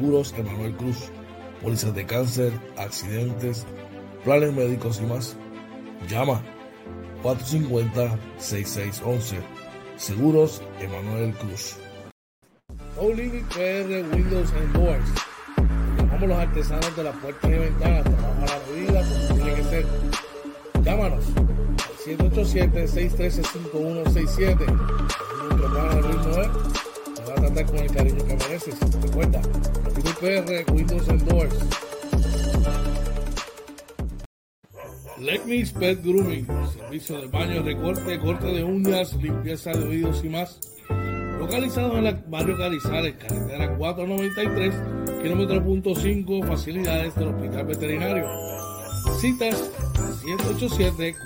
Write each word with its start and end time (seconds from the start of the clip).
Seguros 0.00 0.32
Emanuel 0.38 0.72
Cruz, 0.76 1.10
pólizas 1.62 1.94
de 1.94 2.06
cáncer, 2.06 2.50
accidentes, 2.78 3.66
planes 4.24 4.54
médicos 4.54 4.98
y 4.98 5.04
más. 5.04 5.36
Llama 6.08 6.40
450-6611. 7.22 9.36
Seguros 9.98 10.62
Emanuel 10.80 11.34
Cruz. 11.34 11.76
No 12.96 13.10
Limit 13.10 13.44
PR 13.48 14.02
Windows 14.16 14.50
and 14.54 14.72
Doors. 14.72 15.10
Llamamos 15.98 16.28
los 16.30 16.38
artesanos 16.38 16.96
de 16.96 17.04
las 17.04 17.16
puertas 17.16 17.50
y 17.50 17.58
ventanas. 17.58 18.04
Trabajo 18.04 18.40
a 18.40 18.46
la 18.46 18.58
medida 18.72 19.02
como 19.02 19.34
tiene 19.34 19.54
que 19.54 19.64
ser. 19.64 19.84
Llámanos 20.82 21.26
787-613-5167. 22.06 24.66
Nuestro 25.58 26.79
con 27.54 27.78
el 27.78 27.90
cariño 27.90 28.24
que 28.24 28.36
mereces. 28.36 28.76
Recuerda, 29.02 29.42
Limit 29.96 30.16
PR 30.18 30.64
Windows 30.72 31.08
and. 31.08 31.20
Let 35.18 35.40
Pet 35.78 36.02
Grooming, 36.02 36.46
servicio 36.72 37.20
de 37.20 37.26
baño, 37.26 37.62
recorte, 37.62 38.18
corte 38.18 38.46
de 38.46 38.64
uñas, 38.64 39.12
limpieza 39.14 39.72
de 39.72 39.84
oídos 39.84 40.24
y 40.24 40.30
más. 40.30 40.58
Localizado 41.38 41.98
en 41.98 42.06
el 42.06 42.14
barrio 42.26 42.56
Carizales, 42.56 43.16
carretera 43.16 43.76
493, 43.76 44.74
kilómetro 45.22 45.62
punto 45.62 45.94
5, 45.94 46.42
facilidades 46.44 47.14
del 47.16 47.28
Hospital 47.28 47.66
Veterinario. 47.66 48.26
Citas 49.20 49.70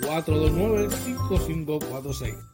787-429-5546. 0.02 2.53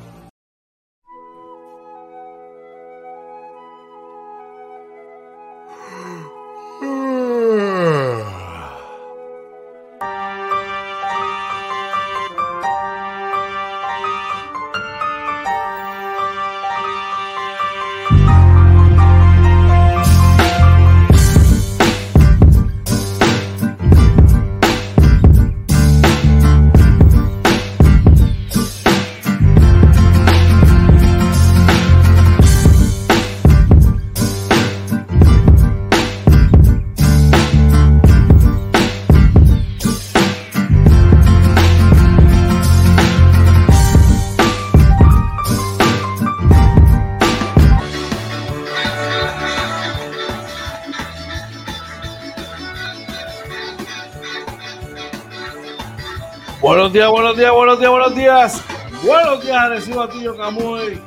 Buenos 56.91 57.03
días, 57.05 57.11
buenos 57.11 57.37
días, 57.37 57.51
buenos 57.53 57.79
días, 57.79 57.91
buenos 57.91 58.15
días. 58.15 58.63
Buenos 59.01 59.41
días, 59.41 59.55
Arecibo 59.55 60.01
Atillo 60.01 60.35
Camuy. 60.35 61.01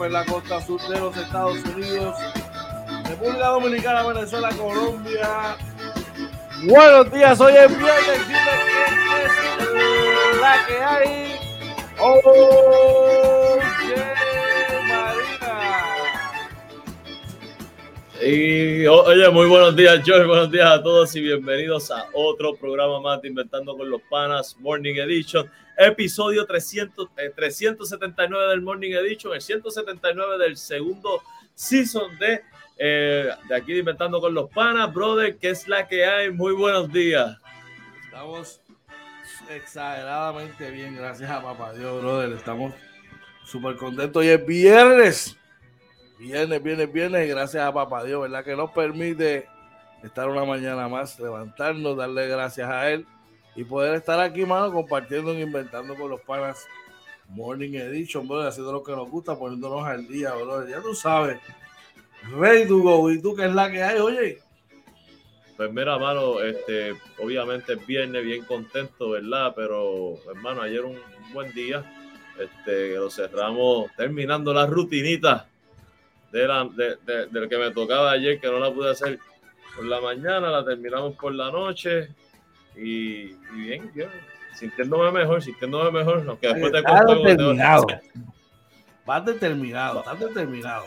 En 0.00 0.12
la 0.12 0.24
costa 0.24 0.62
sur 0.62 0.80
de 0.88 0.98
los 0.98 1.14
Estados 1.14 1.58
Unidos. 1.74 2.16
República 3.06 3.48
Dominicana, 3.48 4.02
Venezuela, 4.04 4.48
Colombia. 4.56 5.58
Buenos 6.62 7.12
días, 7.12 7.38
hoy 7.38 7.52
es 7.54 7.68
viernes. 7.68 8.20
Es 10.32 10.40
la 10.40 10.66
que 10.66 10.82
hay. 10.82 11.38
Oh, 11.98 13.58
Y 18.22 18.86
oye, 18.86 19.28
muy 19.30 19.46
buenos 19.46 19.76
días, 19.76 20.00
George. 20.04 20.26
Buenos 20.26 20.50
días 20.50 20.66
a 20.70 20.82
todos 20.82 21.14
y 21.16 21.20
bienvenidos 21.20 21.90
a 21.90 22.08
otro 22.14 22.54
programa 22.54 22.98
más 23.00 23.20
de 23.20 23.28
Inventando 23.28 23.76
con 23.76 23.90
los 23.90 24.00
Panas 24.02 24.56
Morning 24.58 24.94
Edition, 24.94 25.50
episodio 25.76 26.46
300, 26.46 27.08
379 27.34 28.44
eh, 28.44 28.48
del 28.48 28.62
Morning 28.62 28.92
Edition, 28.92 29.34
el 29.34 29.42
179 29.42 30.38
del 30.38 30.56
segundo 30.56 31.22
season 31.54 32.18
de, 32.18 32.42
eh, 32.78 33.28
de 33.48 33.54
aquí 33.54 33.74
de 33.74 33.80
Inventando 33.80 34.20
con 34.20 34.32
los 34.32 34.48
Panas. 34.50 34.92
Brother, 34.94 35.36
¿qué 35.36 35.50
es 35.50 35.68
la 35.68 35.86
que 35.86 36.06
hay? 36.06 36.30
Muy 36.30 36.54
buenos 36.54 36.90
días. 36.90 37.36
Estamos 38.04 38.60
exageradamente 39.50 40.70
bien, 40.70 40.96
gracias 40.96 41.30
a 41.30 41.42
papá 41.42 41.74
Dios, 41.74 42.00
brother. 42.00 42.32
Estamos 42.32 42.72
súper 43.44 43.76
contentos. 43.76 44.20
Hoy 44.20 44.28
es 44.28 44.46
viernes. 44.46 45.36
Viernes, 46.18 46.62
viernes, 46.62 46.92
viernes, 46.92 47.28
gracias 47.28 47.62
a 47.62 47.72
Papá 47.72 48.02
Dios, 48.02 48.22
¿verdad? 48.22 48.42
Que 48.42 48.56
nos 48.56 48.70
permite 48.70 49.46
estar 50.02 50.28
una 50.28 50.44
mañana 50.46 50.88
más, 50.88 51.20
levantarnos, 51.20 51.96
darle 51.96 52.26
gracias 52.26 52.70
a 52.70 52.90
Él 52.90 53.06
y 53.54 53.64
poder 53.64 53.94
estar 53.94 54.18
aquí, 54.20 54.46
mano, 54.46 54.72
compartiendo 54.72 55.34
y 55.34 55.42
inventando 55.42 55.94
con 55.94 56.10
los 56.10 56.20
panas 56.22 56.66
Morning 57.28 57.74
Edition, 57.74 58.26
bro, 58.26 58.40
haciendo 58.42 58.72
lo 58.72 58.82
que 58.82 58.92
nos 58.92 59.10
gusta, 59.10 59.38
poniéndonos 59.38 59.86
al 59.86 60.06
día, 60.08 60.32
bro. 60.34 60.66
Ya 60.66 60.80
tú 60.80 60.94
sabes. 60.94 61.38
Rey 62.38 62.66
to 62.66 63.10
¿y 63.10 63.20
tú 63.20 63.34
qué 63.36 63.44
es 63.44 63.54
la 63.54 63.70
que 63.70 63.82
hay, 63.82 63.98
oye? 63.98 64.38
Pues 65.56 65.72
mira, 65.72 65.98
mano, 65.98 66.40
este, 66.40 66.94
obviamente 67.18 67.74
es 67.74 67.86
viernes, 67.86 68.24
bien 68.24 68.44
contento, 68.44 69.10
¿verdad? 69.10 69.52
Pero, 69.54 70.14
hermano, 70.28 70.62
ayer 70.62 70.84
un, 70.84 70.98
buen 71.32 71.52
día, 71.52 71.84
este, 72.38 72.94
lo 72.94 73.10
cerramos 73.10 73.90
terminando 73.96 74.54
la 74.54 74.66
rutinita 74.66 75.48
de, 76.36 76.46
la, 76.48 76.64
de, 76.64 77.40
lo 77.40 77.48
que 77.48 77.56
me 77.56 77.70
tocaba 77.70 78.10
ayer, 78.10 78.38
que 78.38 78.46
no 78.48 78.58
la 78.58 78.70
pude 78.70 78.90
hacer 78.90 79.18
por 79.74 79.86
la 79.86 80.00
mañana, 80.00 80.50
la 80.50 80.64
terminamos 80.64 81.14
por 81.16 81.34
la 81.34 81.50
noche 81.50 82.08
y, 82.76 83.32
bien, 83.54 83.90
bien, 83.94 84.10
sintiéndome 84.54 85.10
mejor, 85.10 85.42
sintiéndome 85.42 85.90
mejor, 85.90 86.24
aunque 86.28 86.48
después 86.48 86.72
te 86.72 86.82
determinado. 87.24 87.86
Vas 89.06 89.24
determinado, 89.24 90.00
estás 90.00 90.20
determinado. 90.20 90.84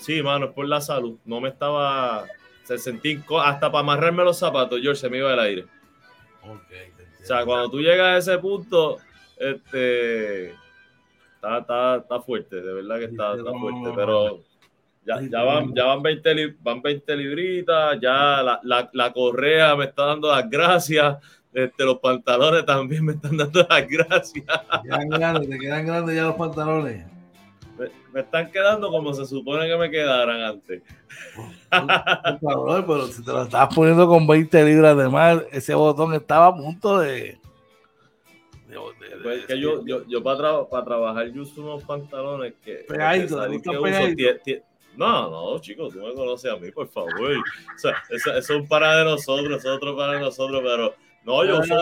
Sí, 0.00 0.22
mano, 0.22 0.46
es 0.46 0.52
por 0.52 0.66
la 0.66 0.80
salud. 0.80 1.18
No 1.24 1.40
me 1.40 1.50
estaba. 1.50 2.24
Se 2.64 2.78
sentí 2.78 3.20
hasta 3.42 3.70
para 3.70 3.80
amarrarme 3.80 4.24
los 4.24 4.38
zapatos, 4.38 4.80
George, 4.80 5.00
se 5.00 5.10
me 5.10 5.18
iba 5.18 5.32
el 5.32 5.40
aire. 5.40 5.66
Okay, 6.42 6.92
o 7.22 7.26
sea, 7.26 7.44
cuando 7.44 7.70
tú 7.70 7.80
llegas 7.80 8.06
a 8.06 8.16
ese 8.16 8.38
punto, 8.38 8.98
este 9.36 10.54
está, 11.38 11.58
está, 11.58 11.96
está 11.96 12.20
fuerte, 12.20 12.56
de 12.56 12.72
verdad 12.72 12.98
que 12.98 13.04
está, 13.04 13.34
está 13.34 13.50
fuerte, 13.52 13.92
pero 13.94 14.40
ya, 15.08 15.20
ya, 15.22 15.42
van, 15.42 15.74
ya 15.74 15.84
van, 15.86 16.02
20, 16.02 16.56
van 16.60 16.82
20 16.82 17.16
libritas, 17.16 17.98
ya 18.00 18.42
la, 18.42 18.60
la, 18.62 18.90
la, 18.92 19.12
correa 19.12 19.74
me 19.74 19.86
está 19.86 20.04
dando 20.04 20.30
las 20.30 20.48
gracias, 20.50 21.16
este, 21.54 21.84
los 21.84 21.98
pantalones 21.98 22.66
también 22.66 23.06
me 23.06 23.12
están 23.14 23.36
dando 23.38 23.66
las 23.68 23.88
gracias. 23.88 24.44
Te 24.44 24.88
quedan 24.88 25.08
grandes, 25.08 25.48
te 25.48 25.58
quedan 25.58 25.86
grandes 25.86 26.14
ya 26.14 26.24
los 26.24 26.36
pantalones. 26.36 27.06
Me, 28.12 28.20
están 28.20 28.50
quedando 28.50 28.90
como 28.90 29.14
se 29.14 29.24
supone 29.24 29.66
que 29.66 29.76
me 29.78 29.90
quedaran 29.90 30.42
antes. 30.42 30.82
pero 32.40 33.06
si 33.06 33.24
te 33.24 33.32
lo 33.32 33.44
estabas 33.44 33.74
poniendo 33.74 34.06
con 34.08 34.26
20 34.26 34.64
libras 34.64 34.96
de 34.96 35.08
más, 35.08 35.42
ese 35.52 35.74
botón 35.74 36.12
estaba 36.12 36.48
a 36.48 36.56
punto 36.56 36.98
de 36.98 37.38
pues 39.22 39.46
que 39.46 39.58
yo, 39.58 39.84
yo, 39.84 40.06
yo 40.06 40.22
para, 40.22 40.64
para 40.68 40.84
trabajar 40.84 41.32
yo 41.32 41.42
uso 41.42 41.62
unos 41.62 41.82
pantalones 41.84 42.54
que, 42.62 42.84
no, 44.98 45.30
no, 45.30 45.58
chicos, 45.60 45.92
tú 45.94 46.00
me 46.00 46.12
conoces 46.12 46.50
a 46.50 46.56
mí, 46.56 46.72
por 46.72 46.88
favor. 46.88 47.12
O 47.14 47.78
sea, 47.78 47.92
eso, 48.10 48.32
es 48.32 48.50
un 48.50 48.66
para 48.66 48.96
de 48.96 49.04
nosotros, 49.04 49.58
es 49.58 49.64
otro 49.64 49.96
para 49.96 50.14
de 50.14 50.20
nosotros, 50.20 50.60
pero 50.60 50.92
no, 51.24 51.44
yo, 51.44 51.60
uso, 51.60 51.74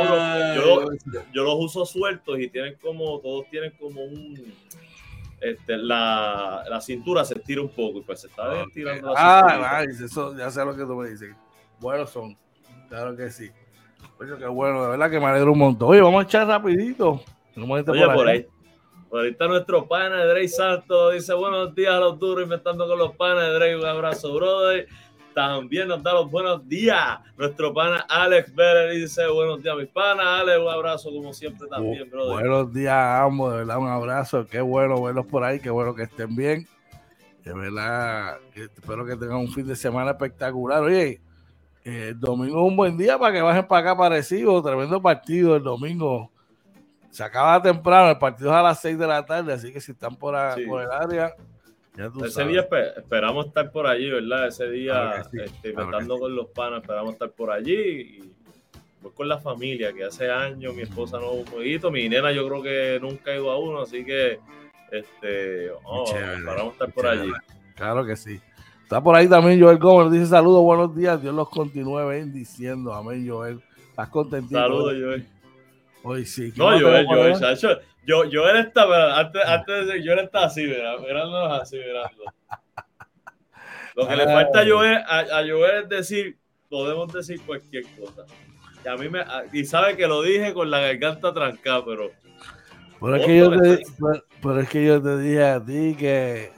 yo, 0.54 0.88
yo, 1.32 1.42
los 1.42 1.54
uso 1.54 1.86
sueltos 1.86 2.38
y 2.38 2.48
tienen 2.48 2.76
como, 2.78 3.18
todos 3.20 3.48
tienen 3.48 3.72
como 3.80 4.04
un, 4.04 4.54
este, 5.40 5.78
la, 5.78 6.64
la 6.68 6.80
cintura 6.82 7.24
se 7.24 7.38
estira 7.38 7.62
un 7.62 7.70
poco 7.70 8.00
y 8.00 8.02
pues 8.02 8.20
se 8.20 8.26
está 8.26 8.62
estirando 8.62 9.14
Ah, 9.16 9.82
nice, 9.86 10.04
eso 10.04 10.36
ya 10.36 10.50
sé 10.50 10.62
lo 10.62 10.76
que 10.76 10.82
tú 10.82 10.94
me 10.96 11.08
dices. 11.08 11.34
Buenos 11.80 12.10
son, 12.10 12.36
claro 12.90 13.16
que 13.16 13.30
sí. 13.30 13.50
Oye, 14.20 14.36
qué 14.38 14.46
bueno, 14.46 14.82
de 14.82 14.90
verdad 14.90 15.10
que 15.10 15.20
me 15.20 15.26
alegro 15.26 15.52
un 15.52 15.58
montón. 15.58 15.88
Oye, 15.88 16.02
vamos 16.02 16.22
a 16.22 16.26
echar 16.26 16.46
rapidito. 16.46 17.22
Oye, 17.56 17.82
por, 17.82 17.96
ahí. 17.96 18.14
Por 18.14 18.28
ahí 18.28 18.46
está 19.28 19.46
nuestro 19.48 19.86
pana 19.86 20.16
de 20.24 20.26
Drey 20.28 20.48
Santos. 20.48 21.14
Dice 21.14 21.32
buenos 21.34 21.74
días 21.74 21.94
a 21.94 22.00
los 22.00 22.18
duros 22.18 22.44
inventando 22.44 22.86
con 22.86 22.98
los 22.98 23.16
panas 23.16 23.44
de 23.44 23.54
Drey. 23.54 23.74
Un 23.74 23.86
abrazo, 23.86 24.34
brother. 24.34 24.88
También 25.34 25.88
nos 25.88 26.02
da 26.02 26.14
los 26.14 26.30
buenos 26.30 26.66
días. 26.66 27.18
Nuestro 27.36 27.72
pana 27.74 28.06
Alex 28.08 28.54
Vélez 28.54 29.02
dice 29.02 29.26
buenos 29.28 29.62
días, 29.62 29.76
mis 29.76 29.88
panas. 29.88 30.24
Alex, 30.24 30.58
un 30.58 30.68
abrazo 30.68 31.10
como 31.10 31.32
siempre 31.32 31.68
también, 31.68 32.10
brother. 32.10 32.32
Buenos 32.32 32.72
días 32.72 32.94
a 32.94 33.22
ambos, 33.22 33.52
de 33.52 33.58
verdad, 33.58 33.78
un 33.78 33.88
abrazo. 33.88 34.46
Qué 34.46 34.60
bueno 34.60 35.02
verlos 35.02 35.26
por 35.26 35.44
ahí, 35.44 35.60
qué 35.60 35.70
bueno 35.70 35.94
que 35.94 36.04
estén 36.04 36.34
bien. 36.34 36.66
De 37.44 37.52
verdad, 37.52 38.38
espero 38.54 39.04
que 39.04 39.14
tengan 39.16 39.36
un 39.36 39.52
fin 39.52 39.66
de 39.66 39.76
semana 39.76 40.12
espectacular. 40.12 40.82
Oye, 40.82 41.20
el 41.84 42.18
domingo 42.18 42.58
es 42.58 42.68
un 42.70 42.76
buen 42.76 42.96
día 42.96 43.18
para 43.18 43.32
que 43.32 43.42
bajen 43.42 43.68
para 43.68 43.90
acá 43.90 43.98
parecido. 43.98 44.60
Tremendo 44.62 45.00
partido 45.00 45.54
el 45.54 45.62
domingo. 45.62 46.32
Se 47.16 47.24
acaba 47.24 47.62
temprano, 47.62 48.10
el 48.10 48.18
partido 48.18 48.50
es 48.50 48.56
a 48.56 48.62
las 48.62 48.78
6 48.82 48.98
de 48.98 49.06
la 49.06 49.24
tarde, 49.24 49.50
así 49.50 49.72
que 49.72 49.80
si 49.80 49.92
están 49.92 50.16
por, 50.16 50.34
por 50.66 50.82
el 50.82 50.90
área, 50.90 51.34
ese 52.22 52.44
día 52.44 52.68
esperamos 52.94 53.46
estar 53.46 53.72
por 53.72 53.86
allí, 53.86 54.10
¿verdad? 54.10 54.48
Ese 54.48 54.68
día, 54.68 55.24
este, 55.32 55.72
con 55.72 56.36
los 56.36 56.48
panos, 56.48 56.82
esperamos 56.82 57.14
estar 57.14 57.30
por 57.30 57.50
allí 57.50 57.72
y 57.74 58.32
voy 59.00 59.12
con 59.12 59.30
la 59.30 59.38
familia, 59.38 59.94
que 59.94 60.04
hace 60.04 60.30
años 60.30 60.74
mi 60.74 60.82
esposa 60.82 61.18
no 61.18 61.30
un 61.30 61.46
jueguito, 61.46 61.90
mi 61.90 62.06
nena 62.06 62.32
yo 62.32 62.46
creo 62.46 62.62
que 62.62 62.98
nunca 63.00 63.30
ha 63.30 63.36
ido 63.36 63.50
a 63.50 63.58
uno, 63.58 63.80
así 63.80 64.04
que 64.04 64.38
este, 64.92 65.70
oh, 65.84 66.04
esperamos 66.14 66.74
estar 66.74 66.92
por 66.92 67.06
allí. 67.06 67.32
Claro 67.76 68.04
que 68.04 68.14
sí. 68.16 68.38
Está 68.82 69.02
por 69.02 69.16
ahí 69.16 69.26
también 69.26 69.58
Joel 69.58 69.78
Gómez, 69.78 70.12
dice 70.12 70.26
saludos, 70.26 70.62
buenos 70.62 70.94
días, 70.94 71.22
Dios 71.22 71.34
los 71.34 71.48
continúe 71.48 72.06
bendiciendo, 72.08 72.92
amén 72.92 73.26
Joel. 73.26 73.62
¿Estás 73.88 74.10
contentito? 74.10 74.60
Saludos 74.60 74.92
Joel. 75.00 75.35
Hoy 76.08 76.24
sí. 76.24 76.52
No, 76.54 76.66
Joel, 76.66 77.04
Joel, 77.04 77.34
Joel, 77.34 77.80
yo, 78.06 78.24
yo 78.26 78.48
él 78.48 78.58
está, 78.58 79.18
antes, 79.18 79.42
antes 79.44 79.88
de 79.88 80.04
yo 80.04 80.12
él 80.12 80.20
está 80.20 80.44
así, 80.44 80.62
mirándonos 80.62 81.60
así, 81.60 81.78
mirando. 81.78 82.22
Lo 83.96 84.06
que 84.06 84.14
le 84.14 84.24
falta 84.26 84.60
a 84.60 84.64
Joel, 84.64 84.98
a, 84.98 85.18
a 85.18 85.44
Joel 85.44 85.82
es 85.82 85.88
decir, 85.88 86.38
podemos 86.70 87.12
decir 87.12 87.40
cualquier 87.44 87.82
cosa. 87.98 88.24
Y 88.84 88.88
a 88.88 88.94
mí 88.94 89.08
me, 89.08 89.24
y 89.52 89.64
sabe 89.64 89.96
que 89.96 90.06
lo 90.06 90.22
dije 90.22 90.54
con 90.54 90.70
la 90.70 90.78
garganta 90.78 91.34
trancada, 91.34 91.84
pero. 91.84 92.12
Pero 93.00 93.16
es, 93.16 93.26
que 93.26 93.36
yo 93.36 93.50
te, 93.50 93.82
pero, 94.40 94.60
es 94.60 94.68
que 94.68 94.86
yo 94.86 95.02
te 95.02 95.18
dije 95.18 95.44
a 95.44 95.64
ti 95.64 95.96
que 95.98 96.52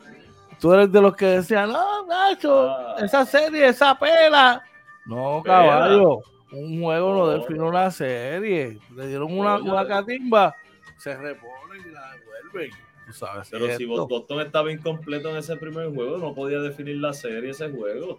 tú 0.60 0.74
eres 0.74 0.92
de 0.92 1.00
los 1.00 1.16
que 1.16 1.24
decían, 1.24 1.72
no, 1.72 2.06
Nacho, 2.06 2.68
ah. 2.68 2.96
esa 2.98 3.24
serie, 3.24 3.68
esa 3.68 3.98
pela. 3.98 4.62
No, 5.06 5.42
caballo, 5.42 6.20
un 6.52 6.80
juego 6.80 7.14
no, 7.14 7.28
define 7.28 7.62
una 7.62 7.90
serie. 7.90 8.78
Le 8.94 9.06
dieron 9.06 9.36
una, 9.36 9.58
una 9.58 9.86
catimba 9.86 10.54
se 10.98 11.16
reponen 11.16 11.86
y 11.86 11.90
la 11.90 12.12
devuelven. 12.12 12.70
sabes, 13.12 13.48
Pero 13.50 13.76
si 13.76 13.84
Boston 13.86 14.40
estaba 14.40 14.70
incompleto 14.70 15.30
en 15.30 15.36
ese 15.36 15.56
primer 15.56 15.88
juego, 15.94 16.18
no 16.18 16.34
podía 16.34 16.58
definir 16.58 16.96
la 16.96 17.12
serie 17.12 17.50
ese 17.50 17.70
juego. 17.70 18.18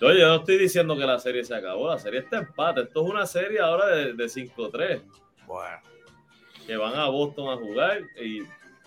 Yo, 0.00 0.12
yo 0.12 0.28
no 0.28 0.36
estoy 0.36 0.58
diciendo 0.58 0.96
que 0.96 1.04
la 1.04 1.18
serie 1.18 1.44
se 1.44 1.54
acabó, 1.54 1.88
la 1.88 1.98
serie 1.98 2.20
está 2.20 2.38
empate. 2.38 2.82
Esto 2.82 3.04
es 3.04 3.10
una 3.10 3.26
serie 3.26 3.60
ahora 3.60 3.86
de, 3.86 4.14
de 4.14 4.24
5-3. 4.24 5.02
Bueno. 5.46 5.78
Que 6.66 6.76
van 6.76 6.94
a 6.94 7.06
Boston 7.06 7.50
a 7.50 7.56
jugar 7.56 8.02
y 8.20 8.42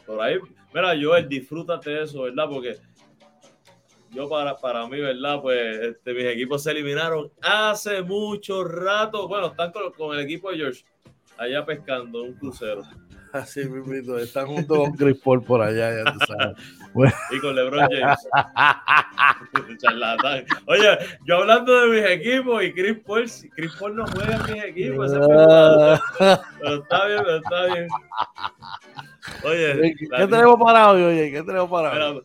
por 0.05 0.21
ahí, 0.21 0.37
mira, 0.73 0.93
Joel, 1.01 1.29
disfrútate 1.29 1.91
de 1.91 2.03
eso, 2.03 2.23
¿verdad? 2.23 2.45
Porque 2.49 2.77
yo 4.13 4.29
para, 4.29 4.55
para 4.55 4.87
mí, 4.87 4.99
¿verdad? 4.99 5.41
Pues 5.41 5.79
este, 5.81 6.13
mis 6.13 6.25
equipos 6.25 6.63
se 6.63 6.71
eliminaron 6.71 7.31
hace 7.41 8.01
mucho 8.01 8.63
rato. 8.63 9.27
Bueno, 9.27 9.47
están 9.47 9.71
con, 9.71 9.91
con 9.93 10.17
el 10.17 10.23
equipo 10.23 10.51
de 10.51 10.57
George 10.57 10.83
allá 11.37 11.65
pescando 11.65 12.23
un 12.23 12.33
crucero. 12.33 12.83
Así 13.33 13.65
mismo, 13.65 14.15
están 14.17 14.45
junto 14.45 14.75
con 14.75 14.91
Chris 14.91 15.17
Paul 15.17 15.43
por 15.43 15.59
allá, 15.59 15.91
ya 15.91 16.03
tú 16.13 16.19
sabes. 16.27 16.55
Y 17.31 17.39
con 17.39 17.55
LeBron 17.55 17.89
James. 17.89 18.19
Oye, 20.67 20.99
yo 21.25 21.37
hablando 21.37 21.81
de 21.81 21.87
mis 21.87 22.05
equipos 22.11 22.63
y 22.63 22.71
Chris 22.71 22.99
Paul, 23.03 23.25
Chris 23.55 23.71
Paul 23.79 23.95
no 23.95 24.05
juega 24.05 24.35
en 24.35 24.43
mis 24.53 24.63
equipos, 24.63 25.11
pero 25.11 25.95
está 26.75 27.07
bien, 27.07 27.21
pero 27.23 27.37
está 27.37 27.65
bien. 27.73 27.87
Oye, 29.43 29.95
¿qué 29.95 30.27
tenemos 30.27 30.57
para 30.63 30.91
hoy? 30.91 31.01
Oye, 31.01 31.31
¿qué 31.31 31.41
tenemos 31.41 31.71
para 31.71 32.11
hoy? 32.11 32.21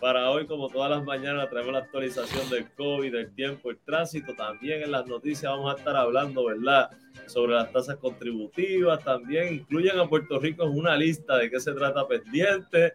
Para 0.00 0.30
hoy, 0.30 0.46
como 0.46 0.68
todas 0.68 0.90
las 0.90 1.02
mañanas, 1.04 1.48
traemos 1.48 1.72
la 1.72 1.78
actualización 1.78 2.50
del 2.50 2.70
COVID, 2.72 3.10
del 3.10 3.34
tiempo, 3.34 3.70
el 3.70 3.78
tránsito. 3.78 4.34
También 4.34 4.82
en 4.82 4.90
las 4.90 5.06
noticias 5.06 5.50
vamos 5.50 5.74
a 5.74 5.78
estar 5.78 5.96
hablando, 5.96 6.44
¿verdad? 6.44 6.90
Sobre 7.26 7.54
las 7.54 7.72
tasas 7.72 7.96
contributivas. 7.96 9.02
También 9.02 9.54
incluyen 9.54 9.98
a 9.98 10.06
Puerto 10.06 10.38
Rico 10.38 10.64
en 10.64 10.76
una 10.76 10.96
lista 10.96 11.38
de 11.38 11.50
qué 11.50 11.58
se 11.60 11.72
trata 11.72 12.06
pendiente. 12.06 12.92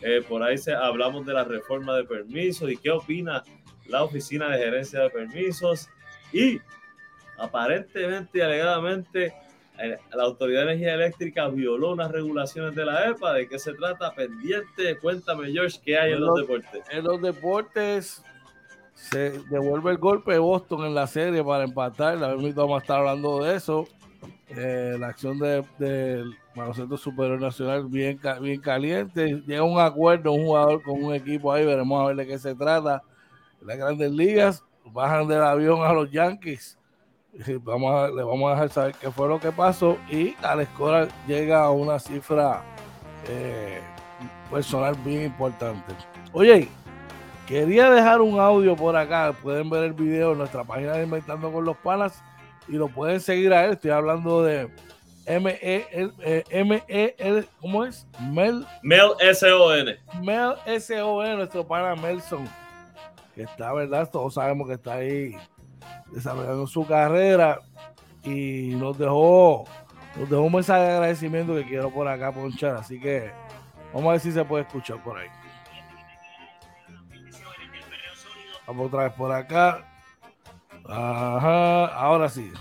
Eh, 0.00 0.22
por 0.28 0.44
ahí 0.44 0.56
se, 0.56 0.72
hablamos 0.72 1.26
de 1.26 1.34
la 1.34 1.42
reforma 1.42 1.96
de 1.96 2.04
permisos 2.04 2.70
y 2.70 2.76
qué 2.76 2.92
opina 2.92 3.42
la 3.88 4.04
Oficina 4.04 4.48
de 4.48 4.58
Gerencia 4.58 5.00
de 5.00 5.10
Permisos. 5.10 5.88
Y 6.32 6.60
aparentemente 7.36 8.38
y 8.38 8.42
alegadamente 8.42 9.34
la 9.76 10.22
Autoridad 10.22 10.60
de 10.60 10.72
Energía 10.72 10.94
Eléctrica 10.94 11.48
violó 11.48 11.92
unas 11.92 12.10
regulaciones 12.10 12.74
de 12.74 12.84
la 12.84 13.10
EPA. 13.10 13.32
¿De 13.32 13.48
qué 13.48 13.58
se 13.58 13.72
trata? 13.72 14.14
Pendiente. 14.14 14.98
Cuéntame, 14.98 15.50
George, 15.50 15.78
¿qué 15.84 15.98
hay 15.98 16.12
en, 16.12 16.20
los, 16.20 16.36
deportes? 16.36 16.82
En 16.90 17.04
los 17.04 17.20
deportes 17.20 18.22
se 18.94 19.40
devuelve 19.50 19.90
el 19.90 19.98
golpe 19.98 20.32
de 20.32 20.38
Boston 20.38 20.86
en 20.86 20.94
la 20.94 21.06
serie 21.06 21.42
para 21.42 21.64
empatar. 21.64 22.16
La 22.18 22.28
vamos 22.28 22.78
a 22.78 22.82
estar 22.82 22.98
hablando 23.00 23.42
de 23.42 23.56
eso. 23.56 23.88
Eh, 24.48 24.96
la 24.98 25.08
acción 25.08 25.38
del 25.38 25.64
de, 25.78 26.24
baloncesto 26.54 26.96
superior 26.96 27.40
nacional 27.40 27.86
bien, 27.86 28.20
bien 28.40 28.60
caliente. 28.60 29.42
Llega 29.44 29.64
un 29.64 29.80
acuerdo 29.80 30.32
un 30.32 30.44
jugador 30.44 30.82
con 30.82 31.02
un 31.02 31.14
equipo 31.14 31.52
ahí. 31.52 31.66
Veremos 31.66 32.00
a 32.00 32.06
ver 32.06 32.16
de 32.16 32.26
qué 32.28 32.38
se 32.38 32.54
trata. 32.54 33.02
Las 33.60 33.76
grandes 33.76 34.12
ligas 34.12 34.62
bajan 34.84 35.26
del 35.26 35.42
avión 35.42 35.82
a 35.82 35.92
los 35.92 36.10
Yankees 36.12 36.78
Vamos 37.62 37.94
a, 37.94 38.08
le 38.08 38.22
vamos 38.22 38.48
a 38.48 38.54
dejar 38.54 38.70
saber 38.70 38.94
qué 39.00 39.10
fue 39.10 39.28
lo 39.28 39.40
que 39.40 39.50
pasó 39.50 39.98
y 40.10 40.34
Alex 40.42 40.70
Cora 40.76 41.08
llega 41.26 41.64
a 41.64 41.70
una 41.70 41.98
cifra 41.98 42.62
eh, 43.28 43.80
personal 44.50 44.94
bien 45.04 45.24
importante. 45.24 45.94
Oye, 46.32 46.68
quería 47.46 47.90
dejar 47.90 48.20
un 48.20 48.38
audio 48.38 48.76
por 48.76 48.96
acá. 48.96 49.34
Pueden 49.42 49.68
ver 49.70 49.84
el 49.84 49.92
video 49.92 50.32
en 50.32 50.38
nuestra 50.38 50.64
página 50.64 50.92
de 50.92 51.04
Inventando 51.04 51.50
con 51.52 51.64
los 51.64 51.76
Panas 51.78 52.22
y 52.68 52.72
lo 52.72 52.88
pueden 52.88 53.20
seguir 53.20 53.52
a 53.52 53.64
él. 53.64 53.72
Estoy 53.72 53.90
hablando 53.90 54.42
de 54.42 54.70
M-E-L, 55.26 56.12
M-E-L, 56.50 57.44
¿cómo 57.60 57.84
es? 57.84 58.06
Mel. 58.20 58.66
Mel 58.82 59.10
S-O-N. 59.20 59.96
Mel 60.22 60.54
S-O-N, 60.66 61.36
nuestro 61.36 61.66
pana 61.66 61.96
Melson. 61.96 62.48
Que 63.34 63.42
está, 63.42 63.72
¿verdad? 63.72 64.08
Todos 64.10 64.34
sabemos 64.34 64.68
que 64.68 64.74
está 64.74 64.94
ahí 64.94 65.36
desarrollando 66.10 66.66
su 66.66 66.86
carrera 66.86 67.60
y 68.22 68.74
nos 68.76 68.96
dejó, 68.96 69.64
nos 70.16 70.30
dejó 70.30 70.42
un 70.42 70.52
mensaje 70.52 70.82
de 70.82 70.92
agradecimiento 70.92 71.54
que 71.54 71.64
quiero 71.64 71.90
por 71.90 72.08
acá 72.08 72.32
ponchar. 72.32 72.76
Así 72.76 73.00
que 73.00 73.30
vamos 73.92 74.08
a 74.08 74.12
ver 74.12 74.20
si 74.20 74.32
se 74.32 74.44
puede 74.44 74.64
escuchar 74.64 75.02
por 75.02 75.18
ahí. 75.18 75.28
Vamos 78.66 78.86
otra 78.86 79.04
vez 79.04 79.12
por 79.12 79.32
acá. 79.32 79.86
Ajá, 80.88 81.86
ahora 81.86 82.28
sí. 82.28 82.52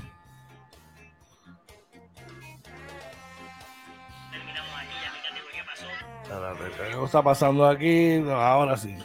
¿Qué 6.77 7.03
está 7.03 7.21
pasando 7.21 7.67
aquí? 7.67 8.23
Ahora 8.29 8.75
sí 8.75 8.97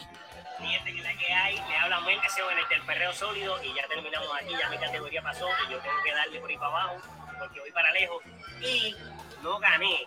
en 2.50 2.58
el 2.58 2.82
perreo 2.82 3.12
sólido 3.12 3.62
y 3.62 3.74
ya 3.74 3.86
terminamos 3.86 4.28
aquí, 4.40 4.54
ya 4.58 4.68
mi 4.68 4.78
categoría 4.78 5.22
pasó 5.22 5.48
y 5.66 5.72
yo 5.72 5.78
tengo 5.80 6.02
que 6.02 6.12
darle 6.12 6.40
por 6.40 6.50
ahí 6.50 6.56
para 6.56 6.68
abajo 6.68 6.96
porque 7.38 7.60
voy 7.60 7.70
para 7.72 7.90
lejos 7.92 8.22
y 8.60 8.96
no 9.42 9.58
gané, 9.58 10.06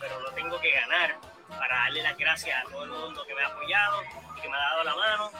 pero 0.00 0.20
no 0.20 0.30
tengo 0.30 0.60
que 0.60 0.70
ganar 0.70 1.16
para 1.48 1.76
darle 1.76 2.02
las 2.02 2.16
gracias 2.16 2.64
a 2.64 2.68
todo 2.68 2.84
el 2.84 2.90
mundo 2.90 3.24
que 3.26 3.34
me 3.34 3.42
ha 3.42 3.46
apoyado 3.46 4.02
y 4.36 4.40
que 4.40 4.48
me 4.48 4.56
ha 4.56 4.60
dado 4.60 4.84
la 4.84 4.94
mano, 4.94 5.30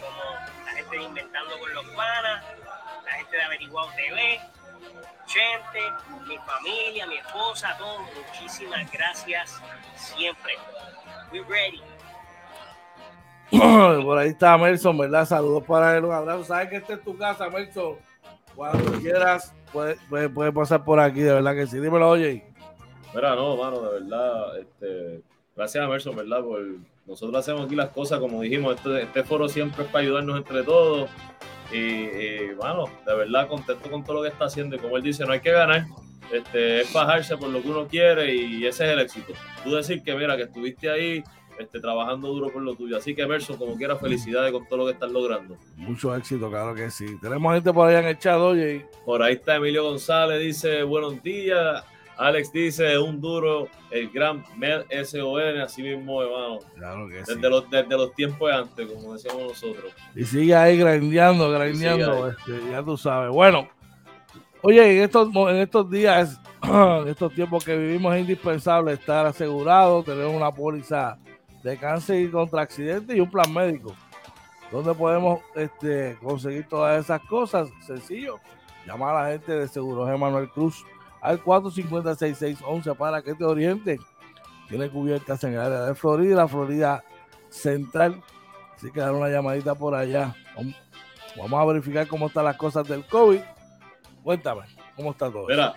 como 0.00 0.64
la 0.64 0.72
gente 0.72 0.96
de 0.96 1.02
Inventando 1.02 1.58
con 1.58 1.74
los 1.74 1.86
Panas, 1.90 2.44
la 3.04 3.12
gente 3.12 3.36
de 3.36 3.42
Averiguado 3.42 3.90
TV, 3.96 4.40
gente, 5.26 5.92
mi 6.26 6.38
familia, 6.38 7.06
mi 7.06 7.16
esposa, 7.16 7.76
todos, 7.78 8.00
muchísimas 8.14 8.90
gracias 8.90 9.60
siempre. 9.96 10.56
We 11.30 11.42
ready. 11.42 11.82
Por 14.02 14.18
ahí 14.18 14.30
está 14.30 14.58
Melson, 14.58 14.98
¿verdad? 14.98 15.26
Saludos 15.26 15.64
para 15.64 15.96
él, 15.96 16.04
un 16.04 16.12
abrazo. 16.12 16.44
Sabes 16.44 16.68
que 16.68 16.76
esta 16.76 16.94
es 16.94 17.02
tu 17.02 17.16
casa, 17.16 17.48
Melson. 17.48 17.96
Cuando 18.54 18.92
quieras, 19.00 19.54
puedes 19.72 19.98
puede, 20.08 20.52
pasar 20.52 20.84
por 20.84 21.00
aquí, 21.00 21.20
de 21.20 21.32
verdad 21.32 21.54
que 21.54 21.66
sí. 21.66 21.78
Dímelo, 21.78 22.10
oye. 22.10 22.44
Mira, 23.14 23.34
no, 23.34 23.56
mano, 23.56 23.80
de 23.80 24.00
verdad, 24.00 24.58
este, 24.58 25.22
gracias 25.56 25.84
a 25.84 25.88
Melson, 25.88 26.16
¿verdad? 26.16 26.42
Por, 26.42 26.60
nosotros 27.06 27.38
hacemos 27.38 27.64
aquí 27.64 27.74
las 27.74 27.88
cosas, 27.88 28.20
como 28.20 28.42
dijimos, 28.42 28.76
este, 28.76 29.02
este 29.02 29.24
foro 29.24 29.48
siempre 29.48 29.84
es 29.84 29.90
para 29.90 30.04
ayudarnos 30.04 30.36
entre 30.36 30.62
todos. 30.62 31.08
Y, 31.72 32.52
bueno, 32.54 32.84
de 33.06 33.14
verdad 33.14 33.48
contento 33.48 33.90
con 33.90 34.04
todo 34.04 34.16
lo 34.16 34.22
que 34.22 34.28
está 34.28 34.44
haciendo. 34.44 34.76
Y 34.76 34.78
como 34.78 34.98
él 34.98 35.02
dice, 35.02 35.24
no 35.24 35.32
hay 35.32 35.40
que 35.40 35.52
ganar, 35.52 35.86
este, 36.30 36.82
es 36.82 36.92
bajarse 36.92 37.38
por 37.38 37.48
lo 37.48 37.62
que 37.62 37.68
uno 37.68 37.86
quiere 37.86 38.34
y 38.34 38.66
ese 38.66 38.84
es 38.84 38.90
el 38.90 38.98
éxito. 39.00 39.32
Tú 39.64 39.74
decir 39.74 40.02
que, 40.02 40.14
mira, 40.14 40.36
que 40.36 40.44
estuviste 40.44 40.90
ahí 40.90 41.24
este, 41.58 41.80
trabajando 41.80 42.28
duro 42.28 42.50
por 42.52 42.62
lo 42.62 42.74
tuyo. 42.74 42.96
Así 42.96 43.14
que, 43.14 43.22
Emerson, 43.22 43.56
como 43.56 43.76
quiera, 43.76 43.96
felicidades 43.96 44.52
con 44.52 44.66
todo 44.66 44.80
lo 44.80 44.86
que 44.86 44.92
estás 44.92 45.10
logrando. 45.10 45.56
Mucho 45.76 46.14
éxito, 46.14 46.48
claro 46.48 46.74
que 46.74 46.90
sí. 46.90 47.18
Tenemos 47.20 47.54
gente 47.54 47.72
por 47.72 47.88
allá 47.88 48.00
en 48.00 48.06
el 48.06 48.18
chat, 48.18 48.36
oye. 48.36 48.86
Por 49.04 49.22
ahí 49.22 49.34
está 49.34 49.56
Emilio 49.56 49.84
González, 49.84 50.40
dice, 50.40 50.82
buenos 50.82 51.22
días. 51.22 51.84
Alex 52.18 52.50
dice, 52.52 52.98
un 52.98 53.20
duro, 53.20 53.68
el 53.92 54.10
gran 54.10 54.44
Med 54.56 54.84
SON, 55.04 55.60
así 55.60 55.82
mismo, 55.82 56.20
hermano. 56.20 56.58
Claro 56.74 57.08
que 57.08 57.14
desde 57.14 57.34
sí. 57.34 57.40
Los, 57.40 57.70
desde 57.70 57.96
los 57.96 58.12
tiempos 58.14 58.50
de 58.50 58.56
antes, 58.56 58.92
como 58.92 59.12
decíamos 59.12 59.42
nosotros. 59.44 59.92
Y 60.16 60.24
sigue 60.24 60.54
ahí 60.54 60.76
grandeando, 60.76 61.48
grandeando, 61.48 62.28
este, 62.28 62.70
ya 62.72 62.82
tú 62.82 62.96
sabes. 62.96 63.30
Bueno, 63.30 63.68
oye, 64.62 64.96
en 64.96 65.04
estos, 65.04 65.28
en 65.32 65.56
estos 65.58 65.88
días, 65.88 66.40
en 66.62 67.06
estos 67.06 67.32
tiempos 67.34 67.64
que 67.64 67.76
vivimos, 67.76 68.12
es 68.16 68.22
indispensable 68.22 68.94
estar 68.94 69.24
asegurado, 69.24 70.02
tener 70.02 70.26
una 70.26 70.50
póliza 70.50 71.18
de 71.68 71.78
cáncer 71.78 72.20
y 72.20 72.30
contra 72.30 72.62
accidentes 72.62 73.16
y 73.16 73.20
un 73.20 73.30
plan 73.30 73.52
médico. 73.52 73.94
¿Dónde 74.70 74.94
podemos 74.94 75.40
este, 75.54 76.18
conseguir 76.22 76.66
todas 76.68 77.02
esas 77.04 77.20
cosas? 77.22 77.68
Sencillo. 77.86 78.38
Llama 78.86 79.10
a 79.10 79.22
la 79.22 79.30
gente 79.32 79.52
de 79.52 79.68
Seguros 79.68 80.08
Emanuel 80.10 80.48
Cruz 80.50 80.84
al 81.20 81.42
450-6611 81.42 82.96
para 82.96 83.22
que 83.22 83.34
te 83.34 83.44
oriente. 83.44 83.98
Tiene 84.68 84.90
cubiertas 84.90 85.42
en 85.44 85.54
el 85.54 85.60
área 85.60 85.84
de 85.84 85.94
Florida, 85.94 86.36
la 86.36 86.48
Florida 86.48 87.04
Central. 87.48 88.22
Así 88.76 88.90
que 88.90 89.00
dar 89.00 89.12
una 89.12 89.28
llamadita 89.28 89.74
por 89.74 89.94
allá. 89.94 90.34
Vamos 91.36 91.60
a 91.60 91.64
verificar 91.64 92.06
cómo 92.06 92.26
están 92.26 92.44
las 92.44 92.56
cosas 92.56 92.86
del 92.86 93.04
COVID. 93.06 93.40
Cuéntame, 94.22 94.62
¿cómo 94.96 95.12
está 95.12 95.30
todo? 95.30 95.46
Mira, 95.46 95.74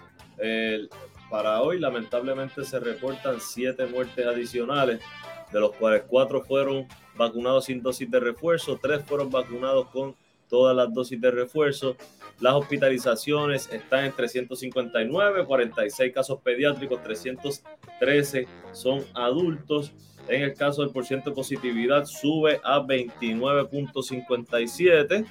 para 1.29 1.61
hoy 1.61 1.79
lamentablemente 1.79 2.65
se 2.65 2.79
reportan 2.79 3.39
siete 3.39 3.85
muertes 3.85 4.25
adicionales, 4.25 5.01
de 5.51 5.59
los 5.59 5.75
cuales 5.75 6.03
cuatro 6.07 6.41
fueron 6.41 6.87
vacunados 7.15 7.65
sin 7.65 7.81
dosis 7.81 8.09
de 8.09 8.19
refuerzo, 8.19 8.79
tres 8.81 9.03
fueron 9.05 9.29
vacunados 9.29 9.87
con 9.87 10.15
todas 10.49 10.73
las 10.75 10.93
dosis 10.93 11.19
de 11.19 11.31
refuerzo. 11.31 11.95
Las 12.39 12.53
hospitalizaciones 12.53 13.67
están 13.71 14.05
en 14.05 14.11
359, 14.11 15.45
46 15.45 16.13
casos 16.13 16.39
pediátricos, 16.41 17.01
313 17.03 18.47
son 18.73 19.03
adultos. 19.13 19.91
En 20.27 20.43
el 20.43 20.53
caso 20.53 20.83
del 20.83 20.91
porcentaje 20.91 21.31
de 21.31 21.35
positividad 21.35 22.05
sube 22.05 22.61
a 22.63 22.79
29.57 22.79 25.25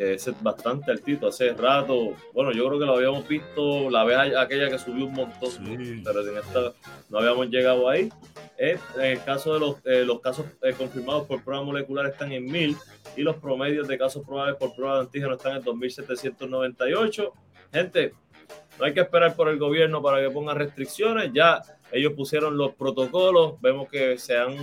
que 0.00 0.14
es 0.14 0.42
bastante 0.42 0.90
altito. 0.90 1.28
Hace 1.28 1.52
rato, 1.52 2.14
bueno, 2.32 2.52
yo 2.52 2.66
creo 2.68 2.78
que 2.78 2.86
lo 2.86 2.96
habíamos 2.96 3.28
visto 3.28 3.90
la 3.90 4.02
vez 4.04 4.34
aquella 4.34 4.70
que 4.70 4.78
subió 4.78 5.04
un 5.04 5.12
montón, 5.12 5.50
pero 6.02 6.26
en 6.26 6.38
esta 6.38 6.72
no 7.10 7.18
habíamos 7.18 7.50
llegado 7.50 7.86
ahí. 7.86 8.08
En 8.62 8.78
el 9.00 9.24
caso 9.24 9.54
de 9.54 9.60
los, 9.60 9.76
eh, 9.86 10.04
los 10.04 10.20
casos 10.20 10.44
eh, 10.60 10.74
confirmados 10.74 11.26
por 11.26 11.42
prueba 11.42 11.64
molecular 11.64 12.04
están 12.04 12.30
en 12.32 12.44
1000 12.44 12.76
y 13.16 13.22
los 13.22 13.36
promedios 13.36 13.88
de 13.88 13.96
casos 13.96 14.22
probables 14.22 14.56
por 14.56 14.74
prueba 14.74 14.96
de 14.96 15.00
antígeno 15.00 15.32
están 15.32 15.56
en 15.56 15.62
2798. 15.62 17.32
Gente, 17.72 18.12
no 18.78 18.84
hay 18.84 18.92
que 18.92 19.00
esperar 19.00 19.34
por 19.34 19.48
el 19.48 19.58
gobierno 19.58 20.02
para 20.02 20.20
que 20.20 20.28
ponga 20.28 20.52
restricciones. 20.52 21.30
Ya 21.32 21.62
ellos 21.90 22.12
pusieron 22.12 22.58
los 22.58 22.74
protocolos. 22.74 23.58
Vemos 23.62 23.88
que 23.88 24.18
se 24.18 24.36
han, 24.36 24.54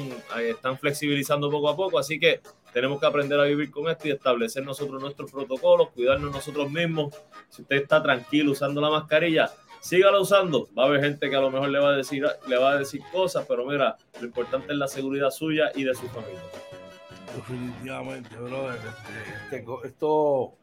están 0.44 0.77
flexibilizando 0.77 1.50
poco 1.50 1.68
a 1.68 1.75
poco. 1.75 1.98
Así 1.98 2.20
que 2.20 2.42
tenemos 2.74 3.00
que 3.00 3.08
aprender 3.08 3.39
a 3.39 3.46
vivir 3.46 3.72
con 3.72 3.89
esto 3.89 4.08
y 4.08 4.12
establecer 4.12 4.63
nosotros 4.63 5.01
nuestros 5.01 5.32
protocolos, 5.32 5.89
cuidarnos 5.89 6.32
nosotros 6.32 6.70
mismos. 6.70 7.16
Si 7.50 7.63
usted 7.63 7.77
está 7.77 8.04
tranquilo 8.04 8.51
usando 8.51 8.80
la 8.80 8.92
mascarilla, 8.92 9.50
sígala 9.88 10.20
usando. 10.20 10.67
Va 10.77 10.84
a 10.84 10.86
haber 10.88 11.01
gente 11.01 11.29
que 11.29 11.36
a 11.36 11.39
lo 11.39 11.50
mejor 11.50 11.70
le 11.70 11.79
va 11.79 11.89
a 11.89 11.96
decir, 11.96 12.25
le 12.48 12.58
va 12.58 12.72
a 12.72 12.77
decir 12.77 13.01
cosas, 13.12 13.46
pero 13.48 13.65
mira, 13.65 13.96
lo 14.20 14.25
importante 14.25 14.74
es 14.74 14.77
la 14.77 14.88
seguridad 14.88 15.32
suya 15.32 15.72
y 15.75 15.84
de 15.84 15.96
su 15.96 16.08
familia. 16.10 16.41
Definitivamente, 17.36 18.36
brother. 18.36 18.75
Este, 18.75 19.58
este, 19.58 19.88
esto 19.88 20.56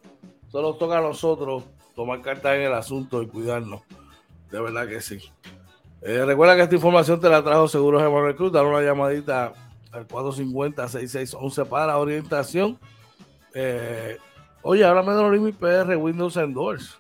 solo 0.49 0.75
toca 0.75 0.99
a 0.99 1.01
nosotros 1.01 1.65
tomar 1.97 2.21
cartas 2.21 2.57
en 2.57 2.63
el 2.63 2.75
asunto 2.75 3.23
y 3.23 3.27
cuidarnos. 3.27 3.81
De 4.51 4.61
verdad 4.61 4.87
que 4.87 5.01
sí. 5.01 5.19
Eh, 6.03 6.23
recuerda 6.27 6.55
que 6.57 6.63
esta 6.63 6.75
información 6.75 7.19
te 7.19 7.31
la 7.31 7.43
trajo 7.43 7.67
Seguros 7.67 8.03
de 8.03 8.37
Cruz. 8.37 8.53
Dar 8.53 8.67
una 8.67 8.83
llamadita 8.83 9.55
al 9.91 10.07
450-6611 10.07 11.67
para 11.67 11.97
orientación. 11.97 12.79
Eh, 13.55 14.19
oye, 14.61 14.85
háblame 14.85 15.13
de 15.13 15.23
No 15.23 15.31
Limit 15.31 15.57
PR 15.57 15.97
Windows 15.97 16.37
and 16.37 16.55
Doors. 16.55 16.99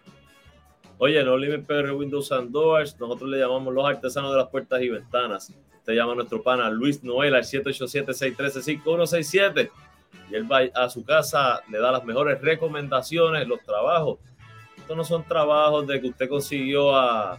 Oye, 1.05 1.23
No 1.23 1.37
Limit 1.37 1.67
PR 1.67 1.93
Windows 1.93 2.33
and 2.33 2.51
Doors, 2.51 2.99
nosotros 2.99 3.29
le 3.29 3.39
llamamos 3.39 3.75
los 3.75 3.87
artesanos 3.87 4.31
de 4.31 4.39
las 4.39 4.49
puertas 4.49 4.81
y 4.81 4.89
ventanas. 4.89 5.53
Te 5.85 5.95
llama 5.95 6.15
nuestro 6.15 6.43
pana 6.43 6.71
Luis 6.71 7.05
Noel 7.05 7.35
al 7.35 7.43
787-613-5167 7.43 9.71
y 10.31 10.35
él 10.35 10.51
va 10.51 10.61
a 10.75 10.89
su 10.89 11.05
casa, 11.05 11.61
le 11.69 11.79
da 11.79 11.93
las 11.93 12.07
mejores 12.07 12.41
recomendaciones, 12.41 13.47
los 13.47 13.61
trabajos. 13.61 14.19
Estos 14.79 14.97
no 14.97 15.05
son 15.05 15.25
trabajos 15.25 15.87
de 15.87 16.01
que 16.01 16.09
usted 16.09 16.27
consiguió 16.27 16.97
a 16.97 17.39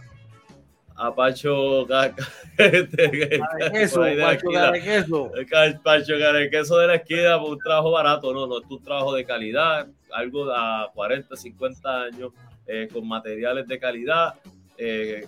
a 0.94 1.12
Pacho 1.12 1.88
este, 2.58 3.40
queso, 3.72 4.00
Pacho 4.00 4.46
queso. 4.82 5.32
Pacho 5.82 6.14
queso 6.52 6.78
de 6.78 6.86
la 6.86 6.94
esquina 6.94 7.40
por 7.40 7.50
un 7.50 7.58
trabajo 7.58 7.90
barato, 7.90 8.32
no, 8.32 8.46
no, 8.46 8.58
es 8.58 8.64
un 8.70 8.80
trabajo 8.82 9.12
de 9.12 9.24
calidad, 9.24 9.88
algo 10.12 10.48
a 10.52 10.88
40, 10.94 11.34
50 11.34 12.02
años, 12.02 12.30
eh, 12.66 12.88
con 12.92 13.06
materiales 13.06 13.68
de 13.68 13.78
calidad. 13.78 14.34
Eh, 14.76 15.26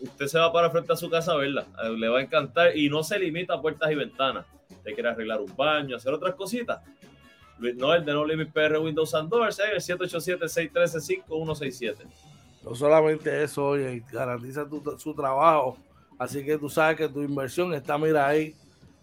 usted 0.00 0.26
se 0.26 0.38
va 0.38 0.52
para 0.52 0.70
frente 0.70 0.92
a 0.92 0.96
su 0.96 1.10
casa 1.10 1.32
a 1.32 1.36
verla, 1.36 1.66
eh, 1.84 1.90
le 1.90 2.08
va 2.08 2.18
a 2.18 2.22
encantar 2.22 2.76
y 2.76 2.88
no 2.88 3.02
se 3.02 3.18
limita 3.18 3.54
a 3.54 3.60
puertas 3.60 3.90
y 3.90 3.94
ventanas. 3.94 4.46
Usted 4.70 4.94
quiere 4.94 5.10
arreglar 5.10 5.40
un 5.40 5.54
baño, 5.56 5.96
hacer 5.96 6.12
otras 6.12 6.34
cositas. 6.34 6.80
Luis 7.58 7.76
Noel 7.76 8.04
de 8.04 8.12
No 8.12 8.24
Limit 8.24 8.52
PR 8.52 8.78
Windows 8.78 9.14
and 9.14 9.28
Doors, 9.28 9.60
el 9.60 9.80
787-613-5167. 9.80 11.96
No 12.64 12.74
solamente 12.74 13.42
eso, 13.42 13.68
oye, 13.68 14.02
garantiza 14.10 14.66
su 14.98 15.14
trabajo. 15.14 15.76
Así 16.18 16.44
que 16.44 16.58
tú 16.58 16.68
sabes 16.68 16.96
que 16.96 17.08
tu 17.08 17.22
inversión 17.22 17.72
está, 17.74 17.96
mira 17.98 18.26
ahí, 18.26 18.54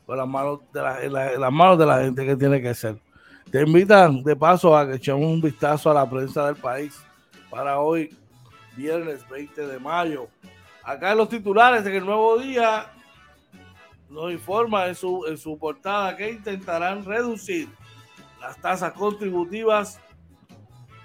con 0.06 0.18
las 0.18 0.28
manos 0.28 0.60
de 0.74 0.82
la, 0.82 1.04
en, 1.04 1.14
las 1.14 1.52
manos 1.52 1.78
de 1.78 1.86
la 1.86 2.02
gente 2.02 2.26
que 2.26 2.36
tiene 2.36 2.62
que 2.62 2.74
ser. 2.74 2.98
Te 3.52 3.62
invitan 3.62 4.24
de 4.24 4.36
paso 4.36 4.76
a 4.76 4.88
que 4.88 4.96
echemos 4.96 5.26
un 5.26 5.42
vistazo 5.42 5.92
a 5.92 5.94
la 5.94 6.10
prensa 6.10 6.48
del 6.48 6.56
país 6.56 7.00
para 7.50 7.80
hoy, 7.80 8.16
viernes 8.76 9.28
20 9.28 9.68
de 9.68 9.80
mayo. 9.80 10.28
Acá 10.84 11.12
en 11.12 11.18
los 11.18 11.30
titulares 11.30 11.86
en 11.86 11.96
el 11.96 12.06
nuevo 12.06 12.38
día 12.38 12.92
nos 14.10 14.32
informa 14.32 14.88
en 14.88 14.96
su, 14.96 15.26
en 15.28 15.38
su 15.38 15.58
portada 15.58 16.16
que 16.16 16.32
intentarán 16.32 17.06
reducir 17.06 17.70
las 18.40 18.60
tasas 18.60 18.94
contributivas 18.94 20.00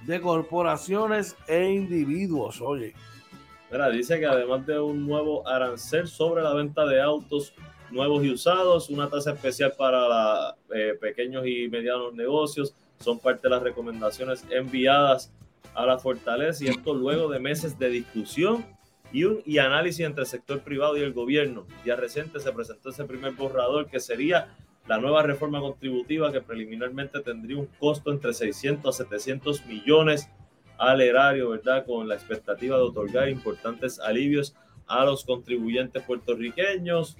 de 0.02 0.20
corporaciones 0.20 1.36
e 1.46 1.70
individuos. 1.72 2.60
Oye. 2.60 2.94
Mira, 3.70 3.90
dice 3.90 4.20
que 4.20 4.26
además 4.26 4.66
de 4.66 4.78
un 4.78 5.06
nuevo 5.06 5.46
arancel 5.48 6.06
sobre 6.06 6.42
la 6.42 6.54
venta 6.54 6.86
de 6.86 7.00
autos 7.00 7.52
nuevos 7.90 8.24
y 8.24 8.30
usados, 8.30 8.88
una 8.90 9.08
tasa 9.08 9.32
especial 9.32 9.72
para 9.76 10.54
eh, 10.74 10.94
pequeños 11.00 11.46
y 11.46 11.68
medianos 11.68 12.14
negocios, 12.14 12.74
son 13.00 13.18
parte 13.18 13.42
de 13.42 13.50
las 13.50 13.62
recomendaciones 13.62 14.44
enviadas 14.50 15.32
a 15.74 15.86
la 15.86 15.98
fortaleza 15.98 16.64
y 16.64 16.68
esto 16.68 16.94
luego 16.94 17.28
de 17.28 17.38
meses 17.38 17.78
de 17.78 17.88
discusión 17.88 18.64
y, 19.12 19.24
un, 19.24 19.42
y 19.44 19.58
análisis 19.58 20.04
entre 20.06 20.22
el 20.22 20.28
sector 20.28 20.60
privado 20.60 20.96
y 20.96 21.02
el 21.02 21.12
gobierno. 21.12 21.66
Ya 21.84 21.96
reciente 21.96 22.40
se 22.40 22.52
presentó 22.52 22.90
ese 22.90 23.04
primer 23.04 23.32
borrador 23.32 23.86
que 23.86 24.00
sería 24.00 24.48
la 24.86 24.98
nueva 24.98 25.22
reforma 25.22 25.60
contributiva 25.60 26.30
que 26.30 26.40
preliminarmente 26.40 27.20
tendría 27.20 27.58
un 27.58 27.66
costo 27.78 28.12
entre 28.12 28.34
600 28.34 28.88
a 28.88 29.04
700 29.04 29.66
millones 29.66 30.28
al 30.78 31.00
erario, 31.00 31.50
¿verdad? 31.50 31.86
Con 31.86 32.08
la 32.08 32.14
expectativa 32.14 32.76
de 32.76 32.82
otorgar 32.82 33.28
importantes 33.28 33.98
alivios 34.00 34.54
a 34.86 35.04
los 35.04 35.24
contribuyentes 35.24 36.02
puertorriqueños. 36.02 37.16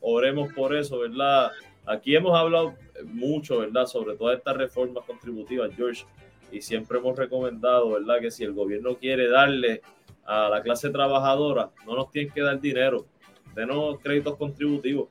Oremos 0.00 0.52
por 0.52 0.74
eso, 0.74 0.98
¿verdad? 0.98 1.50
Aquí 1.86 2.14
hemos 2.14 2.38
hablado 2.38 2.74
mucho, 3.04 3.58
¿verdad? 3.58 3.86
Sobre 3.86 4.16
todas 4.16 4.38
estas 4.38 4.56
reformas 4.56 5.04
contributivas, 5.06 5.70
George, 5.76 6.04
y 6.52 6.60
siempre 6.62 6.98
hemos 6.98 7.16
recomendado, 7.16 7.92
¿verdad? 7.92 8.20
Que 8.20 8.30
si 8.30 8.44
el 8.44 8.52
gobierno 8.52 8.96
quiere 8.96 9.28
darle 9.28 9.82
a 10.24 10.48
la 10.48 10.62
clase 10.62 10.90
trabajadora, 10.90 11.70
no 11.86 11.94
nos 11.94 12.10
tienen 12.10 12.32
que 12.32 12.42
dar 12.42 12.60
dinero, 12.60 13.06
denos 13.54 13.98
créditos 14.00 14.36
contributivos. 14.36 15.08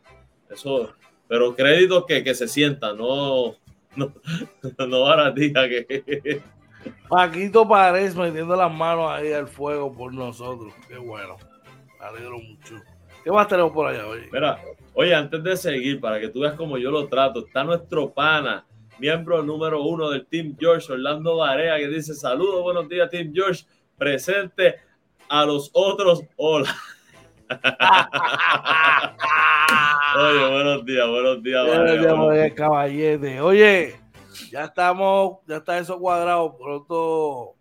Eso 0.50 0.94
pero 1.30 1.56
créditos 1.56 2.06
que, 2.08 2.24
que 2.24 2.34
se 2.34 2.48
sientan, 2.48 2.98
no, 2.98 3.56
no, 3.96 4.12
no 4.88 5.34
que. 5.36 6.42
Paquito 7.10 7.68
Párez 7.68 8.16
metiendo 8.16 8.56
las 8.56 8.74
manos 8.74 9.12
ahí 9.12 9.32
al 9.32 9.48
fuego 9.48 9.94
por 9.94 10.12
nosotros. 10.12 10.74
Qué 10.88 10.98
bueno. 10.98 11.38
Me 12.00 12.06
alegro 12.06 12.40
mucho. 12.40 12.82
¿Qué 13.24 13.32
más 13.32 13.48
tenemos 13.48 13.72
por 13.74 13.88
allá, 13.88 14.08
oye? 14.08 14.28
Mira, 14.32 14.60
oye, 14.96 15.14
antes 15.14 15.44
de 15.44 15.56
seguir, 15.56 16.00
para 16.00 16.20
que 16.20 16.30
tú 16.30 16.40
veas 16.40 16.56
cómo 16.56 16.80
yo 16.80 16.90
lo 16.90 17.08
trato, 17.08 17.46
está 17.46 17.64
nuestro 17.64 18.12
pana, 18.12 18.66
miembro 19.00 19.42
número 19.44 19.82
uno 19.84 20.10
del 20.10 20.26
Team 20.26 20.56
George, 20.60 20.92
Orlando 20.92 21.38
Barea, 21.38 21.78
que 21.78 21.88
dice 21.88 22.14
saludos, 22.14 22.62
buenos 22.62 22.90
días, 22.90 23.10
Team 23.10 23.32
George, 23.34 23.66
presente 23.98 24.76
a 25.30 25.46
los 25.46 25.70
otros, 25.74 26.22
hola. 26.36 26.76
Oye, 30.18 30.50
buenos 30.50 30.86
días, 30.86 31.08
buenos 31.08 31.42
días. 31.42 31.66
Buenos 31.66 32.54
caballete. 32.54 33.42
Oye, 33.42 33.96
ya 34.52 34.66
estamos, 34.66 35.40
ya 35.48 35.58
está 35.58 35.80
eso 35.80 36.00
cuadrado. 36.00 36.56
Pronto, 36.58 37.56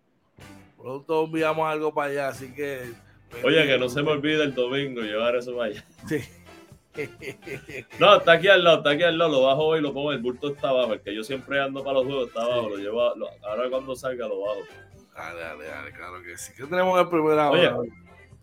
pronto 0.77 1.25
enviamos 1.25 1.67
algo 1.67 1.93
para 1.93 2.11
allá, 2.11 2.27
así 2.29 2.53
que. 2.53 2.91
Oye, 3.43 3.65
que 3.65 3.77
no 3.77 3.89
se 3.89 4.03
me 4.03 4.11
olvide 4.11 4.43
el 4.43 4.53
domingo 4.53 5.01
llevar 5.01 5.35
eso 5.35 5.55
para 5.55 5.71
allá. 5.71 5.83
Sí. 6.07 6.19
No, 7.99 8.17
está 8.17 8.33
aquí 8.33 8.47
al 8.47 8.63
lado, 8.63 8.77
está 8.77 8.91
aquí 8.91 9.03
al 9.03 9.17
lado, 9.17 9.31
lo 9.31 9.41
bajo 9.43 9.65
hoy, 9.65 9.81
lo 9.81 9.93
pongo, 9.93 10.11
el 10.11 10.19
bulto 10.19 10.53
está 10.53 10.69
abajo, 10.69 10.93
el 10.93 11.01
que 11.01 11.15
yo 11.15 11.23
siempre 11.23 11.61
ando 11.61 11.83
para 11.83 11.95
los 11.95 12.05
juegos 12.05 12.27
está 12.27 12.41
abajo, 12.41 12.69
lo 12.69 12.77
llevo, 12.77 13.01
ahora 13.01 13.69
cuando 13.69 13.95
salga 13.95 14.27
lo 14.27 14.41
bajo. 14.41 14.61
Dale, 15.15 15.39
dale, 15.39 15.65
dale, 15.65 15.91
claro 15.91 16.23
que 16.23 16.37
sí. 16.37 16.53
¿Qué 16.55 16.63
tenemos 16.65 16.99
en 16.99 17.09
primera 17.09 17.49
hora? 17.49 17.77
Oye, 17.77 17.89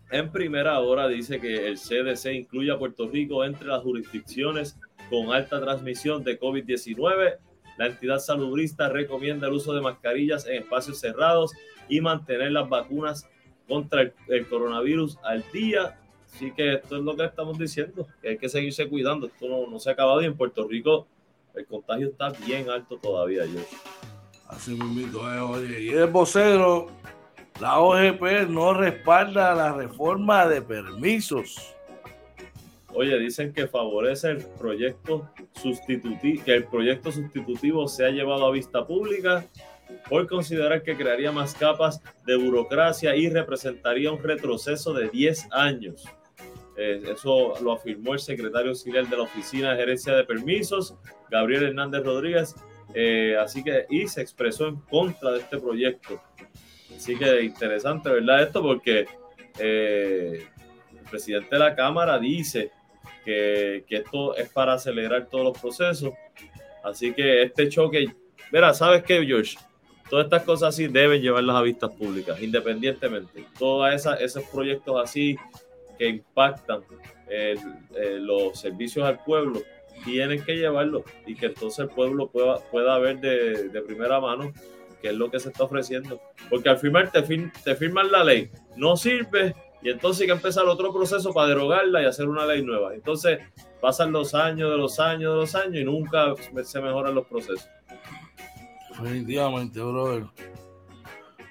en 0.09 0.31
primera 0.31 0.79
hora 0.79 1.07
dice 1.07 1.39
que 1.39 1.67
el 1.67 1.77
CDC 1.77 2.33
incluye 2.33 2.71
a 2.71 2.77
Puerto 2.77 3.09
Rico 3.09 3.43
entre 3.43 3.67
las 3.67 3.81
jurisdicciones 3.81 4.77
con 5.09 5.33
alta 5.33 5.59
transmisión 5.59 6.23
de 6.23 6.39
COVID-19. 6.39 7.37
La 7.77 7.87
entidad 7.87 8.19
salubrista 8.19 8.89
recomienda 8.89 9.47
el 9.47 9.53
uso 9.53 9.73
de 9.73 9.81
mascarillas 9.81 10.47
en 10.47 10.63
espacios 10.63 10.99
cerrados 10.99 11.51
y 11.89 11.99
mantener 11.99 12.51
las 12.51 12.69
vacunas 12.69 13.29
contra 13.67 14.13
el, 14.29 14.47
coronavirus 14.47 15.17
al 15.23 15.43
día. 15.51 15.99
Así 16.37 16.51
que 16.51 16.75
esto 16.75 16.97
es 16.97 17.01
lo 17.01 17.15
que 17.15 17.25
estamos 17.25 17.57
diciendo, 17.57 18.05
que 18.21 18.29
hay 18.29 18.37
que 18.37 18.47
seguirse 18.47 18.87
cuidando. 18.87 19.25
Esto 19.25 19.47
no, 19.67 19.79
se 19.79 19.89
ha 19.89 19.93
acabado 19.93 20.21
y 20.21 20.25
en 20.25 20.37
Puerto 20.37 20.67
Rico 20.67 21.07
el 21.55 21.65
contagio 21.65 22.09
está 22.09 22.29
bien 22.45 22.69
alto 22.69 22.97
todavía. 22.97 23.43
Yo. 23.45 23.59
Así 24.47 24.75
mismo, 24.75 25.27
eh, 25.31 25.39
oye, 25.39 25.81
y 25.81 25.89
el 25.89 26.05
vocero 26.05 26.91
la 27.59 27.79
OGP 27.79 28.49
no 28.49 28.75
respalda 28.75 29.55
la 29.55 29.73
reforma 29.73 30.47
de 30.47 30.61
permisos. 30.61 31.73
Oye, 32.93 33.17
dicen 33.17 33.51
que 33.51 33.65
favorece 33.65 34.29
el 34.29 34.45
proyecto 34.59 35.27
sustitutivo, 35.59 36.45
que 36.45 36.53
el 36.53 36.65
proyecto 36.65 37.11
sustitutivo 37.11 37.87
se 37.87 38.05
ha 38.05 38.09
llevado 38.11 38.45
a 38.45 38.51
vista 38.51 38.85
pública 38.85 39.43
por 40.07 40.27
considerar 40.27 40.83
que 40.83 40.95
crearía 40.95 41.31
más 41.31 41.55
capas 41.55 41.99
de 42.27 42.35
burocracia 42.35 43.15
y 43.15 43.27
representaría 43.27 44.11
un 44.11 44.21
retroceso 44.21 44.93
de 44.93 45.09
10 45.09 45.47
años. 45.51 46.05
Eh, 46.77 47.01
eso 47.11 47.55
lo 47.61 47.73
afirmó 47.73 48.13
el 48.13 48.19
secretario 48.19 48.69
auxiliar 48.69 49.07
de 49.07 49.17
la 49.17 49.23
Oficina 49.23 49.71
de 49.71 49.77
Gerencia 49.77 50.13
de 50.13 50.23
Permisos, 50.23 50.95
Gabriel 51.29 51.63
Hernández 51.63 52.03
Rodríguez, 52.03 52.55
eh, 52.93 53.35
así 53.39 53.63
que 53.63 53.87
y 53.89 54.07
se 54.07 54.21
expresó 54.21 54.67
en 54.67 54.75
contra 54.81 55.31
de 55.31 55.39
este 55.39 55.57
proyecto. 55.57 56.21
Así 56.95 57.17
que 57.17 57.41
interesante, 57.41 58.09
¿verdad? 58.09 58.43
Esto 58.43 58.61
porque 58.61 59.07
eh, 59.59 60.45
el 60.91 61.09
presidente 61.09 61.49
de 61.51 61.59
la 61.59 61.75
Cámara 61.75 62.19
dice 62.19 62.71
que, 63.25 63.83
esto 63.89 64.35
es 64.35 64.49
para 64.49 64.73
acelerar 64.73 65.27
todos 65.29 65.45
los 65.45 65.59
procesos. 65.59 66.13
Así 66.83 67.11
que 67.11 67.41
este 67.41 67.69
choque, 67.69 68.05
mira, 68.51 68.73
¿sabes 68.73 69.03
qué, 69.03 69.25
George? 69.25 69.57
Todas 70.09 70.25
estas 70.25 70.43
cosas 70.43 70.69
así 70.69 70.87
deben 70.87 71.21
llevarlas 71.21 71.55
a 71.55 71.61
vistas 71.63 71.89
públicas, 71.91 72.41
independientemente. 72.41 73.45
Todos 73.57 74.05
esos 74.21 74.43
proyectos 74.43 75.01
así 75.03 75.37
que 75.97 76.07
impactan 76.07 76.81
los 78.19 78.59
servicios 78.59 79.05
al 79.05 79.23
pueblo, 79.23 79.61
tienen 80.05 80.43
que 80.43 80.55
llevarlos 80.55 81.03
y 81.25 81.35
que 81.35 81.47
entonces 81.47 81.79
el 81.79 81.89
pueblo 81.89 82.29
pueda, 82.29 82.57
pueda 82.71 82.97
ver 82.99 83.19
de, 83.19 83.69
de 83.69 83.81
primera 83.81 84.19
mano 84.19 84.53
que 85.01 85.09
es 85.09 85.15
lo 85.15 85.29
que 85.29 85.39
se 85.39 85.49
está 85.49 85.63
ofreciendo. 85.63 86.19
Porque 86.49 86.69
al 86.69 86.77
firmar 86.77 87.11
te, 87.11 87.21
te 87.21 87.75
firman 87.75 88.11
la 88.11 88.23
ley, 88.23 88.49
no 88.75 88.97
sirve 88.97 89.55
y 89.81 89.89
entonces 89.89 90.21
hay 90.21 90.27
que 90.27 90.33
empezar 90.33 90.65
otro 90.65 90.91
proceso 90.93 91.33
para 91.33 91.49
derogarla 91.49 92.01
y 92.01 92.05
hacer 92.05 92.27
una 92.27 92.45
ley 92.45 92.63
nueva. 92.63 92.95
Entonces 92.95 93.39
pasan 93.79 94.11
los 94.11 94.33
años 94.33 94.71
de 94.71 94.77
los 94.77 94.99
años 94.99 95.33
de 95.33 95.39
los 95.41 95.55
años 95.55 95.75
y 95.75 95.83
nunca 95.83 96.33
se 96.63 96.81
mejoran 96.81 97.15
los 97.15 97.27
procesos. 97.27 97.69
Definitivamente, 98.89 99.79
brother. 99.79 100.25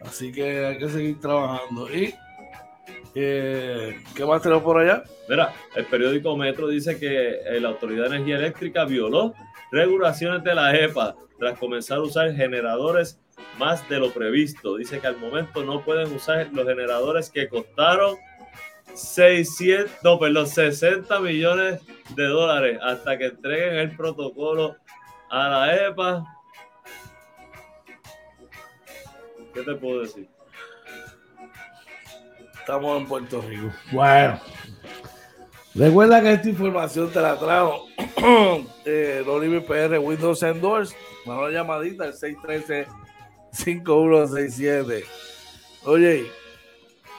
Así 0.00 0.32
que 0.32 0.66
hay 0.66 0.78
que 0.78 0.88
seguir 0.88 1.20
trabajando. 1.20 1.88
¿Y 1.94 2.14
eh, 3.18 3.98
qué 4.14 4.24
más 4.26 4.42
tenemos 4.42 4.62
por 4.62 4.78
allá? 4.78 5.02
Mira, 5.28 5.54
el 5.74 5.86
periódico 5.86 6.36
Metro 6.36 6.68
dice 6.68 6.98
que 6.98 7.40
la 7.60 7.68
Autoridad 7.68 8.10
de 8.10 8.16
Energía 8.16 8.36
Eléctrica 8.36 8.84
violó 8.84 9.34
regulaciones 9.72 10.44
de 10.44 10.54
la 10.54 10.76
EPA 10.76 11.16
tras 11.38 11.58
comenzar 11.58 11.98
a 11.98 12.02
usar 12.02 12.34
generadores 12.34 13.18
más 13.58 13.88
de 13.88 13.98
lo 13.98 14.10
previsto. 14.10 14.76
Dice 14.76 15.00
que 15.00 15.06
al 15.06 15.18
momento 15.18 15.64
no 15.64 15.82
pueden 15.84 16.12
usar 16.14 16.48
los 16.52 16.66
generadores 16.66 17.30
que 17.30 17.48
costaron 17.48 18.16
600, 18.94 19.90
no, 20.02 20.18
perdón, 20.18 20.46
60 20.46 21.20
millones 21.20 21.80
de 22.14 22.24
dólares 22.24 22.78
hasta 22.82 23.18
que 23.18 23.26
entreguen 23.26 23.76
el 23.76 23.96
protocolo 23.96 24.76
a 25.30 25.48
la 25.48 25.86
EPA. 25.88 26.24
¿Qué 29.52 29.62
te 29.62 29.74
puedo 29.74 30.00
decir? 30.00 30.35
Estamos 32.66 33.00
en 33.00 33.06
Puerto 33.06 33.40
Rico. 33.42 33.70
Bueno. 33.92 34.40
Recuerda 35.72 36.20
que 36.20 36.32
esta 36.32 36.48
información 36.48 37.12
te 37.12 37.20
la 37.20 37.38
trajo 37.38 37.86
eh, 38.84 39.22
PR 39.24 39.98
Windows 40.00 40.42
Endorse. 40.42 40.96
Una 41.26 41.48
llamadita 41.48 42.02
al 42.02 42.14
613 42.14 42.88
5167. 43.52 45.04
Oye, 45.84 46.26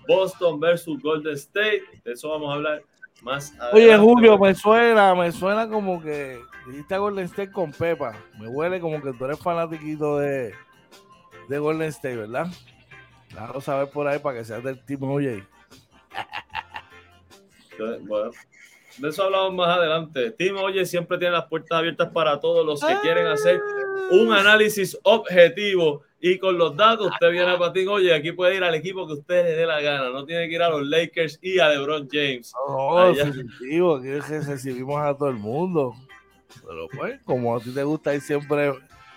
Boston 0.08 0.60
versus 0.60 1.02
Golden 1.02 1.34
State. 1.36 1.84
De 2.04 2.14
eso 2.14 2.30
vamos 2.30 2.52
a 2.52 2.56
hablar 2.56 2.84
más 3.22 3.54
Oye, 3.74 3.98
Julio, 3.98 4.38
me 4.38 4.56
suena, 4.56 5.14
me 5.16 5.32
suena 5.32 5.68
como 5.68 6.02
que 6.02 6.40
dijiste 6.68 6.96
a 6.96 7.00
Golden 7.00 7.26
State 7.26 7.52
con 7.52 7.72
Pepa. 7.72 8.14
Me 8.40 8.48
huele 8.48 8.80
como 8.80 9.02
que 9.02 9.14
tú 9.14 9.26
eres 9.26 9.40
fanático 9.40 10.20
de, 10.20 10.54
de 11.48 11.60
Golden 11.60 11.90
State, 11.90 12.16
¿verdad? 12.16 12.48
Déjalo 13.30 13.62
saber 13.62 13.90
por 13.90 14.08
ahí 14.08 14.20
para 14.20 14.40
que 14.40 14.46
seas 14.46 14.64
del 14.64 14.84
Team 14.86 15.04
Oye. 15.04 15.44
Bueno, 18.02 18.32
de 18.98 19.10
eso 19.10 19.24
hablamos 19.24 19.54
más 19.54 19.78
adelante. 19.78 20.32
Team 20.32 20.58
Oye 20.58 20.86
siempre 20.86 21.18
tiene 21.18 21.34
las 21.34 21.46
puertas 21.46 21.78
abiertas 21.78 22.10
para 22.10 22.40
todos 22.40 22.66
los 22.66 22.82
que 22.82 22.94
quieren 23.02 23.28
hacer 23.28 23.62
un 24.12 24.34
análisis 24.34 24.98
objetivo 25.04 26.04
y 26.22 26.38
con 26.38 26.58
los 26.58 26.76
datos 26.76 27.08
usted 27.12 27.32
viene 27.32 27.52
a 27.52 27.74
Team 27.74 27.88
Oye, 27.88 28.14
aquí 28.14 28.34
puede 28.34 28.56
ir 28.58 28.64
al 28.64 28.76
equipo 28.76 29.08
que 29.08 29.14
usted 29.14 29.44
le 29.44 29.52
dé 29.52 29.66
la 29.66 29.80
gana, 29.80 30.10
no 30.10 30.26
tiene 30.26 30.50
que 30.50 30.56
ir 30.56 30.62
a 30.62 30.70
los 30.70 30.86
Lakers 30.86 31.40
y 31.42 31.60
a 31.60 31.70
LeBron 31.70 32.10
James. 32.12 32.54
No, 32.68 33.14
definitivo, 33.14 34.02
que 34.02 34.20
recibimos 34.20 35.02
a 35.02 35.16
todo 35.16 35.30
el 35.30 35.38
mundo. 35.38 35.94
Pero 36.68 36.88
pues, 36.96 37.22
como 37.24 37.56
a 37.56 37.60
ti 37.60 37.74
te 37.74 37.84
gusta 37.84 38.14
ir 38.14 38.22
siempre 38.22 38.74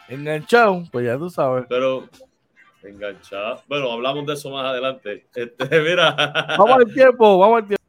enganchado, 0.08 0.84
pues 0.92 1.06
ya 1.06 1.18
tú 1.18 1.28
sabes. 1.28 1.64
Pero 1.68 2.08
enganchado. 2.82 3.62
Bueno, 3.66 3.90
hablamos 3.90 4.26
de 4.26 4.34
eso 4.34 4.50
más 4.50 4.66
adelante. 4.66 5.26
Este, 5.34 5.80
mira. 5.82 6.14
Vamos 6.58 6.76
al 6.76 6.92
tiempo, 6.92 7.38
vamos 7.38 7.62
al 7.62 7.68
tiempo. 7.68 7.82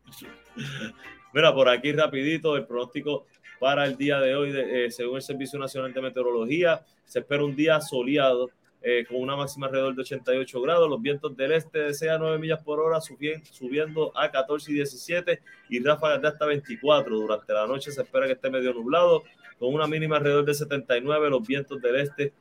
Mira, 1.34 1.54
por 1.54 1.68
aquí 1.68 1.92
rapidito 1.92 2.56
el 2.56 2.66
pronóstico 2.66 3.26
para 3.64 3.86
el 3.86 3.96
día 3.96 4.20
de 4.20 4.36
hoy, 4.36 4.52
eh, 4.54 4.92
según 4.92 5.16
el 5.16 5.22
Servicio 5.22 5.58
Nacional 5.58 5.94
de 5.94 6.02
Meteorología, 6.02 6.82
se 7.06 7.20
espera 7.20 7.46
un 7.46 7.56
día 7.56 7.80
soleado 7.80 8.50
eh, 8.82 9.06
con 9.08 9.22
una 9.22 9.38
máxima 9.38 9.68
alrededor 9.68 9.96
de 9.96 10.02
88 10.02 10.62
grados. 10.62 10.90
Los 10.90 11.02
vientos 11.02 11.34
del 11.38 11.54
este 11.54 11.80
de 11.80 12.10
a 12.12 12.18
9 12.18 12.40
millas 12.40 12.62
por 12.62 12.82
hora, 12.82 13.00
subiendo 13.00 14.12
a 14.18 14.30
14 14.30 14.70
y 14.70 14.74
17 14.74 15.42
y 15.70 15.82
ráfagas 15.82 16.22
de 16.22 16.28
hasta 16.28 16.46
24. 16.46 17.16
Durante 17.16 17.54
la 17.54 17.66
noche 17.66 17.90
se 17.94 18.02
espera 18.02 18.26
que 18.26 18.34
esté 18.34 18.50
medio 18.50 18.74
nublado, 18.74 19.24
con 19.58 19.74
una 19.74 19.88
mínima 19.88 20.18
alrededor 20.18 20.44
de 20.44 20.56
79. 20.56 21.30
Los 21.30 21.48
vientos 21.48 21.82
del 21.82 21.96
este 21.96 22.34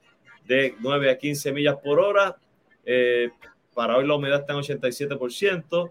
de 0.49 0.75
9 0.81 1.09
a 1.09 1.19
15 1.19 1.53
millas 1.53 1.77
por 1.77 2.01
hora. 2.01 2.37
Eh, 2.85 3.31
para 3.75 3.97
hoy 3.97 4.09
la 4.09 4.17
humedad 4.17 4.41
está 4.41 4.55
en 4.55 4.59
87%. 4.59 5.89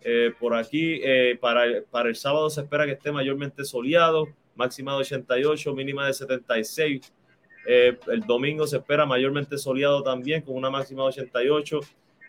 Eh, 0.00 0.32
por 0.40 0.56
aquí, 0.56 1.00
para, 1.40 1.66
para 1.88 2.08
el 2.08 2.16
sábado 2.16 2.50
se 2.50 2.62
espera 2.62 2.84
que 2.84 2.94
esté 2.94 3.12
mayormente 3.12 3.64
soleado, 3.64 4.26
máxima 4.54 4.92
de 4.92 4.98
88, 4.98 5.74
mínima 5.74 6.06
de 6.06 6.14
76 6.14 7.12
eh, 7.66 7.96
el 8.08 8.20
domingo 8.20 8.66
se 8.66 8.78
espera 8.78 9.06
mayormente 9.06 9.56
soleado 9.58 10.02
también, 10.02 10.42
con 10.42 10.56
una 10.56 10.70
máxima 10.70 11.02
de 11.02 11.08
88 11.08 11.80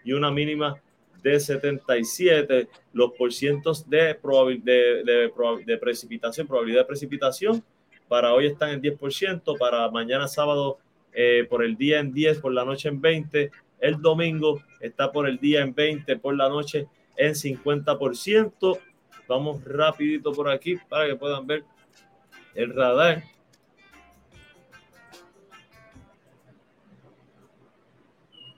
y 0.03 0.13
una 0.13 0.31
mínima 0.31 0.79
de 1.21 1.39
77. 1.39 2.67
Los 2.93 3.13
porcientos 3.13 3.89
de, 3.89 4.17
de, 4.63 5.31
de, 5.65 5.77
precipitación, 5.77 6.47
probabilidad 6.47 6.81
de 6.81 6.85
precipitación, 6.85 7.63
para 8.07 8.33
hoy 8.33 8.47
están 8.47 8.71
en 8.71 8.81
10%, 8.81 9.57
para 9.57 9.89
mañana 9.89 10.27
sábado 10.27 10.77
eh, 11.13 11.47
por 11.49 11.63
el 11.63 11.77
día 11.77 11.99
en 11.99 12.13
10, 12.13 12.39
por 12.39 12.53
la 12.53 12.65
noche 12.65 12.89
en 12.89 13.01
20. 13.01 13.51
El 13.79 14.01
domingo 14.01 14.61
está 14.79 15.11
por 15.11 15.27
el 15.27 15.39
día 15.39 15.61
en 15.61 15.73
20, 15.73 16.17
por 16.17 16.35
la 16.35 16.47
noche 16.47 16.87
en 17.17 17.33
50%. 17.33 18.79
Vamos 19.27 19.63
rapidito 19.63 20.31
por 20.33 20.49
aquí 20.49 20.77
para 20.89 21.07
que 21.07 21.15
puedan 21.15 21.47
ver 21.47 21.63
el 22.55 22.73
radar. 22.73 23.23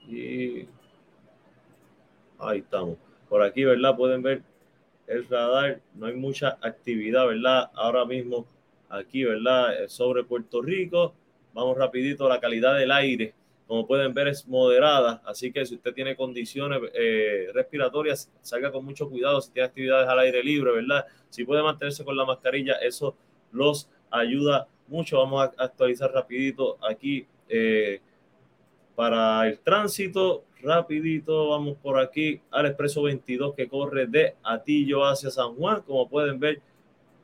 Y 0.08 0.67
ahí 2.39 2.60
estamos. 2.60 2.97
Por 3.29 3.41
aquí, 3.41 3.63
¿verdad? 3.63 3.95
Pueden 3.95 4.21
ver 4.21 4.43
el 5.08 5.27
radar. 5.27 5.81
No 5.95 6.08
hay 6.08 6.13
mucha 6.13 6.58
actividad, 6.62 7.27
¿verdad? 7.27 7.71
Ahora 7.73 8.05
mismo 8.05 8.45
aquí, 8.89 9.23
¿verdad? 9.23 9.84
Eh, 9.84 9.89
sobre 9.89 10.23
Puerto 10.23 10.62
Rico. 10.62 11.13
Vamos 11.53 11.77
rapidito. 11.77 12.29
La 12.29 12.39
calidad 12.39 12.77
del 12.77 12.91
aire, 12.91 13.34
como 13.67 13.88
pueden 13.88 14.13
ver, 14.13 14.27
es 14.27 14.47
moderada. 14.47 15.21
Así 15.25 15.51
que 15.51 15.65
si 15.65 15.75
usted 15.75 15.93
tiene 15.93 16.15
condiciones 16.15 16.81
eh, 16.93 17.47
respiratorias, 17.53 18.31
salga 18.41 18.71
con 18.71 18.86
mucho 18.86 19.10
cuidado. 19.10 19.41
Si 19.41 19.51
tiene 19.51 19.67
actividades 19.67 20.08
al 20.08 20.19
aire 20.19 20.43
libre, 20.43 20.71
¿verdad? 20.71 21.05
Si 21.29 21.43
puede 21.43 21.63
mantenerse 21.63 22.05
con 22.05 22.15
la 22.15 22.25
mascarilla, 22.25 22.73
eso 22.75 23.15
los 23.51 23.89
ayuda 24.12 24.67
mucho. 24.88 25.17
Vamos 25.17 25.49
a 25.58 25.63
actualizar 25.63 26.12
rapidito 26.12 26.77
aquí. 26.88 27.27
Eh, 27.49 28.01
para 28.95 29.47
el 29.47 29.60
tránsito. 29.60 30.45
Rapidito, 30.62 31.49
vamos 31.49 31.77
por 31.77 31.99
aquí 31.99 32.41
al 32.49 32.65
expreso 32.65 33.03
22 33.03 33.53
que 33.53 33.67
corre 33.67 34.08
de 34.08 34.36
Atillo 34.41 35.05
hacia 35.05 35.29
San 35.29 35.53
Juan. 35.55 35.81
Como 35.84 36.10
pueden 36.10 36.39
ver, 36.39 36.60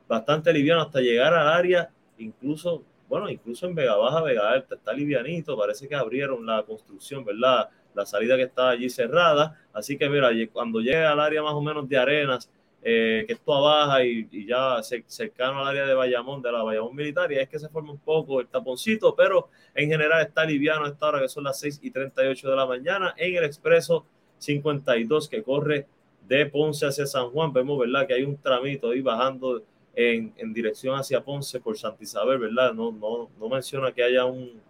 bastante 0.06 0.52
liviano 0.52 0.82
hasta 0.82 1.00
llegar 1.00 1.34
al 1.34 1.48
área, 1.48 1.90
incluso, 2.18 2.84
bueno, 3.08 3.28
incluso 3.28 3.66
en 3.66 3.74
Vega 3.74 3.96
Baja, 3.96 4.22
Vega 4.22 4.48
Alta, 4.48 4.76
está 4.76 4.92
livianito. 4.92 5.56
Parece 5.56 5.88
que 5.88 5.96
abrieron 5.96 6.46
la 6.46 6.62
construcción, 6.62 7.24
¿verdad? 7.24 7.68
La 7.94 8.06
salida 8.06 8.36
que 8.36 8.44
está 8.44 8.68
allí 8.68 8.88
cerrada. 8.88 9.58
Así 9.72 9.98
que 9.98 10.08
mira, 10.08 10.30
cuando 10.52 10.78
llegue 10.80 11.04
al 11.04 11.18
área 11.18 11.42
más 11.42 11.54
o 11.54 11.62
menos 11.62 11.88
de 11.88 11.96
Arenas, 11.98 12.48
eh, 12.84 13.24
que 13.28 13.34
esto 13.34 13.54
abaja 13.54 14.04
y, 14.04 14.26
y, 14.32 14.44
ya 14.44 14.82
cercano 15.06 15.60
al 15.60 15.68
área 15.68 15.86
de 15.86 15.94
Bayamón, 15.94 16.42
de 16.42 16.50
la 16.50 16.64
Bayamón 16.64 16.96
Militar, 16.96 17.30
y 17.30 17.38
es 17.38 17.48
que 17.48 17.60
se 17.60 17.68
forma 17.68 17.92
un 17.92 17.98
poco 18.00 18.40
el 18.40 18.48
taponcito, 18.48 19.14
pero 19.14 19.50
en 19.72 19.88
general 19.88 20.20
está 20.26 20.44
liviano 20.44 20.84
a 20.84 20.88
esta 20.88 21.06
hora 21.06 21.20
que 21.20 21.28
son 21.28 21.44
las 21.44 21.60
6 21.60 21.78
y 21.82 21.92
38 21.92 22.50
de 22.50 22.56
la 22.56 22.66
mañana 22.66 23.14
en 23.16 23.36
el 23.36 23.44
expreso 23.44 24.04
52 24.38 25.28
que 25.28 25.44
corre 25.44 25.86
de 26.26 26.46
Ponce 26.46 26.84
hacia 26.84 27.06
San 27.06 27.30
Juan. 27.30 27.52
Vemos, 27.52 27.78
¿verdad? 27.78 28.04
Que 28.04 28.14
hay 28.14 28.24
un 28.24 28.36
tramito 28.36 28.90
ahí 28.90 29.00
bajando 29.00 29.62
en, 29.94 30.32
en 30.36 30.52
dirección 30.52 30.98
hacia 30.98 31.22
Ponce 31.22 31.60
por 31.60 31.78
Santa 31.78 32.02
Isabel, 32.02 32.38
¿verdad? 32.40 32.74
No, 32.74 32.90
no, 32.90 33.30
no 33.38 33.48
menciona 33.48 33.92
que 33.92 34.02
haya 34.02 34.24
un, 34.24 34.60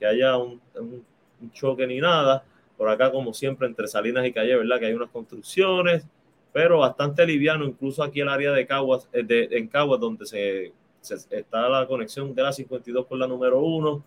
que 0.00 0.06
haya 0.06 0.36
un, 0.36 0.60
un 0.74 1.52
choque 1.52 1.86
ni 1.86 2.00
nada. 2.00 2.44
Por 2.76 2.88
acá, 2.88 3.12
como 3.12 3.32
siempre, 3.32 3.68
entre 3.68 3.86
Salinas 3.86 4.26
y 4.26 4.32
Calle, 4.32 4.56
¿verdad? 4.56 4.80
Que 4.80 4.86
hay 4.86 4.94
unas 4.94 5.10
construcciones 5.10 6.04
pero 6.52 6.78
bastante 6.78 7.26
liviano, 7.26 7.64
incluso 7.64 8.02
aquí 8.02 8.20
el 8.20 8.28
área 8.28 8.52
de 8.52 8.66
Caguas, 8.66 9.08
eh, 9.12 9.22
de, 9.22 9.48
en 9.52 9.68
Caguas, 9.68 9.98
donde 10.00 10.26
se, 10.26 10.72
está 11.30 11.68
la 11.68 11.86
conexión 11.86 12.34
de 12.34 12.42
la 12.42 12.52
52 12.52 13.06
con 13.06 13.18
la 13.18 13.26
número 13.26 13.60
1, 13.60 14.04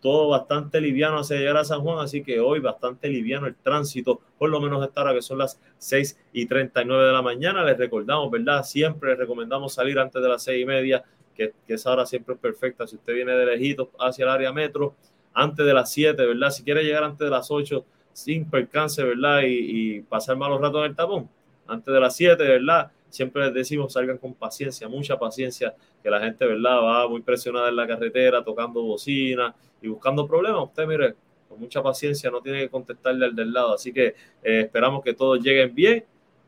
todo 0.00 0.28
bastante 0.28 0.80
liviano 0.80 1.18
hacia 1.18 1.36
llegar 1.36 1.56
a 1.56 1.64
San 1.64 1.80
Juan, 1.80 2.00
así 2.00 2.22
que 2.22 2.40
hoy 2.40 2.60
bastante 2.60 3.08
liviano 3.08 3.46
el 3.46 3.54
tránsito, 3.54 4.20
por 4.36 4.50
lo 4.50 4.60
menos 4.60 4.84
esta 4.84 5.02
hora 5.02 5.14
que 5.14 5.22
son 5.22 5.38
las 5.38 5.60
6 5.78 6.18
y 6.32 6.46
39 6.46 7.04
de 7.04 7.12
la 7.12 7.22
mañana, 7.22 7.64
les 7.64 7.78
recordamos, 7.78 8.30
¿verdad? 8.30 8.64
Siempre 8.64 9.10
les 9.10 9.18
recomendamos 9.18 9.72
salir 9.72 9.98
antes 9.98 10.20
de 10.20 10.28
las 10.28 10.42
6 10.42 10.62
y 10.62 10.66
media, 10.66 11.04
que, 11.34 11.54
que 11.66 11.74
esa 11.74 11.92
hora 11.92 12.04
siempre 12.04 12.34
es 12.34 12.40
perfecta, 12.40 12.86
si 12.86 12.96
usted 12.96 13.14
viene 13.14 13.32
de 13.32 13.86
hacia 14.00 14.24
el 14.24 14.28
área 14.28 14.52
metro, 14.52 14.94
antes 15.32 15.64
de 15.64 15.72
las 15.72 15.90
7, 15.90 16.26
¿verdad? 16.26 16.50
Si 16.50 16.62
quiere 16.62 16.84
llegar 16.84 17.04
antes 17.04 17.24
de 17.24 17.30
las 17.30 17.50
8, 17.50 17.84
sin 18.12 18.50
percance, 18.50 19.02
¿verdad? 19.02 19.42
Y, 19.42 19.96
y 19.96 20.00
pasar 20.02 20.36
malos 20.36 20.60
ratos 20.60 20.80
en 20.80 20.90
el 20.90 20.96
tapón, 20.96 21.30
antes 21.72 21.92
de 21.92 22.00
las 22.00 22.16
7, 22.16 22.42
¿verdad? 22.42 22.90
Siempre 23.08 23.44
les 23.44 23.54
decimos 23.54 23.92
salgan 23.92 24.18
con 24.18 24.34
paciencia, 24.34 24.88
mucha 24.88 25.18
paciencia, 25.18 25.74
que 26.02 26.10
la 26.10 26.20
gente, 26.20 26.46
¿verdad? 26.46 26.82
Va 26.82 27.08
muy 27.08 27.22
presionada 27.22 27.68
en 27.68 27.76
la 27.76 27.86
carretera, 27.86 28.42
tocando 28.42 28.82
bocina 28.82 29.54
y 29.80 29.88
buscando 29.88 30.26
problemas. 30.26 30.64
Usted, 30.64 30.86
mire, 30.86 31.14
con 31.48 31.60
mucha 31.60 31.82
paciencia, 31.82 32.30
no 32.30 32.40
tiene 32.40 32.60
que 32.60 32.68
contestarle 32.70 33.26
al 33.26 33.36
del 33.36 33.52
lado. 33.52 33.74
Así 33.74 33.92
que 33.92 34.14
eh, 34.42 34.60
esperamos 34.60 35.02
que 35.02 35.12
todos 35.12 35.40
lleguen 35.40 35.74
bien. 35.74 36.04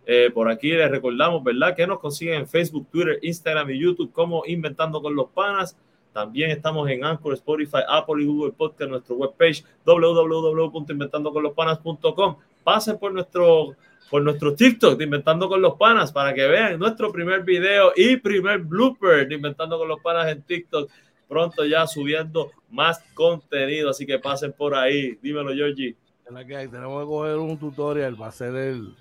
Eh, 0.07 0.31
por 0.33 0.51
aquí 0.51 0.71
les 0.71 0.91
recordamos, 0.91 1.45
¿verdad? 1.45 1.75
Que 1.75 1.87
nos 1.87 1.99
consiguen 1.99 2.41
en 2.41 2.49
Facebook, 2.49 2.89
Twitter, 2.91 3.19
Instagram 3.23 3.71
y 3.71 3.79
YouTube 3.79 4.13
como 4.13 4.43
Inventando 4.47 5.03
con 5.03 5.15
los 5.15 5.29
Panas. 5.31 5.77
También 6.15 6.51
estamos 6.51 6.89
en 6.89 7.05
Anchor, 7.05 7.35
Spotify, 7.35 7.81
Apple 7.89 8.23
y 8.23 8.27
Google 8.27 8.53
Podcast, 8.53 8.91
nuestro 8.91 9.17
webpage 9.17 9.65
www.inventandoconlospanas.com. 9.85 12.37
Pasen 12.63 12.99
por 12.99 13.13
nuestro 13.13 13.75
por 14.11 14.23
nuestro 14.23 14.55
TikTok 14.55 14.97
de 14.99 15.05
Inventando 15.05 15.49
con 15.49 15.61
los 15.61 15.75
Panas 15.75 16.12
para 16.12 16.35
que 16.35 16.47
vean 16.47 16.79
nuestro 16.79 17.11
primer 17.11 17.43
video 17.43 17.93
y 17.97 18.17
primer 18.17 18.61
blooper 18.61 19.27
de 19.27 19.35
Inventando 19.35 19.79
con 19.79 19.88
los 19.88 20.01
Panas 20.01 20.29
en 20.29 20.43
TikTok. 20.43 20.90
Pronto 21.29 21.64
ya 21.64 21.87
subiendo 21.87 22.53
más 22.71 23.03
contenido, 23.14 23.90
así 23.90 24.07
que 24.07 24.19
pasen 24.19 24.53
por 24.53 24.75
ahí. 24.75 25.19
Dímelo, 25.23 25.53
Georgie. 25.55 25.97
Tenemos 26.25 27.03
que 27.03 27.07
coger 27.07 27.37
un 27.37 27.59
tutorial 27.59 28.17
para 28.17 28.29
hacer 28.29 28.55
el. 28.55 28.95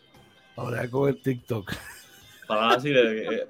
Ahora 0.56 0.89
con 0.89 1.10
el 1.10 1.22
TikTok. 1.22 1.72
Fácil. 2.48 2.98
Eh, 2.98 3.48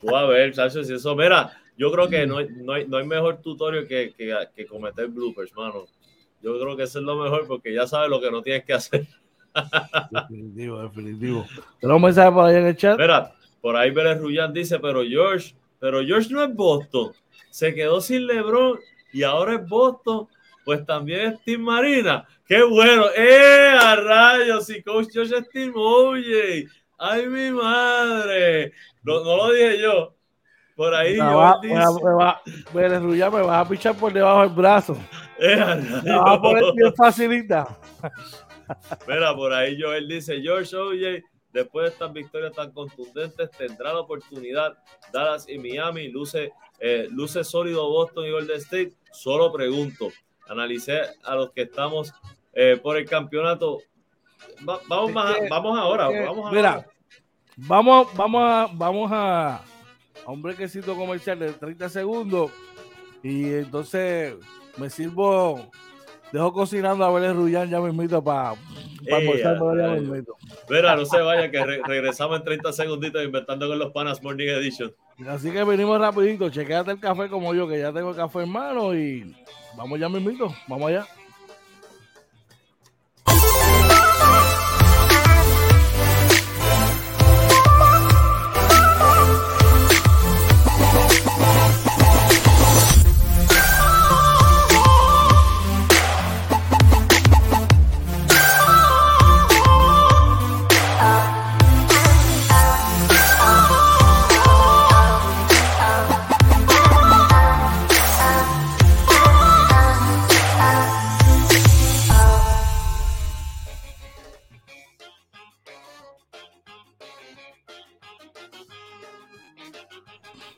tú 0.00 0.14
a 0.14 0.26
ver, 0.26 0.54
si 0.54 0.92
eso. 0.92 1.16
Mira, 1.16 1.52
yo 1.76 1.90
creo 1.90 2.08
que 2.08 2.26
no 2.26 2.38
hay, 2.38 2.48
no 2.50 2.72
hay, 2.72 2.86
no 2.86 2.96
hay 2.96 3.06
mejor 3.06 3.38
tutorial 3.42 3.86
que, 3.86 4.12
que, 4.16 4.34
que 4.54 4.66
cometer 4.66 5.08
bloopers, 5.08 5.54
mano. 5.54 5.86
Yo 6.42 6.58
creo 6.60 6.76
que 6.76 6.82
eso 6.82 6.98
es 6.98 7.04
lo 7.04 7.16
mejor 7.16 7.46
porque 7.46 7.72
ya 7.72 7.86
sabes 7.86 8.10
lo 8.10 8.20
que 8.20 8.30
no 8.30 8.42
tienes 8.42 8.64
que 8.64 8.74
hacer. 8.74 9.06
Definitivo, 10.10 10.82
definitivo. 10.82 11.46
Tenemos 11.80 11.98
un 11.98 12.02
mensaje 12.02 12.32
por 12.32 12.44
ahí 12.46 12.56
en 12.56 12.66
el 12.66 12.76
chat. 12.76 12.98
Mira, 12.98 13.32
por 13.60 13.76
ahí 13.76 13.90
Vélez 13.90 14.18
Rullán 14.18 14.52
dice, 14.52 14.78
pero 14.78 15.02
George, 15.04 15.54
pero 15.78 16.04
George 16.04 16.28
no 16.30 16.42
es 16.42 16.54
Boston. 16.54 17.12
Se 17.50 17.74
quedó 17.74 18.00
sin 18.00 18.26
LeBron 18.26 18.78
y 19.12 19.22
ahora 19.22 19.54
es 19.54 19.68
Boston. 19.68 20.26
Pues 20.64 20.84
también 20.86 21.32
es 21.32 21.44
Team 21.44 21.60
Marina. 21.60 22.26
¡Qué 22.46 22.62
bueno! 22.62 23.04
¡Eh, 23.14 23.76
a 23.78 23.96
rayos! 23.96 24.64
Si 24.66 24.82
Coach 24.82 25.08
George 25.12 25.36
es 25.36 25.48
Team 25.50 25.72
Oye. 25.76 26.66
¡Ay, 26.98 27.26
mi 27.26 27.50
madre! 27.50 28.72
No, 29.02 29.22
no, 29.22 29.36
lo 29.36 29.52
dije 29.52 29.82
yo. 29.82 30.14
Por 30.74 30.94
ahí 30.94 31.18
va, 31.18 31.58
dice... 31.62 31.76
Vélez 32.72 33.00
Rullán 33.00 33.32
me 33.32 33.42
vas 33.42 33.64
a 33.64 33.68
pichar 33.68 33.94
por 33.94 34.12
debajo 34.12 34.40
del 34.40 34.50
brazo. 34.50 34.96
Eh, 35.38 35.56
me 36.02 36.16
vas 36.16 36.38
a 36.38 36.40
poner 36.40 36.64
bien 36.74 36.94
facilita. 36.94 37.78
Mira, 39.08 39.34
por 39.34 39.52
ahí 39.52 39.80
Joel 39.80 40.08
dice, 40.08 40.40
George 40.40 40.76
Oye 40.76 41.24
Después 41.54 41.84
de 41.84 41.90
estas 41.92 42.12
victorias 42.12 42.52
tan 42.52 42.72
contundentes, 42.72 43.48
tendrá 43.52 43.92
la 43.92 44.00
oportunidad 44.00 44.76
Dallas 45.12 45.48
y 45.48 45.56
Miami. 45.56 46.08
Luce, 46.08 46.50
eh, 46.80 47.06
luce 47.12 47.44
sólido 47.44 47.88
Boston 47.88 48.26
y 48.26 48.32
Golden 48.32 48.56
State. 48.56 48.94
Solo 49.12 49.52
pregunto, 49.52 50.08
analicé 50.48 51.02
a 51.22 51.36
los 51.36 51.52
que 51.52 51.62
estamos 51.62 52.12
eh, 52.52 52.80
por 52.82 52.96
el 52.96 53.08
campeonato. 53.08 53.78
vamos, 54.62 55.14
vamos 55.48 55.78
ahora. 55.78 56.08
vamos 56.08 56.52
mira, 56.52 56.84
vamos, 57.56 58.08
vamos 58.16 58.42
a, 58.42 58.68
vamos 58.74 59.10
a, 59.12 59.56
a 60.26 60.32
un 60.32 60.42
brequecito 60.42 60.96
comercial 60.96 61.38
de 61.38 61.52
30 61.52 61.88
segundos. 61.88 62.50
Y 63.22 63.44
entonces 63.44 64.34
me 64.76 64.90
sirvo 64.90 65.70
Dejo 66.34 66.52
cocinando 66.52 67.04
a 67.04 67.12
ver 67.12 67.30
el 67.30 67.36
Rullán 67.36 67.70
ya 67.70 67.78
mismito 67.78 68.20
para 68.24 68.56
pa 69.08 69.18
almorzar 69.18 69.56
ya 69.56 70.24
Mira, 70.68 70.96
no 70.96 71.04
se 71.04 71.20
vaya 71.20 71.48
que 71.48 71.64
regresamos 71.64 72.38
en 72.38 72.44
30 72.44 72.72
segunditos 72.72 73.24
inventando 73.24 73.68
con 73.68 73.78
los 73.78 73.92
panas 73.92 74.20
Morning 74.20 74.48
Edition. 74.48 74.92
Así 75.28 75.52
que 75.52 75.62
venimos 75.62 75.96
rapidito, 76.00 76.50
chequeate 76.50 76.90
el 76.90 76.98
café 76.98 77.28
como 77.28 77.54
yo, 77.54 77.68
que 77.68 77.78
ya 77.78 77.92
tengo 77.92 78.10
el 78.10 78.16
café 78.16 78.42
en 78.42 78.48
mano 78.48 78.96
y 78.96 79.32
vamos 79.76 80.00
ya 80.00 80.08
mismito, 80.08 80.52
vamos 80.66 80.88
allá. 80.88 81.06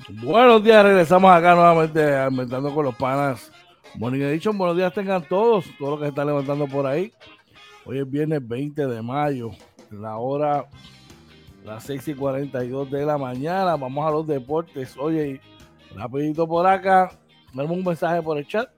Buenos 0.09 0.62
días, 0.62 0.85
regresamos 0.85 1.33
acá 1.33 1.57
nuevamente 1.57 2.01
inventando 2.31 2.73
con 2.73 2.85
los 2.85 2.95
panas. 2.95 3.51
Morning 3.97 4.21
Edition, 4.21 4.57
buenos 4.57 4.77
días 4.77 4.95
tengan 4.95 5.27
todos, 5.27 5.64
todos 5.79 5.90
los 5.90 5.99
que 5.99 6.05
se 6.05 6.09
están 6.11 6.29
levantando 6.29 6.69
por 6.69 6.87
ahí. 6.87 7.12
Hoy 7.85 7.99
es 7.99 8.09
viernes 8.09 8.47
20 8.47 8.87
de 8.87 9.03
mayo, 9.03 9.51
la 9.90 10.16
hora 10.19 10.66
las 11.64 11.83
6 11.85 12.07
y 12.09 12.14
42 12.14 12.88
de 12.88 13.05
la 13.05 13.19
mañana. 13.19 13.75
Vamos 13.75 14.07
a 14.07 14.11
los 14.12 14.27
deportes. 14.29 14.97
Oye, 14.97 15.40
rapidito 15.97 16.47
por 16.47 16.69
acá, 16.69 17.11
tenemos 17.51 17.77
un 17.77 17.85
mensaje 17.85 18.23
por 18.23 18.38
el 18.38 18.47
chat. 18.47 18.71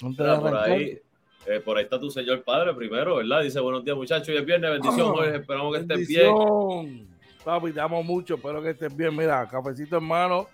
por, 0.00 0.56
ahí, 0.58 1.00
eh, 1.46 1.58
por 1.58 1.76
ahí 1.76 1.82
está 1.82 1.98
tu 1.98 2.08
señor 2.08 2.44
padre 2.44 2.72
primero, 2.72 3.16
¿verdad? 3.16 3.42
Dice 3.42 3.58
buenos 3.58 3.84
días 3.84 3.96
muchachos, 3.96 4.28
hoy 4.28 4.36
es 4.36 4.46
viernes, 4.46 4.70
bendición, 4.70 5.12
ah, 5.18 5.26
esperamos 5.26 5.74
que 5.74 5.80
estén 5.80 6.06
bien. 6.06 7.11
Papi, 7.44 7.72
te 7.72 7.80
amo 7.80 8.02
mucho, 8.02 8.34
espero 8.34 8.62
que 8.62 8.70
estén 8.70 8.96
bien. 8.96 9.16
Mira, 9.16 9.48
cafecito 9.48 9.98
en 9.98 10.04
mano 10.04 10.46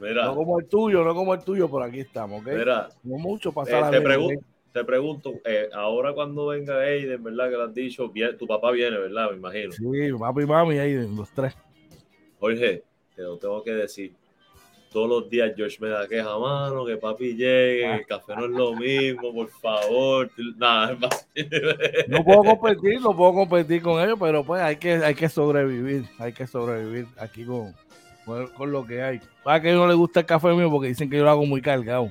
no 0.00 0.34
como 0.34 0.58
el 0.60 0.66
tuyo, 0.66 1.04
no 1.04 1.14
como 1.14 1.34
el 1.34 1.42
tuyo, 1.42 1.68
por 1.68 1.82
aquí 1.82 2.00
estamos, 2.00 2.40
¿ok? 2.40 2.52
Mira, 2.52 2.88
no 3.02 3.18
mucho 3.18 3.52
pasar 3.52 3.92
eh, 3.92 3.98
te, 3.98 4.04
pregunto, 4.04 4.44
te 4.72 4.84
pregunto, 4.84 5.34
eh, 5.44 5.68
ahora 5.72 6.12
cuando 6.14 6.46
venga 6.46 6.78
Aiden, 6.78 7.22
¿verdad? 7.22 7.50
Que 7.50 7.56
lo 7.56 7.64
has 7.64 7.74
dicho, 7.74 8.12
tu 8.38 8.46
papá 8.46 8.70
viene, 8.70 8.96
¿verdad? 8.98 9.30
Me 9.30 9.36
imagino. 9.36 9.72
Sí, 9.72 10.12
papi 10.18 10.42
y 10.42 10.46
mami, 10.46 10.78
Aiden, 10.78 11.16
los 11.16 11.30
tres. 11.30 11.56
Jorge, 12.38 12.84
te 13.16 13.22
lo 13.22 13.36
tengo 13.38 13.62
que 13.62 13.74
decir. 13.74 14.12
Todos 14.92 15.08
los 15.08 15.30
días 15.30 15.52
George 15.54 15.76
me 15.80 15.88
da 15.88 16.08
queja, 16.08 16.38
mano, 16.38 16.86
que 16.86 16.96
papi 16.96 17.34
llegue, 17.34 17.94
el 17.94 18.06
café 18.06 18.34
no 18.34 18.46
es 18.46 18.50
lo 18.50 18.74
mismo, 18.74 19.34
por 19.34 19.50
favor. 19.50 20.30
Nada, 20.56 20.92
es 20.92 21.00
más. 21.00 21.28
No 22.08 22.24
puedo 22.24 22.42
competir, 22.42 23.00
no 23.00 23.14
puedo 23.14 23.34
competir 23.34 23.82
con 23.82 24.02
ellos, 24.02 24.16
pero 24.18 24.42
pues 24.44 24.62
hay 24.62 24.76
que, 24.76 24.94
hay 24.94 25.14
que 25.14 25.28
sobrevivir, 25.28 26.04
hay 26.18 26.32
que 26.32 26.46
sobrevivir 26.46 27.06
aquí 27.18 27.44
con, 27.44 27.74
con, 28.56 28.72
lo 28.72 28.86
que 28.86 29.02
hay. 29.02 29.20
Para 29.44 29.60
que 29.60 29.72
no 29.72 29.86
le 29.86 29.94
gusta 29.94 30.20
el 30.20 30.26
café 30.26 30.54
mío 30.54 30.70
porque 30.70 30.88
dicen 30.88 31.10
que 31.10 31.18
yo 31.18 31.24
lo 31.24 31.30
hago 31.30 31.44
muy 31.44 31.60
cargado. 31.60 32.10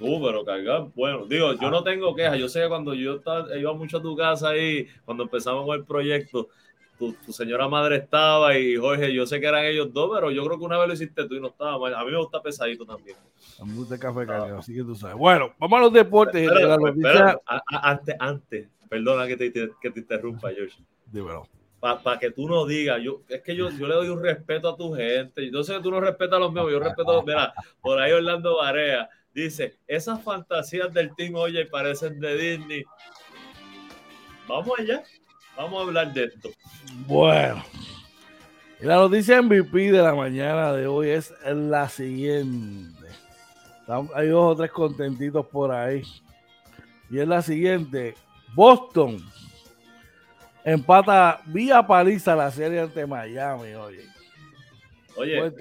Uh, 0.00 0.24
pero 0.24 0.44
cargado, 0.44 0.92
bueno, 0.94 1.26
digo, 1.26 1.52
yo 1.54 1.70
no 1.70 1.82
tengo 1.82 2.14
quejas. 2.14 2.38
Yo 2.38 2.48
sé 2.48 2.62
que 2.62 2.68
cuando 2.68 2.94
yo 2.94 3.16
estaba, 3.16 3.54
iba 3.56 3.72
mucho 3.74 3.98
a 3.98 4.02
tu 4.02 4.16
casa 4.16 4.50
ahí, 4.50 4.86
cuando 5.04 5.24
empezamos 5.24 5.66
con 5.66 5.76
el 5.76 5.84
proyecto, 5.84 6.48
tu, 6.98 7.32
señora 7.32 7.68
madre 7.68 7.96
estaba 7.96 8.58
y 8.58 8.76
Jorge, 8.76 9.12
yo 9.12 9.26
sé 9.26 9.40
que 9.40 9.46
eran 9.46 9.64
ellos 9.64 9.92
dos, 9.92 10.10
pero 10.12 10.30
yo 10.30 10.44
creo 10.44 10.58
que 10.58 10.64
una 10.64 10.78
vez 10.78 10.88
lo 10.88 10.94
hiciste 10.94 11.26
tú 11.28 11.34
y 11.34 11.40
no 11.40 11.48
estaba 11.48 11.78
mal. 11.78 11.94
A 11.94 12.04
mí 12.04 12.10
me 12.10 12.18
gusta 12.18 12.42
pesadito 12.42 12.84
también. 12.84 13.16
A 13.60 13.64
mí 13.64 13.70
me 13.70 13.76
gusta 13.78 13.94
el 13.94 14.00
café 14.00 14.26
así 14.58 14.74
que 14.74 14.82
tú 14.82 14.94
sabes. 14.94 15.16
Bueno, 15.16 15.54
vamos 15.58 15.78
a 15.78 15.82
los 15.82 15.92
deportes. 15.92 16.48
antes, 17.66 18.16
antes, 18.18 18.68
perdona 18.88 19.26
que 19.26 19.36
te, 19.36 19.52
que 19.80 19.90
te 19.90 20.00
interrumpa, 20.00 20.50
George. 20.50 20.78
Dímelo 21.06 21.46
para 21.80 22.18
que 22.18 22.30
tú 22.30 22.48
no 22.48 22.66
digas, 22.66 23.00
yo, 23.02 23.22
es 23.28 23.40
que 23.42 23.54
yo, 23.54 23.70
yo 23.70 23.86
le 23.86 23.94
doy 23.94 24.08
un 24.08 24.22
respeto 24.22 24.68
a 24.68 24.76
tu 24.76 24.92
gente, 24.94 25.48
yo 25.50 25.62
sé 25.62 25.74
que 25.74 25.80
tú 25.80 25.90
no 25.90 26.00
respetas 26.00 26.36
a 26.36 26.40
los 26.40 26.52
míos, 26.52 26.66
yo 26.70 26.80
respeto 26.80 27.10
a 27.10 27.14
los, 27.14 27.24
mira, 27.24 27.54
por 27.80 28.00
ahí 28.00 28.12
Orlando 28.12 28.56
Barea 28.56 29.08
dice, 29.32 29.78
esas 29.86 30.22
fantasías 30.22 30.92
del 30.92 31.14
Team 31.14 31.36
Oye 31.36 31.66
parecen 31.66 32.18
de 32.18 32.36
Disney. 32.36 32.84
Vamos 34.48 34.78
allá, 34.78 35.02
vamos 35.58 35.80
a 35.80 35.86
hablar 35.86 36.12
de 36.12 36.24
esto. 36.24 36.50
Bueno, 37.06 37.62
la 38.80 38.96
noticia 38.96 39.42
MVP 39.42 39.92
de 39.92 40.02
la 40.02 40.14
mañana 40.14 40.72
de 40.72 40.86
hoy 40.86 41.10
es 41.10 41.34
la 41.44 41.88
siguiente. 41.88 43.06
Hay 44.14 44.28
dos 44.28 44.52
o 44.52 44.56
tres 44.56 44.70
contentitos 44.70 45.46
por 45.46 45.72
ahí. 45.72 46.02
Y 47.10 47.18
es 47.18 47.26
la 47.26 47.42
siguiente. 47.42 48.14
Boston 48.54 49.18
empata 50.64 51.40
vía 51.46 51.86
paliza 51.86 52.36
la 52.36 52.50
serie 52.50 52.80
ante 52.80 53.06
Miami, 53.06 53.74
oye. 53.74 54.04
Oye, 55.16 55.52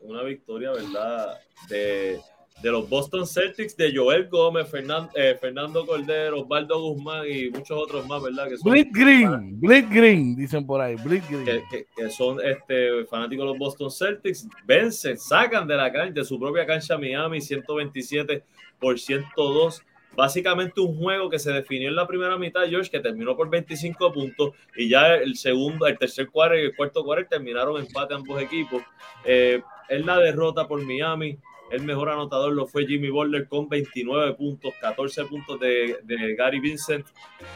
una, 0.00 0.22
victoria, 0.24 0.72
¿verdad? 0.72 1.38
De, 1.68 2.20
los 2.62 2.88
Boston 2.88 3.26
Celtics, 3.26 3.76
de 3.76 3.94
Joel 3.94 4.28
Gómez, 4.28 4.66
eh, 5.14 5.36
Fernando 5.40 5.86
Cordero, 5.86 6.40
Osvaldo 6.40 6.80
Guzmán 6.80 7.24
y 7.28 7.50
muchos 7.50 7.78
otros 7.78 8.06
más, 8.06 8.22
¿verdad? 8.22 8.48
Que 8.48 8.56
son 8.56 8.72
Blitz 8.72 8.92
Green, 8.92 9.60
Blitz 9.60 9.90
Green, 9.90 10.36
dicen 10.36 10.66
por 10.66 10.80
ahí, 10.80 10.96
Blitz 10.96 11.28
Green. 11.28 11.62
Que, 11.70 12.10
son 12.10 12.38
este, 12.44 13.04
fanáticos 13.06 13.44
de 13.44 13.50
los 13.50 13.58
Boston 13.58 13.90
Celtics, 13.90 14.48
vencen, 14.64 15.18
sacan 15.18 15.66
de 15.68 15.76
la 15.76 15.92
cancha, 15.92 16.20
de 16.20 16.24
su 16.24 16.38
propia 16.38 16.66
cancha 16.66 16.98
Miami, 16.98 17.40
127 17.40 18.42
por 18.80 18.98
102 18.98 19.82
básicamente 20.16 20.80
un 20.80 20.96
juego 20.96 21.28
que 21.28 21.38
se 21.38 21.52
definió 21.52 21.88
en 21.88 21.94
la 21.94 22.06
primera 22.06 22.36
mitad, 22.38 22.66
George, 22.66 22.90
que 22.90 23.00
terminó 23.00 23.36
por 23.36 23.50
25 23.50 24.12
puntos 24.12 24.54
y 24.74 24.88
ya 24.88 25.14
el 25.14 25.36
segundo, 25.36 25.86
el 25.86 25.98
tercer 25.98 26.28
cuarto 26.28 26.56
y 26.56 26.62
el 26.62 26.74
cuarto 26.74 27.04
cuarto 27.04 27.28
terminaron 27.28 27.78
empate 27.78 28.14
ambos 28.14 28.40
equipos. 28.40 28.82
Eh, 29.24 29.62
en 29.88 30.06
la 30.06 30.18
derrota 30.18 30.66
por 30.66 30.82
Miami, 30.84 31.38
el 31.70 31.82
mejor 31.82 32.08
anotador 32.10 32.52
lo 32.52 32.66
fue 32.66 32.86
Jimmy 32.86 33.10
Butler 33.10 33.48
con 33.48 33.68
29 33.68 34.34
puntos, 34.34 34.74
14 34.80 35.24
puntos 35.24 35.58
de, 35.58 36.34
Gary 36.36 36.60
Vincent, 36.60 37.06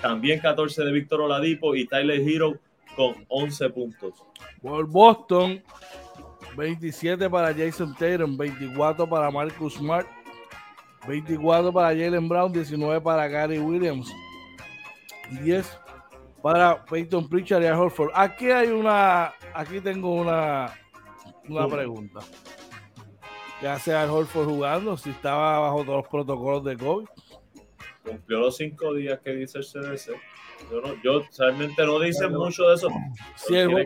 también 0.03 0.41
14 0.41 0.85
de 0.85 0.93
Víctor 0.93 1.21
Oladipo 1.21 1.75
y 1.75 1.87
Tyler 1.87 2.21
Hero 2.21 2.59
con 2.97 3.15
11 3.29 3.71
puntos. 3.71 4.25
Por 4.61 4.87
Boston, 4.87 5.63
27 6.57 7.31
para 7.31 7.55
Jason 7.55 7.95
Tatum, 7.95 8.37
24 8.37 9.09
para 9.09 9.31
Marcus 9.31 9.75
Smart, 9.75 10.07
24 11.07 11.73
para 11.73 11.89
Jalen 11.89 12.29
Brown, 12.29 12.53
19 12.53 13.01
para 13.01 13.29
Gary 13.29 13.59
Williams, 13.59 14.13
10 15.43 15.79
para 16.43 16.85
Peyton 16.85 17.29
Pritchard 17.29 17.63
y 17.63 17.67
Horford. 17.67 18.11
Aquí 18.15 18.51
hay 18.51 18.69
una, 18.69 19.33
aquí 19.55 19.81
tengo 19.81 20.15
una, 20.15 20.75
una 21.49 21.69
pregunta. 21.69 22.21
¿Qué 23.61 23.69
hace 23.69 23.95
Al 23.95 24.09
Horford 24.09 24.49
jugando 24.49 24.97
si 24.97 25.11
estaba 25.11 25.59
bajo 25.59 25.85
todos 25.85 25.99
los 25.99 26.09
protocolos 26.09 26.65
de 26.65 26.79
COVID? 26.79 27.07
Cumplió 28.03 28.41
los 28.41 28.57
cinco 28.57 28.95
días 28.95 29.21
que 29.21 29.33
dice 29.33 29.59
el 29.59 29.65
CDC. 29.65 30.13
Yo, 30.71 30.81
no, 30.81 30.95
yo 31.03 31.23
realmente 31.39 31.85
no 31.85 32.01
dicen 32.01 32.33
mucho 32.33 32.69
de 32.69 32.75
eso. 32.77 32.89
Sí, 33.37 33.57
el 33.57 33.85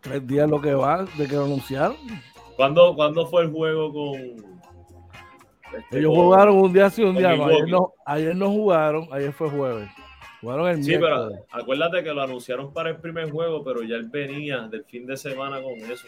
Tres 0.00 0.26
días 0.26 0.48
lo 0.48 0.60
que 0.60 0.72
va 0.72 1.04
de 1.04 1.26
que 1.26 1.34
lo 1.34 1.44
anunciaron. 1.44 1.96
¿Cuándo, 2.56 2.94
¿Cuándo, 2.94 3.26
fue 3.26 3.42
el 3.42 3.52
juego 3.52 3.92
con.? 3.92 4.14
Este, 5.76 5.98
Ellos 5.98 6.14
jugaron 6.14 6.56
un 6.56 6.72
día 6.72 6.88
sí, 6.88 7.02
un 7.02 7.16
día 7.16 7.36
no. 7.36 7.44
Ayer, 7.44 7.68
no. 7.68 7.92
ayer 8.06 8.34
no 8.34 8.50
jugaron, 8.50 9.08
ayer 9.12 9.32
fue 9.32 9.50
jueves. 9.50 9.90
Jugaron 10.40 10.68
el 10.68 10.84
Sí, 10.84 10.96
pero 10.98 11.30
acuérdate 11.50 12.04
que 12.04 12.12
lo 12.12 12.22
anunciaron 12.22 12.72
para 12.72 12.90
el 12.90 12.96
primer 12.96 13.30
juego, 13.30 13.64
pero 13.64 13.82
ya 13.82 13.96
él 13.96 14.08
venía 14.08 14.68
del 14.68 14.84
fin 14.84 15.06
de 15.06 15.16
semana 15.16 15.60
con 15.60 15.74
eso. 15.90 16.06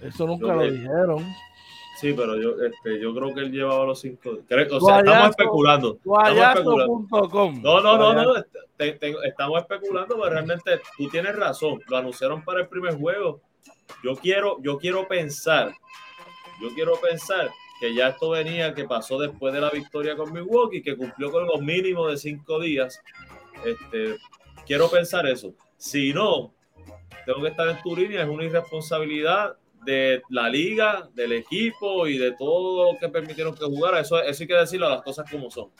eso 0.00 0.26
nunca 0.26 0.54
lo, 0.54 0.62
dijeron. 0.62 1.26
Sí, 2.00 2.14
pero 2.14 2.40
yo, 2.40 2.54
este, 2.64 3.00
yo 3.00 3.14
creo 3.14 3.34
que 3.34 3.40
él 3.40 3.52
llevaba 3.52 3.84
los 3.84 4.00
cinco. 4.00 4.30
o 4.30 4.80
sea, 4.80 5.00
estamos 5.00 5.30
especulando. 5.30 5.98
No, 6.04 7.80
no, 7.82 7.98
no, 7.98 8.12
no. 8.14 8.34
estamos 8.78 9.60
especulando, 9.60 10.16
pero 10.16 10.30
realmente 10.30 10.80
tú 10.96 11.08
tienes 11.08 11.36
razón. 11.36 11.80
Lo 11.88 11.96
anunciaron 11.96 12.42
para 12.42 12.60
el 12.60 12.68
primer 12.68 12.94
juego. 12.94 13.40
Yo 14.04 14.14
quiero, 14.16 14.58
yo 14.62 14.78
quiero 14.78 15.06
pensar, 15.08 15.72
yo 16.62 16.68
quiero 16.74 16.94
pensar 17.00 17.50
que 17.80 17.94
ya 17.94 18.08
esto 18.08 18.30
venía, 18.30 18.74
que 18.74 18.84
pasó 18.84 19.18
después 19.18 19.54
de 19.54 19.60
la 19.60 19.70
victoria 19.70 20.14
con 20.14 20.32
Milwaukee, 20.32 20.82
que 20.82 20.96
cumplió 20.96 21.32
con 21.32 21.46
los 21.46 21.60
mínimos 21.62 22.10
de 22.10 22.18
cinco 22.18 22.60
días. 22.60 23.00
Este, 23.64 24.16
quiero 24.66 24.90
pensar 24.90 25.26
eso. 25.26 25.54
Si 25.78 26.12
no, 26.12 26.52
tengo 27.24 27.40
que 27.40 27.48
estar 27.48 27.66
en 27.68 27.80
tu 27.82 27.96
línea, 27.96 28.22
es 28.22 28.28
una 28.28 28.44
irresponsabilidad 28.44 29.56
de 29.84 30.22
la 30.28 30.50
liga, 30.50 31.08
del 31.14 31.32
equipo 31.32 32.06
y 32.06 32.18
de 32.18 32.32
todo 32.32 32.92
lo 32.92 32.98
que 32.98 33.08
permitieron 33.08 33.54
que 33.54 33.64
jugara. 33.64 34.00
Eso, 34.00 34.22
eso 34.22 34.42
hay 34.42 34.46
que 34.46 34.54
decirlo 34.54 34.86
a 34.86 34.90
las 34.90 35.02
cosas 35.02 35.30
como 35.30 35.50
son. 35.50 35.70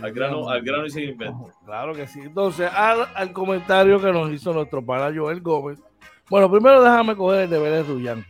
Al 0.00 0.12
grano, 0.12 0.48
al 0.48 0.62
grano 0.62 0.86
y 0.86 0.90
sin 0.90 1.08
invento. 1.08 1.50
Claro 1.64 1.92
que 1.92 2.06
sí. 2.06 2.20
Entonces, 2.20 2.70
al, 2.72 3.32
comentario 3.32 4.00
que 4.00 4.12
nos 4.12 4.30
hizo 4.30 4.52
nuestro 4.52 4.84
pana 4.84 5.12
Joel 5.14 5.40
Gómez. 5.40 5.80
Bueno, 6.30 6.50
primero 6.50 6.82
déjame 6.82 7.16
coger 7.16 7.42
el 7.42 7.50
de 7.50 7.58
Vélez 7.58 7.86
Rullán. 7.86 8.24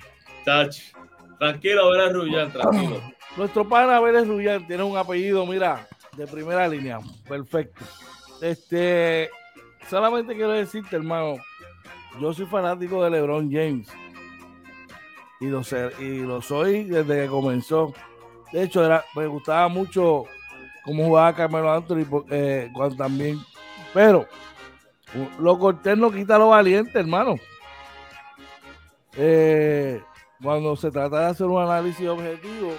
Tranquilo, 1.42 1.90
Vélez 1.90 2.12
Rullán, 2.12 2.52
tranquilo. 2.52 3.02
Nuestro 3.36 3.68
pana 3.68 3.98
Vélez 3.98 4.28
Rullán 4.28 4.64
tiene 4.64 4.84
un 4.84 4.96
apellido, 4.96 5.44
mira, 5.44 5.88
de 6.16 6.24
primera 6.24 6.68
línea. 6.68 7.00
Perfecto. 7.28 7.84
Este, 8.40 9.28
solamente 9.90 10.36
quiero 10.36 10.52
decirte, 10.52 10.94
hermano, 10.94 11.38
yo 12.20 12.32
soy 12.32 12.46
fanático 12.46 13.02
de 13.02 13.10
LeBron 13.10 13.50
James 13.50 13.88
y 15.40 15.46
lo, 15.46 15.62
y 15.98 16.18
lo 16.20 16.40
soy 16.40 16.84
desde 16.84 17.24
que 17.24 17.28
comenzó. 17.28 17.92
De 18.52 18.62
hecho, 18.62 18.88
me 19.16 19.26
gustaba 19.26 19.66
mucho 19.66 20.26
cómo 20.84 21.06
jugaba 21.06 21.34
Carmelo 21.34 21.72
Anthony 21.72 22.06
eh, 22.30 22.70
cuando 22.72 22.94
también. 22.94 23.40
Pero 23.92 24.28
lo 25.40 25.58
cortés 25.58 25.98
no 25.98 26.12
quita 26.12 26.38
lo 26.38 26.50
valiente, 26.50 27.00
hermano. 27.00 27.34
Eh, 29.16 30.00
cuando 30.42 30.74
se 30.76 30.90
trata 30.90 31.20
de 31.20 31.26
hacer 31.26 31.46
un 31.46 31.62
análisis 31.62 32.08
objetivo, 32.08 32.72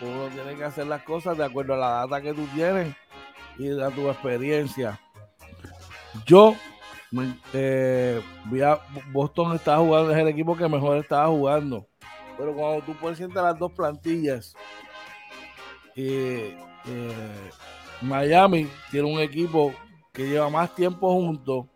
uno 0.00 0.28
tiene 0.28 0.56
que 0.56 0.64
hacer 0.64 0.86
las 0.86 1.02
cosas 1.02 1.36
de 1.36 1.44
acuerdo 1.44 1.74
a 1.74 1.78
la 1.78 1.88
data 1.88 2.22
que 2.22 2.32
tú 2.32 2.46
tienes 2.54 2.94
y 3.58 3.80
a 3.80 3.90
tu 3.90 4.08
experiencia. 4.08 5.00
Yo 6.26 6.54
eh, 7.52 8.20
Boston 9.12 9.54
estaba 9.54 9.78
jugando, 9.78 10.12
es 10.12 10.18
el 10.18 10.28
equipo 10.28 10.56
que 10.56 10.68
mejor 10.68 10.98
estaba 10.98 11.28
jugando. 11.28 11.86
Pero 12.38 12.54
cuando 12.54 12.84
tú 12.84 12.94
puedes 12.94 13.18
sentar 13.18 13.44
las 13.44 13.58
dos 13.58 13.72
plantillas, 13.72 14.54
eh, 15.94 16.56
eh, 16.86 17.50
Miami 18.00 18.68
tiene 18.90 19.12
un 19.12 19.20
equipo 19.20 19.74
que 20.12 20.28
lleva 20.28 20.48
más 20.50 20.74
tiempo 20.74 21.12
juntos, 21.12 21.66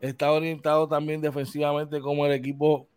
está 0.00 0.30
orientado 0.30 0.88
también 0.88 1.20
defensivamente 1.20 2.00
como 2.00 2.26
el 2.26 2.32
equipo 2.32 2.88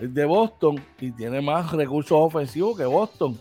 de 0.00 0.24
Boston 0.24 0.82
y 0.98 1.12
tiene 1.12 1.40
más 1.40 1.72
recursos 1.72 2.12
ofensivos 2.12 2.76
que 2.76 2.84
Boston. 2.84 3.38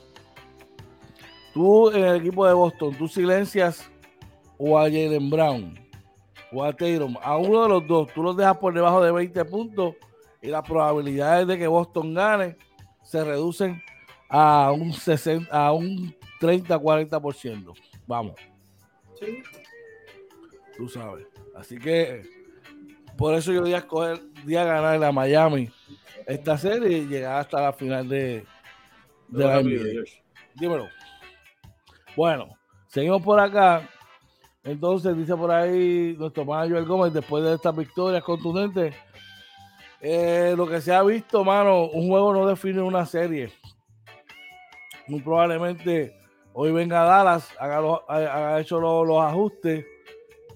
Tú 1.53 1.89
en 1.91 2.03
el 2.03 2.15
equipo 2.17 2.45
de 2.45 2.53
Boston, 2.53 2.95
tú 2.97 3.07
silencias 3.07 3.89
o 4.57 4.77
a 4.77 4.83
Jalen 4.83 5.29
Brown 5.29 5.79
o 6.51 6.63
a 6.63 6.73
Tatum, 6.73 7.15
a 7.21 7.37
uno 7.37 7.63
de 7.63 7.69
los 7.69 7.87
dos, 7.87 8.13
tú 8.13 8.23
los 8.23 8.35
dejas 8.35 8.57
por 8.57 8.73
debajo 8.73 9.01
de 9.01 9.11
20 9.11 9.45
puntos 9.45 9.95
y 10.41 10.47
las 10.47 10.63
probabilidades 10.63 11.47
de 11.47 11.57
que 11.57 11.67
Boston 11.67 12.13
gane 12.13 12.57
se 13.03 13.23
reducen 13.23 13.81
a 14.29 14.71
un 14.71 14.93
60, 14.93 15.55
a 15.55 15.71
un 15.71 16.15
30-40%. 16.41 17.73
Vamos. 18.05 18.35
Sí. 19.19 19.41
Tú 20.75 20.87
sabes. 20.87 21.27
Así 21.55 21.77
que 21.77 22.23
por 23.17 23.33
eso 23.33 23.51
yo 23.51 23.61
voy 23.61 23.73
a 23.73 23.79
escoger, 23.79 24.21
día 24.45 24.63
ganar 24.63 25.03
a 25.03 25.11
Miami 25.11 25.69
esta 26.29 26.57
serie 26.57 26.99
y 26.99 27.07
llegar 27.07 27.39
hasta 27.39 27.61
la 27.61 27.73
final 27.73 28.07
de, 28.07 28.45
de 29.29 29.45
la 29.45 29.61
NBA. 29.61 30.03
Dímelo. 30.55 30.87
Bueno, 32.15 32.55
seguimos 32.87 33.21
por 33.21 33.39
acá. 33.39 33.89
Entonces, 34.63 35.17
dice 35.17 35.35
por 35.35 35.49
ahí 35.49 36.15
nuestro 36.19 36.43
hermano 36.43 36.69
Joel 36.69 36.85
Gómez, 36.85 37.13
después 37.13 37.43
de 37.43 37.55
estas 37.55 37.75
victorias 37.75 38.23
contundentes, 38.23 38.93
eh, 40.01 40.53
lo 40.55 40.67
que 40.67 40.81
se 40.81 40.93
ha 40.93 41.01
visto, 41.01 41.43
mano, 41.43 41.85
un 41.85 42.07
juego 42.07 42.33
no 42.33 42.45
define 42.45 42.81
una 42.81 43.05
serie. 43.05 43.51
Muy 45.07 45.21
probablemente 45.21 46.15
hoy 46.53 46.71
venga 46.71 47.03
Dallas, 47.03 47.49
haga, 47.59 48.59
hecho 48.59 48.79
los, 48.79 49.23
ajustes 49.23 49.83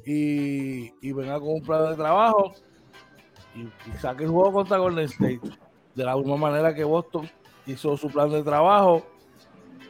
y, 0.06 1.12
venga 1.14 1.40
con 1.40 1.50
un 1.50 1.64
plan 1.64 1.90
de 1.90 1.96
trabajo 1.96 2.54
y, 3.56 3.98
saque 3.98 4.26
el 4.26 4.30
juego 4.30 4.52
contra 4.52 4.78
Golden 4.78 5.06
State. 5.06 5.63
De 5.96 6.04
la 6.04 6.16
misma 6.16 6.38
manera 6.38 6.74
que 6.74 6.84
Boston 6.84 7.30
hizo 7.66 7.96
su 7.98 8.10
plan 8.10 8.30
de 8.30 8.44
trabajo 8.44 9.06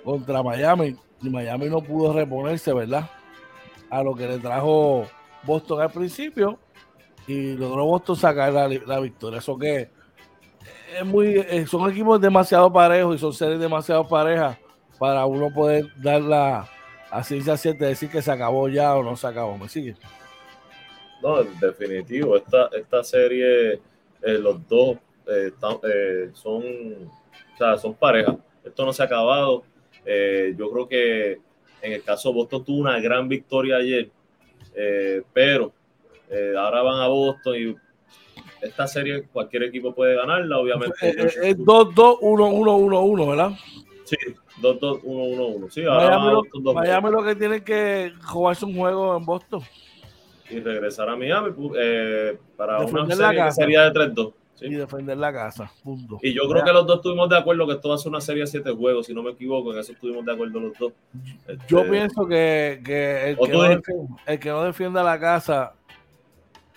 contra 0.04 0.44
Miami 0.44 0.98
y 1.22 1.30
Miami 1.30 1.70
no 1.70 1.82
pudo 1.82 2.14
reponerse, 2.14 2.74
¿verdad? 2.74 3.10
A 3.90 4.04
lo 4.04 4.14
que 4.16 4.28
le 4.28 4.40
trajo 4.40 5.06
Boston 5.44 5.82
al 5.82 5.92
principio 5.92 6.60
y 7.28 7.54
logró 7.54 7.86
Boston 7.86 8.16
sacar 8.16 8.52
la, 8.52 9.00
victoria. 9.00 9.40
Eso 9.40 9.58
que 9.58 9.90
es 10.98 11.06
muy, 11.06 11.36
eh, 11.38 11.66
son 11.68 11.90
equipos 11.90 12.20
demasiado 12.20 12.72
parejos 12.72 13.16
y 13.16 13.20
son 13.20 13.34
series 13.34 13.60
demasiado 13.60 14.08
parejas 14.08 14.58
para 15.00 15.26
uno 15.26 15.52
poder 15.54 15.86
dar 16.02 16.22
la 16.22 16.70
a 17.10 17.24
ciencia 17.24 17.56
cierta 17.58 17.86
decir 17.86 18.10
que 18.10 18.24
se 18.24 18.32
acabó 18.32 18.68
ya 18.68 18.96
o 18.96 19.04
no 19.04 19.16
se 19.16 19.28
acabó. 19.28 19.56
¿Me 19.58 19.70
sigue? 19.70 19.96
No, 21.22 21.44
definitivo. 21.44 22.36
Esta, 22.36 22.70
esta 22.76 23.04
serie, 23.04 23.74
eh, 23.74 24.38
los 24.40 24.68
dos 24.68 24.98
eh, 25.28 26.30
son, 26.34 26.64
o 26.64 27.58
sea, 27.58 27.78
son 27.78 27.94
parejas. 27.94 28.36
Esto 28.64 28.86
no 28.86 28.94
se 28.94 29.04
ha 29.04 29.06
acabado. 29.06 29.64
yo 30.06 30.72
creo 30.72 30.88
que 30.88 31.40
en 31.82 31.94
el 31.94 32.04
caso 32.04 32.30
de 32.30 32.36
Boston 32.36 32.64
tuvo 32.64 32.80
una 32.80 33.00
gran 33.00 33.28
victoria 33.28 33.78
ayer, 33.78 34.10
pero 35.34 35.74
eh, 36.34 36.56
ahora 36.58 36.82
van 36.82 37.00
a 37.00 37.08
Boston 37.08 37.56
y 37.56 37.76
esta 38.62 38.88
serie 38.88 39.24
cualquier 39.32 39.64
equipo 39.64 39.94
puede 39.94 40.16
ganarla, 40.16 40.58
obviamente. 40.58 40.96
Es 41.02 41.58
2-2-1-1-1-1, 41.60 43.30
¿verdad? 43.30 43.52
Sí, 44.06 44.18
2-2-1-1-1. 44.62 45.70
Sí, 45.70 45.82
Miami, 46.74 47.12
lo, 47.12 47.24
que 47.24 47.36
tiene 47.36 47.64
que 47.64 48.14
jugarse 48.24 48.66
un 48.66 48.76
juego 48.76 49.16
en 49.16 49.26
Boston. 49.26 49.62
Y 50.50 50.60
regresar 50.60 51.08
a 51.10 51.16
Miami 51.16 51.54
eh, 51.78 52.38
para 52.58 52.80
una 52.80 53.16
serie 53.16 53.44
que 53.44 53.52
sería 53.52 53.92
de 53.92 54.14
3-2. 54.14 54.34
Y 54.62 54.76
defender 54.76 55.18
la 55.18 55.34
casa, 55.34 55.72
punto. 55.84 56.20
Y 56.22 56.34
yo 56.34 56.48
creo 56.48 56.64
que 56.64 56.72
los 56.72 56.86
dos 56.86 56.98
estuvimos 56.98 57.28
de 57.28 57.38
acuerdo 57.38 57.68
que 57.68 57.74
esto 57.74 57.90
va 57.90 57.96
a 57.96 57.98
ser 57.98 58.10
una 58.10 58.22
serie 58.22 58.42
de 58.42 58.48
7 58.48 58.72
juegos, 58.72 59.08
si 59.08 59.14
no 59.14 59.24
me 59.24 59.32
equivoco, 59.32 59.74
en 59.74 59.80
eso 59.80 59.92
estuvimos 59.92 60.24
de 60.26 60.32
acuerdo 60.32 60.60
los 60.60 60.78
dos. 60.78 60.94
Yo 61.68 61.80
este, 61.80 61.92
pienso 61.92 62.28
que, 62.28 62.82
que 62.86 63.30
el, 63.32 63.38
que 63.38 63.52
no 63.52 63.64
defienda, 63.64 64.16
el 64.26 64.40
que 64.40 64.50
no 64.50 64.64
defienda 64.64 65.04
la 65.04 65.20
casa 65.20 65.74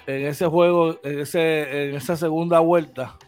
en 0.06 0.26
ese 0.26 0.46
juego, 0.46 0.98
en, 1.02 1.20
ese, 1.20 1.88
en 1.88 1.94
esa 1.96 2.16
segunda 2.16 2.60
vuelta, 2.60 3.18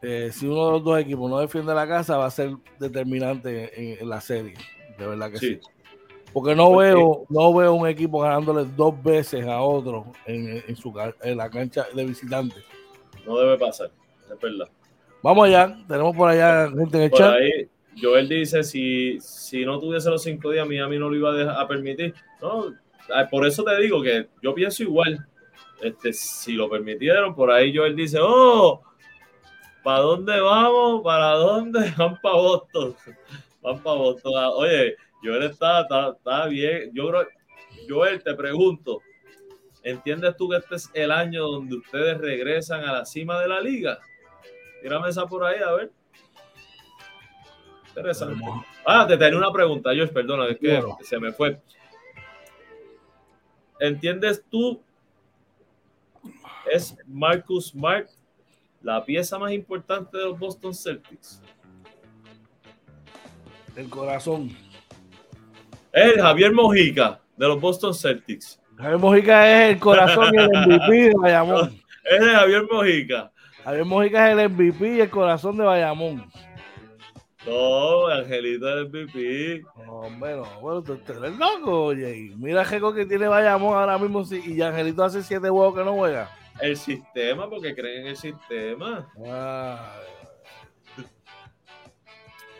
eh, 0.00 0.30
si 0.32 0.46
uno 0.46 0.66
de 0.66 0.72
los 0.72 0.84
dos 0.84 1.00
equipos 1.00 1.30
no 1.30 1.38
defiende 1.38 1.74
la 1.74 1.88
casa, 1.88 2.18
va 2.18 2.26
a 2.26 2.30
ser 2.30 2.54
determinante 2.78 4.00
en, 4.00 4.08
la 4.08 4.20
serie. 4.20 4.54
De 4.98 5.06
verdad 5.06 5.30
que 5.30 5.38
sí. 5.38 5.60
Porque 6.32 6.54
no 6.54 6.72
pues 6.72 6.92
veo, 6.92 7.24
no 7.28 7.54
veo 7.54 7.74
un 7.74 7.88
equipo 7.88 8.20
ganándole 8.20 8.64
dos 8.76 9.00
veces 9.02 9.46
a 9.46 9.60
otro 9.60 10.12
en, 10.26 10.76
su, 10.76 10.92
en 11.22 11.38
la 11.38 11.48
cancha 11.48 11.86
de 11.94 12.04
visitantes. 12.04 12.62
No 13.26 13.38
debe 13.38 13.58
pasar, 13.58 13.90
es 14.30 14.40
verdad. 14.40 14.68
Vamos 15.22 15.46
allá, 15.46 15.76
tenemos 15.88 16.16
por 16.16 16.30
allá 16.30 16.68
gente 16.68 16.96
en 16.98 17.02
el 17.04 17.10
chat. 17.10 17.34
Ahí, 17.34 17.68
Joel 18.00 18.28
dice, 18.28 18.62
si, 18.62 19.18
si 19.20 19.64
no 19.64 19.78
tuviese 19.78 20.10
los 20.10 20.22
cinco 20.22 20.50
días, 20.50 20.66
Miami 20.66 20.98
no 20.98 21.08
lo 21.08 21.16
iba 21.16 21.52
a, 21.52 21.62
a 21.62 21.68
permitir. 21.68 22.14
No, 22.42 22.74
por 23.30 23.46
eso 23.46 23.64
te 23.64 23.80
digo 23.80 24.02
que 24.02 24.28
yo 24.42 24.54
pienso 24.54 24.82
igual 24.82 25.26
este, 25.80 26.12
si 26.12 26.52
lo 26.52 26.70
permitieron, 26.70 27.34
por 27.34 27.50
ahí 27.50 27.76
Joel 27.76 27.94
dice, 27.94 28.18
oh, 28.20 28.82
¿para 29.82 29.98
dónde 30.00 30.40
vamos? 30.40 31.02
¿Para 31.02 31.32
dónde? 31.32 31.92
Van 31.98 32.18
para 32.20 32.34
Boston. 32.36 32.96
Van 33.60 33.82
para 33.82 33.96
Boston. 33.96 34.32
Ah, 34.36 34.50
oye, 34.50 34.96
Joel 35.22 35.42
está, 35.42 35.82
está, 35.82 36.46
bien. 36.46 36.90
Yo 36.94 37.08
creo, 37.08 37.28
Joel, 37.88 38.22
te 38.22 38.34
pregunto, 38.34 39.02
¿entiendes 39.84 40.36
tú 40.36 40.48
que 40.48 40.56
este 40.56 40.74
es 40.74 40.90
el 40.92 41.12
año 41.12 41.44
donde 41.44 41.76
ustedes 41.76 42.18
regresan 42.18 42.82
a 42.84 42.92
la 42.92 43.04
cima 43.04 43.40
de 43.40 43.48
la 43.48 43.60
liga? 43.60 44.00
Tírame 44.82 45.08
esa 45.08 45.26
por 45.26 45.44
ahí, 45.44 45.60
a 45.62 45.72
ver. 45.72 45.92
Interesante. 47.88 48.44
Ah, 48.84 49.06
te 49.06 49.16
tenía 49.16 49.38
una 49.38 49.52
pregunta, 49.52 49.90
Joel, 49.90 50.10
perdona, 50.10 50.48
es 50.48 50.58
que 50.58 50.82
se 51.02 51.20
me 51.20 51.32
fue. 51.32 51.60
¿Entiendes 53.78 54.44
tú 54.50 54.82
¿Es 56.70 56.96
Marcus 57.06 57.68
Smart 57.68 58.08
la 58.82 59.04
pieza 59.04 59.38
más 59.38 59.52
importante 59.52 60.16
de 60.16 60.24
los 60.24 60.38
Boston 60.38 60.74
Celtics? 60.74 61.40
El 63.76 63.88
corazón. 63.88 64.50
Es 65.92 66.20
Javier 66.20 66.52
Mojica, 66.52 67.20
de 67.36 67.48
los 67.48 67.60
Boston 67.60 67.94
Celtics. 67.94 68.60
Javier 68.76 68.98
Mojica 68.98 69.48
es 69.48 69.72
el 69.72 69.78
corazón 69.78 70.34
y 70.34 70.38
el 70.38 70.48
MVP 70.48 70.92
de 70.92 71.14
Bayamón. 71.20 71.80
Es 72.04 72.20
de 72.20 72.32
Javier 72.32 72.66
Mojica. 72.70 73.32
Javier 73.64 73.84
Mojica 73.86 74.30
es 74.30 74.38
el 74.38 74.50
MVP 74.50 74.96
y 74.96 75.00
el 75.00 75.08
corazón 75.08 75.56
de 75.56 75.64
Bayamón. 75.64 76.30
No, 77.46 78.08
Angelito 78.08 78.68
es 78.68 78.76
el 78.76 78.88
MVP. 78.88 79.62
Hombre, 79.88 80.36
no, 80.36 80.60
bueno, 80.60 80.82
tú 80.82 80.98
eres 81.08 81.38
loco, 81.38 81.84
oye. 81.84 82.32
Mira 82.36 82.62
el 82.62 82.94
que 82.94 83.06
tiene 83.06 83.26
Bayamón 83.26 83.74
ahora 83.74 83.96
mismo 83.96 84.22
y 84.30 84.60
Angelito 84.60 85.02
hace 85.02 85.22
siete 85.22 85.48
huevos 85.48 85.74
que 85.74 85.82
no 85.82 85.94
juega. 85.94 86.30
El 86.60 86.76
sistema, 86.76 87.48
porque 87.48 87.74
creen 87.74 88.02
en 88.02 88.06
el 88.08 88.16
sistema. 88.16 89.08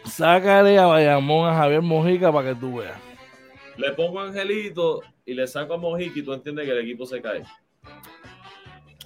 Sácale 0.04 0.78
a 0.78 0.86
Bayamón 0.86 1.50
a 1.50 1.54
Javier 1.54 1.82
Mojica 1.82 2.32
para 2.32 2.48
que 2.48 2.54
tú 2.54 2.76
veas. 2.78 3.13
Le 3.76 3.92
pongo 3.92 4.20
a 4.20 4.28
Angelito 4.28 5.02
y 5.24 5.34
le 5.34 5.46
saco 5.46 5.74
a 5.74 5.78
Mojica 5.78 6.18
y 6.18 6.22
tú 6.22 6.32
entiendes 6.32 6.66
que 6.66 6.72
el 6.72 6.78
equipo 6.78 7.06
se 7.06 7.20
cae. 7.20 7.42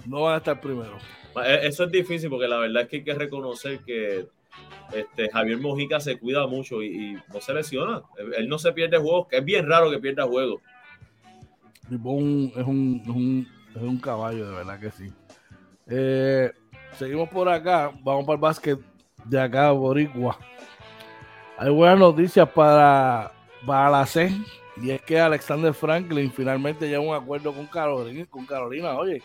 No 0.07 0.23
van 0.23 0.35
a 0.35 0.39
estar 0.39 0.61
primero. 0.61 0.99
E, 1.45 1.67
eso 1.67 1.85
es 1.85 1.91
difícil 1.91 2.31
porque 2.31 2.49
la 2.49 2.59
verdad 2.59 2.83
es 2.83 2.89
que 2.89 2.97
hay 2.97 3.05
que 3.05 3.15
reconocer 3.15 3.81
que 3.81 4.27
este, 4.93 5.31
Javier 5.31 5.59
Mojica 5.59 6.01
se 6.01 6.19
cuida 6.19 6.47
mucho 6.47 6.83
y, 6.83 7.17
no 7.33 7.41
se 7.41 7.55
lesiona. 7.55 8.03
Él 8.37 8.49
no 8.49 8.59
se 8.59 8.73
pierde 8.73 8.99
juegos, 8.99 9.29
que 9.29 9.39
es 9.39 9.45
bien 9.45 9.69
raro 9.69 9.91
que 9.91 9.99
pierda 9.99 10.25
juegos. 10.25 10.61
es, 11.91 11.99
un, 12.01 13.47
caballo, 14.03 14.49
de 14.49 14.55
verdad 14.55 14.81
que 14.81 14.91
sí. 14.91 15.13
Eh, 15.87 16.53
seguimos 16.97 17.29
por 17.29 17.49
acá, 17.49 17.93
vamos 18.03 18.25
para 18.25 18.35
el 18.35 18.41
básquet 18.41 18.79
de 19.25 19.41
acá, 19.41 19.71
Boricua. 19.73 20.39
Hay 21.59 21.71
buenas 21.71 21.99
noticias 21.99 22.49
para, 22.51 23.33
C, 24.07 24.33
y 24.77 24.91
es 24.91 25.03
que 25.03 25.19
Alexander 25.19 25.75
Franklin 25.75 26.31
finalmente 26.31 26.87
llega 26.87 26.99
a 26.99 27.01
un 27.01 27.15
acuerdo 27.15 27.53
con 27.53 27.67
Carolina, 27.67 28.27
con 28.27 28.47
Carolina 28.47 28.97
oye. 28.97 29.23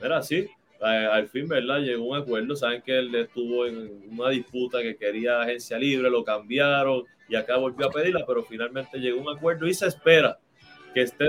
Era 0.00 0.18
así, 0.18 0.48
al 0.80 1.28
fin, 1.28 1.48
¿verdad? 1.48 1.80
Llegó 1.80 2.04
un 2.04 2.16
acuerdo. 2.16 2.54
Saben 2.56 2.82
que 2.82 2.98
él 2.98 3.14
estuvo 3.14 3.66
en 3.66 4.02
una 4.10 4.30
disputa 4.30 4.80
que 4.80 4.96
quería 4.96 5.40
agencia 5.40 5.78
libre, 5.78 6.10
lo 6.10 6.24
cambiaron 6.24 7.04
y 7.28 7.36
acá 7.36 7.56
volvió 7.56 7.86
a 7.86 7.90
pedirla, 7.90 8.24
pero 8.26 8.42
finalmente 8.44 8.98
llegó 8.98 9.20
un 9.20 9.36
acuerdo 9.36 9.66
y 9.66 9.74
se 9.74 9.86
espera 9.86 10.38
que 10.94 11.02
esté 11.02 11.26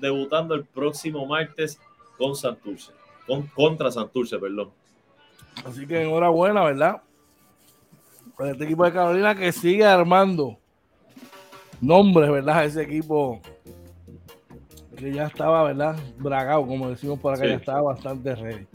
debutando 0.00 0.54
el 0.54 0.64
próximo 0.64 1.26
martes 1.26 1.80
con 2.16 2.34
Santurce, 2.34 2.92
con, 3.26 3.46
contra 3.48 3.90
Santurce, 3.90 4.38
perdón. 4.38 4.70
Así 5.64 5.86
que 5.86 6.02
enhorabuena, 6.02 6.64
¿verdad? 6.64 7.02
Para 8.36 8.52
este 8.52 8.64
equipo 8.64 8.84
de 8.84 8.92
Carolina 8.92 9.34
que 9.34 9.52
sigue 9.52 9.84
armando 9.84 10.58
nombres, 11.80 12.30
¿verdad? 12.30 12.64
Ese 12.64 12.82
equipo 12.82 13.40
que 14.96 15.12
ya 15.12 15.26
estaba, 15.26 15.64
¿verdad? 15.64 15.96
Bragado, 16.18 16.66
como 16.66 16.90
decimos 16.90 17.18
por 17.20 17.34
acá, 17.34 17.46
ya 17.46 17.54
estaba 17.54 17.82
bastante 17.82 18.34
ready. 18.34 18.66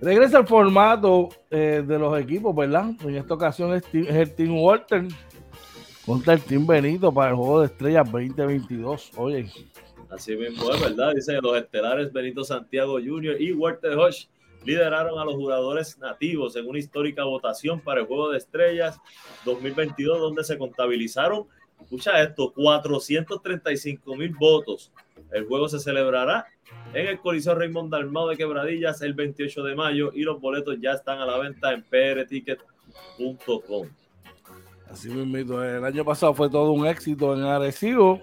Regresa 0.00 0.38
el 0.38 0.46
formato 0.46 1.30
eh, 1.50 1.82
de 1.86 1.98
los 1.98 2.18
equipos, 2.20 2.54
¿verdad? 2.54 2.90
En 3.02 3.16
esta 3.16 3.34
ocasión 3.34 3.72
es, 3.74 3.84
el 3.92 4.34
Team 4.34 4.58
Walter 4.58 5.04
contra 6.04 6.34
el 6.34 6.42
Team 6.42 6.66
Benito 6.66 7.12
para 7.12 7.30
el 7.30 7.36
Juego 7.36 7.60
de 7.60 7.66
Estrellas 7.66 8.10
2022. 8.12 9.12
Oye. 9.16 9.50
Así 10.10 10.36
mismo 10.36 10.70
es, 10.70 10.80
¿verdad? 10.80 11.14
Dice 11.14 11.40
los 11.40 11.56
estelares 11.56 12.12
Benito 12.12 12.44
Santiago 12.44 12.98
Jr. 13.02 13.40
y 13.40 13.52
Walter 13.52 13.96
Hodge 13.96 14.28
lideraron 14.64 15.18
a 15.18 15.24
los 15.24 15.34
jugadores 15.34 15.98
nativos 15.98 16.56
en 16.56 16.68
una 16.68 16.78
histórica 16.78 17.24
votación 17.24 17.80
para 17.80 18.00
el 18.00 18.06
Juego 18.06 18.30
de 18.30 18.38
Estrellas 18.38 19.00
2022, 19.44 20.20
donde 20.20 20.44
se 20.44 20.58
contabilizaron, 20.58 21.46
escucha 21.80 22.22
esto, 22.22 22.52
435 22.52 24.16
mil 24.16 24.34
votos 24.34 24.92
el 25.34 25.46
juego 25.46 25.68
se 25.68 25.80
celebrará 25.80 26.46
en 26.92 27.08
el 27.08 27.18
Coliseo 27.18 27.54
Raymond 27.54 27.90
Dalmao 27.90 28.28
de 28.28 28.36
Quebradillas 28.36 29.02
el 29.02 29.14
28 29.14 29.64
de 29.64 29.74
mayo 29.74 30.12
y 30.14 30.22
los 30.22 30.40
boletos 30.40 30.76
ya 30.80 30.92
están 30.92 31.18
a 31.18 31.26
la 31.26 31.38
venta 31.38 31.72
en 31.72 31.82
prticket.com. 31.82 33.88
Así 34.90 35.08
mismo, 35.08 35.60
el 35.60 35.84
año 35.84 36.04
pasado 36.04 36.34
fue 36.34 36.48
todo 36.48 36.70
un 36.70 36.86
éxito 36.86 37.34
en 37.34 37.42
Arecibo. 37.42 38.22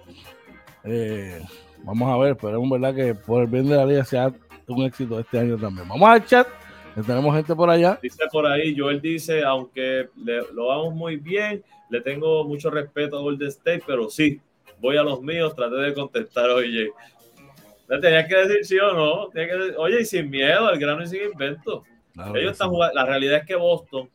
Eh, 0.84 1.42
vamos 1.82 2.10
a 2.10 2.16
ver, 2.16 2.32
esperemos 2.32 2.70
verdad 2.70 2.94
que 2.94 3.14
por 3.14 3.42
el 3.42 3.48
bien 3.48 3.68
de 3.68 3.76
la 3.76 3.84
liga 3.84 4.04
sea 4.04 4.32
un 4.66 4.84
éxito 4.84 5.20
este 5.20 5.38
año 5.38 5.58
también. 5.58 5.86
Vamos 5.86 6.08
al 6.08 6.24
chat, 6.24 6.48
tenemos 7.00 7.34
gente 7.34 7.54
por 7.54 7.70
allá. 7.70 7.98
Dice 8.02 8.24
por 8.30 8.46
ahí, 8.46 8.76
Joel 8.76 9.00
dice, 9.00 9.42
aunque 9.42 10.08
lo 10.52 10.66
vamos 10.66 10.94
muy 10.94 11.16
bien, 11.16 11.64
le 11.88 12.00
tengo 12.00 12.44
mucho 12.44 12.70
respeto 12.70 13.18
a 13.18 13.22
Golden 13.22 13.48
State, 13.48 13.82
pero 13.86 14.10
sí, 14.10 14.40
voy 14.80 14.96
a 14.96 15.02
los 15.02 15.22
míos, 15.22 15.54
traté 15.54 15.76
de 15.76 15.94
contestar, 15.94 16.50
oye. 16.50 16.90
Le 17.88 17.98
tenías 18.00 18.26
que 18.26 18.36
decir 18.36 18.64
sí 18.64 18.78
o 18.78 18.92
no. 18.92 19.30
Que 19.30 19.74
oye, 19.76 20.00
y 20.00 20.04
sin 20.04 20.30
miedo, 20.30 20.70
el 20.70 20.78
grano 20.78 21.02
y 21.02 21.06
sin 21.06 21.22
invento. 21.24 21.84
Ellos 22.34 22.52
están 22.52 22.70
jugando, 22.70 22.94
la 22.94 23.06
realidad 23.06 23.38
es 23.38 23.46
que 23.46 23.56
Boston 23.56 24.08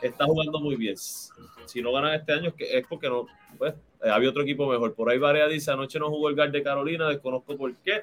está 0.00 0.24
jugando 0.24 0.60
muy 0.60 0.76
bien. 0.76 0.96
Si 0.96 1.80
no 1.80 1.92
ganan 1.92 2.14
este 2.14 2.32
año 2.32 2.52
es, 2.58 2.86
porque 2.88 3.08
no, 3.08 3.26
pues, 3.58 3.74
eh, 4.04 4.10
había 4.10 4.30
otro 4.30 4.42
equipo 4.42 4.66
mejor. 4.66 4.94
Por 4.94 5.10
ahí 5.10 5.18
Varea 5.18 5.46
dice, 5.48 5.70
anoche 5.70 5.98
no 5.98 6.10
jugó 6.10 6.28
el 6.28 6.34
GAR 6.34 6.50
de 6.50 6.62
Carolina, 6.62 7.08
desconozco 7.08 7.56
por 7.56 7.74
qué. 7.76 8.02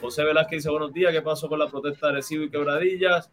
José 0.00 0.24
Velázquez 0.24 0.58
dice, 0.58 0.70
buenos 0.70 0.92
días, 0.92 1.12
¿qué 1.12 1.22
pasó 1.22 1.48
con 1.48 1.58
la 1.58 1.68
protesta 1.68 2.08
de 2.08 2.14
Recibo 2.14 2.44
y 2.44 2.50
Quebradillas? 2.50 3.30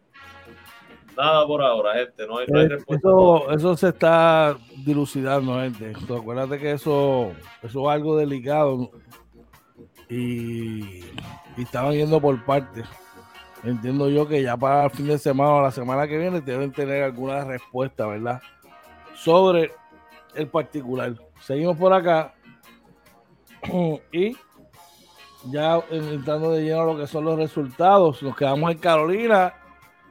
Nada 1.18 1.45
por 1.45 1.61
ahora, 1.61 1.93
gente. 1.93 2.26
No 2.26 2.38
hay, 2.38 2.45
eh, 2.47 2.68
respuesta. 2.70 3.09
Eso, 3.51 3.78
se 3.78 3.89
está 3.89 4.57
dilucidando, 4.86 5.59
gente. 5.59 5.93
acuérdate 6.16 6.57
que 6.57 6.72
eso, 6.72 7.34
eso 7.61 7.89
es 7.89 7.95
algo 7.95 8.18
delicado 8.18 8.89
y, 10.09 11.01
estaban 11.57 11.93
yendo 11.93 12.20
por 12.20 12.43
partes. 12.45 12.86
Entiendo 13.64 14.09
yo 14.09 14.28
que 14.28 14.41
ya 14.41 14.57
para 14.57 14.86
el 14.86 14.91
fin 14.91 15.07
de 15.07 15.18
semana 15.18 15.53
o 15.53 15.61
la 15.61 15.72
semana 15.72 16.07
que 16.07 16.18
viene 16.18 16.41
deben 16.41 16.72
tener 16.72 17.03
alguna 17.03 17.45
respuesta, 17.45 18.07
¿verdad? 18.07 18.41
Sobre 19.16 19.72
el 20.36 20.47
particular. 20.47 21.14
Seguimos 21.39 21.78
por 21.78 21.93
acá 21.93 22.34
y 24.11 24.36
ya 25.52 25.84
entrando 25.89 26.52
de 26.52 26.64
lleno 26.64 26.82
a 26.82 26.86
lo 26.86 26.98
que 26.98 27.08
son 27.08 27.26
los 27.26 27.38
resultados. 27.38 28.22
Nos 28.24 28.36
quedamos 28.36 28.72
en 28.72 28.78
Carolina 28.78 29.54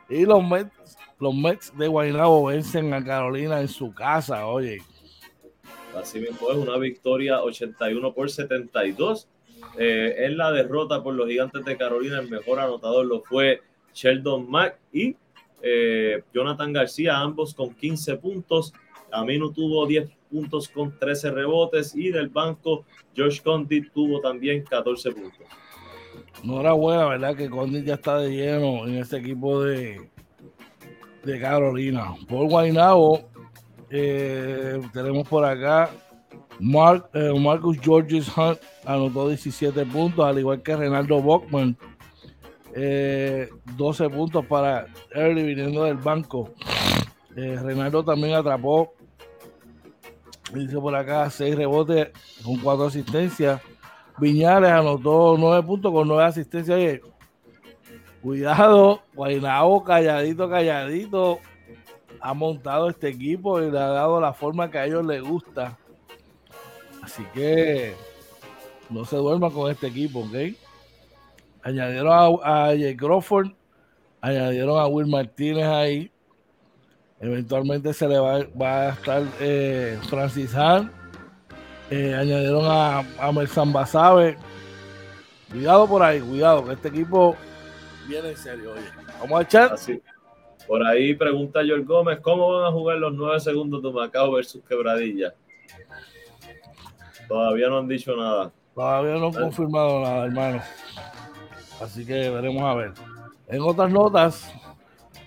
y 0.09 0.25
los 0.25 0.43
Mets, 0.47 0.97
los 1.19 1.35
Mets 1.35 1.77
de 1.77 1.89
Guaynabo 1.89 2.47
vencen 2.47 2.93
a 2.93 3.05
Carolina 3.05 3.61
en 3.61 3.69
su 3.69 3.95
casa, 3.95 4.47
oye. 4.47 4.83
Así 5.97 6.21
mismo 6.21 6.51
es 6.51 6.57
una 6.57 6.79
victoria 6.79 7.43
81 7.43 8.13
por 8.13 8.31
72. 8.31 9.29
Eh, 9.79 10.15
en 10.19 10.37
la 10.37 10.51
derrota 10.51 11.03
por 11.03 11.15
los 11.15 11.29
gigantes 11.29 11.65
de 11.65 11.77
Carolina, 11.77 12.19
el 12.19 12.31
mejor 12.31 12.59
anotador 12.59 13.07
lo 13.07 13.23
fue 13.23 13.63
Sheldon 13.95 14.51
Mack 14.51 14.79
y 14.93 15.17
eh, 15.63 16.23
Jonathan 16.35 16.73
García, 16.73 17.19
ambos 17.19 17.55
con 17.55 17.75
15 17.75 18.17
puntos. 18.17 18.73
Amino 19.11 19.51
tuvo 19.53 19.87
10 19.87 20.11
puntos 20.33 20.69
con 20.69 20.99
13 20.99 21.31
rebotes 21.31 21.95
y 21.95 22.11
del 22.11 22.31
banco 22.31 22.87
Josh 23.17 23.43
Condit 23.43 23.93
tuvo 23.93 24.21
también 24.21 24.65
14 24.65 25.13
puntos. 25.13 25.47
Enhorabuena, 26.43 27.07
¿verdad? 27.07 27.37
Que 27.37 27.51
Condit 27.51 27.85
ya 27.85 27.95
está 27.95 28.19
de 28.19 28.31
lleno 28.31 28.87
en 28.87 28.97
ese 28.97 29.19
equipo 29.19 29.63
de, 29.63 30.09
de 31.25 31.41
Carolina. 31.41 32.15
Por 32.29 32.49
Guaynabo, 32.49 33.21
eh, 33.91 34.81
tenemos 34.93 35.29
por 35.29 35.45
acá 35.45 35.91
Mark, 36.59 37.11
eh, 37.13 37.33
Marcus 37.39 37.79
Georges 37.79 38.27
Hunt 38.37 38.59
anotó 38.87 39.29
17 39.29 39.85
puntos, 39.87 40.25
al 40.25 40.39
igual 40.39 40.63
que 40.63 40.77
Renaldo 40.77 41.21
Bockman. 41.21 41.77
12 42.75 42.75
eh, 42.75 44.11
puntos 44.11 44.47
para 44.47 44.87
Early 45.15 45.43
viniendo 45.43 45.85
del 45.85 45.99
banco. 45.99 46.51
Renaldo 47.35 48.03
también 48.03 48.35
atrapó, 48.35 48.95
dice 50.61 50.79
por 50.79 50.95
acá, 50.95 51.29
6 51.31 51.57
rebotes 51.57 52.11
con 52.43 52.59
4 52.59 52.87
asistencias. 52.87 53.61
Viñales 54.19 54.71
anotó 54.71 55.37
9 55.39 55.63
puntos 55.67 55.93
con 55.93 56.09
9 56.09 56.25
asistencias. 56.25 57.01
cuidado, 58.23 59.03
Guaynabo 59.15 59.83
calladito, 59.85 60.49
calladito. 60.49 61.39
Ha 62.21 62.35
montado 62.35 62.89
este 62.89 63.09
equipo 63.09 63.61
y 63.61 63.71
le 63.71 63.79
ha 63.79 63.89
dado 63.89 64.21
la 64.21 64.33
forma 64.33 64.71
que 64.71 64.79
a 64.79 64.87
ellos 64.87 65.05
les 65.05 65.23
gusta. 65.23 65.77
Así 67.03 67.25
que 67.35 67.95
no 68.91 69.05
se 69.05 69.17
duerma 69.17 69.51
con 69.51 69.71
este 69.71 69.89
equipo, 69.89 70.21
¿ok? 70.21 70.57
Añadieron 71.65 72.13
a, 72.13 72.67
a 72.67 72.67
Jay 72.69 72.97
Crawford, 72.97 73.51
añadieron 74.21 74.79
a 74.79 74.87
Will 74.87 75.09
Martínez 75.09 75.67
ahí. 75.67 76.13
Eventualmente 77.23 77.95
se 77.95 78.09
le 78.09 78.19
va, 78.19 78.35
a 78.35 78.89
estar 78.91 79.23
eh, 79.41 79.97
Francis 80.11 80.55
Han 80.57 80.91
eh, 81.89 82.15
añadieron 82.15 82.65
a, 82.67 83.05
a 83.19 83.33
Mersan 83.33 83.73
Basabe. 83.73 84.37
Cuidado 85.51 85.87
por 85.87 86.03
ahí, 86.03 86.21
cuidado, 86.21 86.65
que 86.65 86.73
este 86.73 86.89
equipo 86.89 87.37
viene 88.09 88.31
en 88.31 88.37
serio. 88.37 88.73
Oye, 88.73 88.83
vamos 89.21 89.39
a 89.39 89.43
echar. 89.43 89.73
Así. 89.73 90.03
Por 90.67 90.85
ahí 90.85 91.15
pregunta 91.15 91.61
Joel 91.61 91.85
Gómez, 91.85 92.19
¿cómo 92.21 92.55
van 92.55 92.65
a 92.65 92.73
jugar 92.73 92.99
los 92.99 93.13
nueve 93.13 93.39
segundos 93.39 93.83
de 93.83 93.93
Macao 93.93 94.33
versus 94.33 94.65
Quebradilla? 94.65 95.35
Todavía 97.29 97.69
no 97.69 97.79
han 97.79 97.89
dicho 97.89 98.17
nada. 98.17 98.51
Todavía 98.75 99.15
no 99.15 99.27
han 99.27 99.33
confirmado 99.33 100.01
nada, 100.01 100.25
hermano. 100.25 100.63
Así 101.81 102.05
que 102.05 102.31
veremos 102.31 102.63
a 102.63 102.75
ver. 102.75 102.93
En 103.49 103.61
otras 103.61 103.91
notas, 103.91 104.53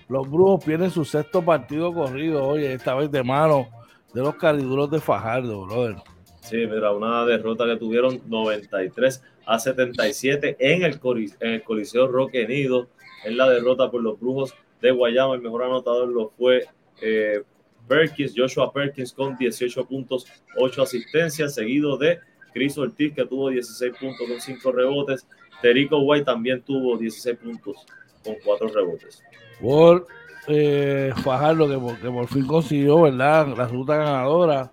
los 0.08 0.30
Brujos 0.30 0.64
pierden 0.64 0.90
su 0.90 1.04
sexto 1.04 1.44
partido 1.44 1.92
corrido, 1.92 2.46
oye, 2.46 2.72
esta 2.72 2.94
vez 2.94 3.10
de 3.10 3.22
mano 3.22 3.68
de 4.14 4.22
los 4.22 4.36
cariduros 4.36 4.90
de 4.90 5.00
Fajardo, 5.00 5.66
brother. 5.66 5.96
Sí, 6.40 6.58
mira, 6.58 6.92
una 6.92 7.24
derrota 7.24 7.66
que 7.66 7.76
tuvieron 7.76 8.20
93 8.26 9.22
a 9.46 9.58
77 9.58 10.56
en 10.60 10.84
el, 10.84 11.00
en 11.40 11.52
el 11.54 11.62
Coliseo 11.64 12.06
Roque 12.06 12.46
Nido. 12.46 12.88
En 13.24 13.36
la 13.36 13.48
derrota 13.48 13.90
por 13.90 14.02
los 14.02 14.20
Brujos 14.20 14.54
de 14.80 14.92
Guayama, 14.92 15.34
el 15.34 15.42
mejor 15.42 15.64
anotador 15.64 16.08
lo 16.08 16.28
fue 16.28 16.64
eh, 17.02 17.42
Perkins, 17.88 18.32
Joshua 18.36 18.72
Perkins 18.72 19.12
con 19.12 19.36
18 19.36 19.86
puntos, 19.86 20.26
8 20.56 20.82
asistencias, 20.82 21.54
seguido 21.54 21.96
de 21.96 22.20
Chris 22.52 22.78
Ortiz 22.78 23.12
que 23.12 23.24
tuvo 23.24 23.50
16 23.50 23.92
puntos 23.98 24.28
con 24.28 24.40
5 24.40 24.72
rebotes. 24.72 25.26
Terico 25.60 25.98
White 25.98 26.26
también 26.26 26.62
tuvo 26.62 26.96
16 26.96 27.36
puntos 27.38 27.84
con 28.24 28.36
4 28.44 28.68
rebotes. 28.68 29.22
Por 29.60 30.06
eh, 30.48 31.12
Fajardo 31.22 31.66
que, 31.66 32.00
que, 32.00 32.10
por 32.10 32.28
fin 32.28 32.46
consiguió, 32.46 33.02
¿verdad? 33.02 33.48
La 33.56 33.66
ruta 33.66 33.96
ganadora. 33.96 34.70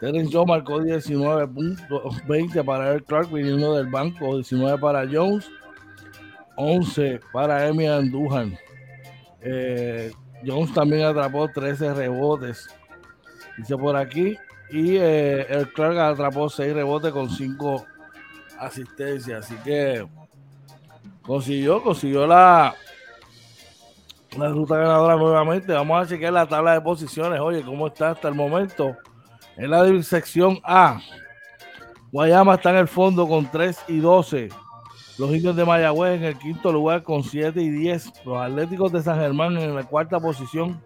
Terence 0.00 0.30
Jones 0.30 0.48
marcó 0.48 0.80
19 0.80 1.48
puntos, 1.48 2.26
20 2.26 2.62
para 2.64 2.92
el 2.92 3.02
Clark 3.02 3.32
viniendo 3.32 3.74
del 3.74 3.86
banco, 3.86 4.34
19 4.34 4.78
para 4.78 5.06
Jones, 5.10 5.50
11 6.56 7.20
para 7.32 7.66
Emi 7.66 7.86
Andujan. 7.86 8.58
Eh, 9.40 10.12
Jones 10.44 10.72
también 10.74 11.06
atrapó 11.06 11.48
13 11.48 11.94
rebotes, 11.94 12.68
dice 13.56 13.76
por 13.76 13.96
aquí. 13.96 14.36
Y 14.70 14.96
eh, 14.98 15.66
Clark 15.74 15.98
atrapó 15.98 16.50
6 16.50 16.74
rebotes 16.74 17.12
con 17.12 17.30
5 17.30 17.86
asistencias. 18.58 19.46
Así 19.46 19.54
que 19.64 20.06
consiguió, 21.22 21.82
consiguió 21.82 22.26
la, 22.26 22.74
la 24.38 24.48
ruta 24.48 24.76
ganadora 24.76 25.16
nuevamente. 25.16 25.72
Vamos 25.72 26.02
a 26.02 26.08
chequear 26.08 26.32
la 26.32 26.46
tabla 26.46 26.74
de 26.74 26.80
posiciones. 26.80 27.40
Oye, 27.40 27.62
¿cómo 27.62 27.86
está 27.86 28.10
hasta 28.10 28.28
el 28.28 28.34
momento? 28.34 28.96
En 29.56 29.70
la 29.70 30.02
sección 30.02 30.58
A, 30.64 31.00
Guayama 32.12 32.54
está 32.54 32.70
en 32.70 32.76
el 32.76 32.88
fondo 32.88 33.26
con 33.26 33.50
3 33.50 33.84
y 33.88 33.98
12. 33.98 34.48
Los 35.18 35.30
indios 35.30 35.56
de 35.56 35.64
Mayagüez 35.64 36.18
en 36.18 36.24
el 36.24 36.38
quinto 36.38 36.70
lugar 36.70 37.02
con 37.02 37.22
7 37.22 37.60
y 37.60 37.70
10. 37.70 38.24
Los 38.24 38.38
Atléticos 38.38 38.92
de 38.92 39.02
San 39.02 39.18
Germán 39.18 39.56
en 39.56 39.74
la 39.74 39.84
cuarta 39.84 40.20
posición 40.20 40.82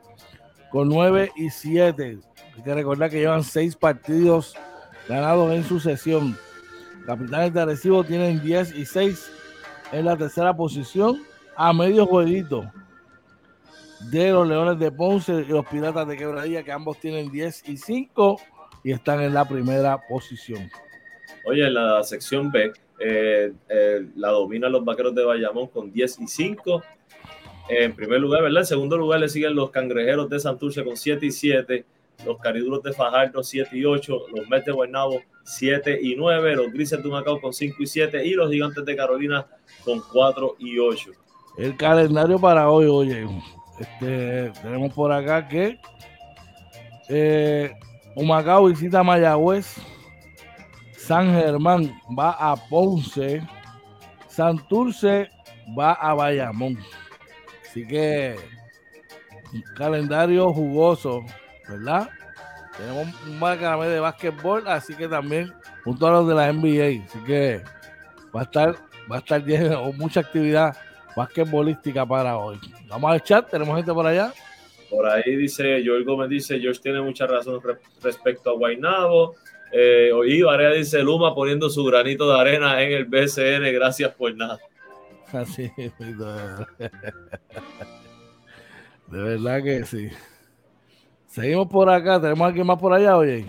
con 0.70 0.88
9 0.88 1.32
y 1.34 1.50
7. 1.50 2.18
Hay 2.56 2.62
que 2.62 2.74
recordar 2.74 3.10
que 3.10 3.18
llevan 3.18 3.42
6 3.42 3.74
partidos 3.76 4.54
ganados 5.08 5.52
en 5.52 5.64
sucesión. 5.64 6.36
Capitanes 7.06 7.52
de 7.52 7.60
Arecibo 7.60 8.04
tienen 8.04 8.40
10 8.40 8.76
y 8.76 8.86
6 8.86 9.32
en 9.92 10.04
la 10.04 10.16
tercera 10.16 10.54
posición 10.54 11.20
a 11.56 11.72
medio 11.72 12.06
jueguito 12.06 12.70
de 14.08 14.30
los 14.30 14.48
Leones 14.48 14.78
de 14.78 14.90
Ponce 14.90 15.32
y 15.32 15.44
los 15.44 15.66
Piratas 15.66 16.08
de 16.08 16.16
Quebradilla, 16.16 16.62
que 16.62 16.72
ambos 16.72 16.98
tienen 16.98 17.30
10 17.30 17.68
y 17.68 17.76
5 17.76 18.40
y 18.82 18.92
están 18.92 19.20
en 19.20 19.34
la 19.34 19.46
primera 19.46 20.00
posición. 20.08 20.70
Oye, 21.44 21.66
en 21.66 21.74
la 21.74 22.02
sección 22.02 22.50
B, 22.50 22.72
eh, 22.98 23.52
eh, 23.68 24.06
la 24.16 24.28
dominan 24.30 24.72
los 24.72 24.84
Vaqueros 24.84 25.14
de 25.14 25.24
Bayamón 25.24 25.68
con 25.68 25.92
10 25.92 26.20
y 26.20 26.26
5. 26.26 26.82
En 27.68 27.94
primer 27.94 28.20
lugar, 28.20 28.42
¿verdad? 28.42 28.60
En 28.60 28.66
segundo 28.66 28.96
lugar 28.96 29.20
le 29.20 29.28
siguen 29.28 29.54
los 29.54 29.70
Cangrejeros 29.70 30.28
de 30.28 30.40
Santurce 30.40 30.82
con 30.82 30.96
7 30.96 31.24
y 31.24 31.30
7, 31.30 31.84
los 32.26 32.38
Cariduros 32.38 32.82
de 32.82 32.92
Fajardo 32.92 33.42
7 33.42 33.76
y 33.76 33.84
8, 33.84 34.26
los 34.34 34.48
Mets 34.48 34.64
de 34.64 34.72
Guaynabo 34.72 35.22
7 35.44 35.98
y 36.02 36.16
9, 36.16 36.56
los 36.56 36.72
Grises 36.72 37.02
de 37.02 37.08
Macao 37.08 37.40
con 37.40 37.52
5 37.52 37.76
y 37.80 37.86
7 37.86 38.26
y 38.26 38.32
los 38.32 38.50
Gigantes 38.50 38.84
de 38.84 38.96
Carolina 38.96 39.46
con 39.84 40.02
4 40.12 40.56
y 40.58 40.78
8. 40.78 41.10
El 41.58 41.76
calendario 41.76 42.38
para 42.38 42.70
hoy, 42.70 42.86
oye, 42.86 43.26
este, 43.80 44.52
tenemos 44.62 44.92
por 44.92 45.10
acá 45.10 45.48
que 45.48 45.80
eh, 47.08 47.72
Humacao 48.14 48.66
visita 48.66 49.02
Mayagüez, 49.02 49.76
San 50.96 51.32
Germán 51.32 51.90
va 52.16 52.32
a 52.32 52.56
Ponce, 52.68 53.42
Santurce 54.28 55.30
va 55.78 55.92
a 55.94 56.12
Bayamón. 56.12 56.78
Así 57.64 57.86
que 57.86 58.36
un 59.52 59.62
calendario 59.76 60.52
jugoso, 60.52 61.24
¿verdad? 61.66 62.10
Tenemos 62.76 63.08
un 63.26 63.38
marcador 63.38 63.88
de 63.88 64.00
básquetbol, 64.00 64.68
así 64.68 64.94
que 64.94 65.08
también 65.08 65.52
junto 65.84 66.06
a 66.06 66.10
los 66.10 66.28
de 66.28 66.34
la 66.34 66.52
NBA. 66.52 67.04
Así 67.06 67.18
que 67.26 67.62
va 68.34 68.40
a 68.40 68.44
estar, 68.44 68.76
va 69.10 69.16
a 69.16 69.18
estar 69.20 69.42
lleno, 69.42 69.90
mucha 69.94 70.20
actividad 70.20 70.76
basquetbolística 71.16 72.06
para 72.06 72.38
hoy. 72.38 72.58
Vamos 72.88 73.12
al 73.12 73.22
chat, 73.22 73.50
tenemos 73.50 73.76
gente 73.76 73.92
por 73.92 74.06
allá. 74.06 74.32
Por 74.88 75.06
ahí 75.06 75.36
dice, 75.36 75.82
Joel 75.84 76.04
Gómez 76.04 76.28
dice, 76.28 76.58
George 76.58 76.80
tiene 76.80 77.00
mucha 77.00 77.26
razón 77.26 77.60
respecto 78.02 78.50
a 78.50 78.54
Guainabo. 78.54 79.36
Eh, 79.72 80.10
y 80.26 80.42
Varea 80.42 80.72
dice, 80.72 81.02
Luma 81.02 81.34
poniendo 81.34 81.70
su 81.70 81.84
granito 81.84 82.32
de 82.32 82.40
arena 82.40 82.82
en 82.82 82.92
el 82.92 83.04
BCN, 83.04 83.72
gracias 83.72 84.12
por 84.14 84.34
nada. 84.34 84.58
Así, 85.32 85.70
de 85.76 86.66
verdad 89.10 89.62
que 89.62 89.84
sí. 89.84 90.08
Seguimos 91.28 91.68
por 91.68 91.88
acá, 91.88 92.20
tenemos 92.20 92.46
alguien 92.46 92.66
más 92.66 92.80
por 92.80 92.92
allá, 92.92 93.16
oye. 93.16 93.46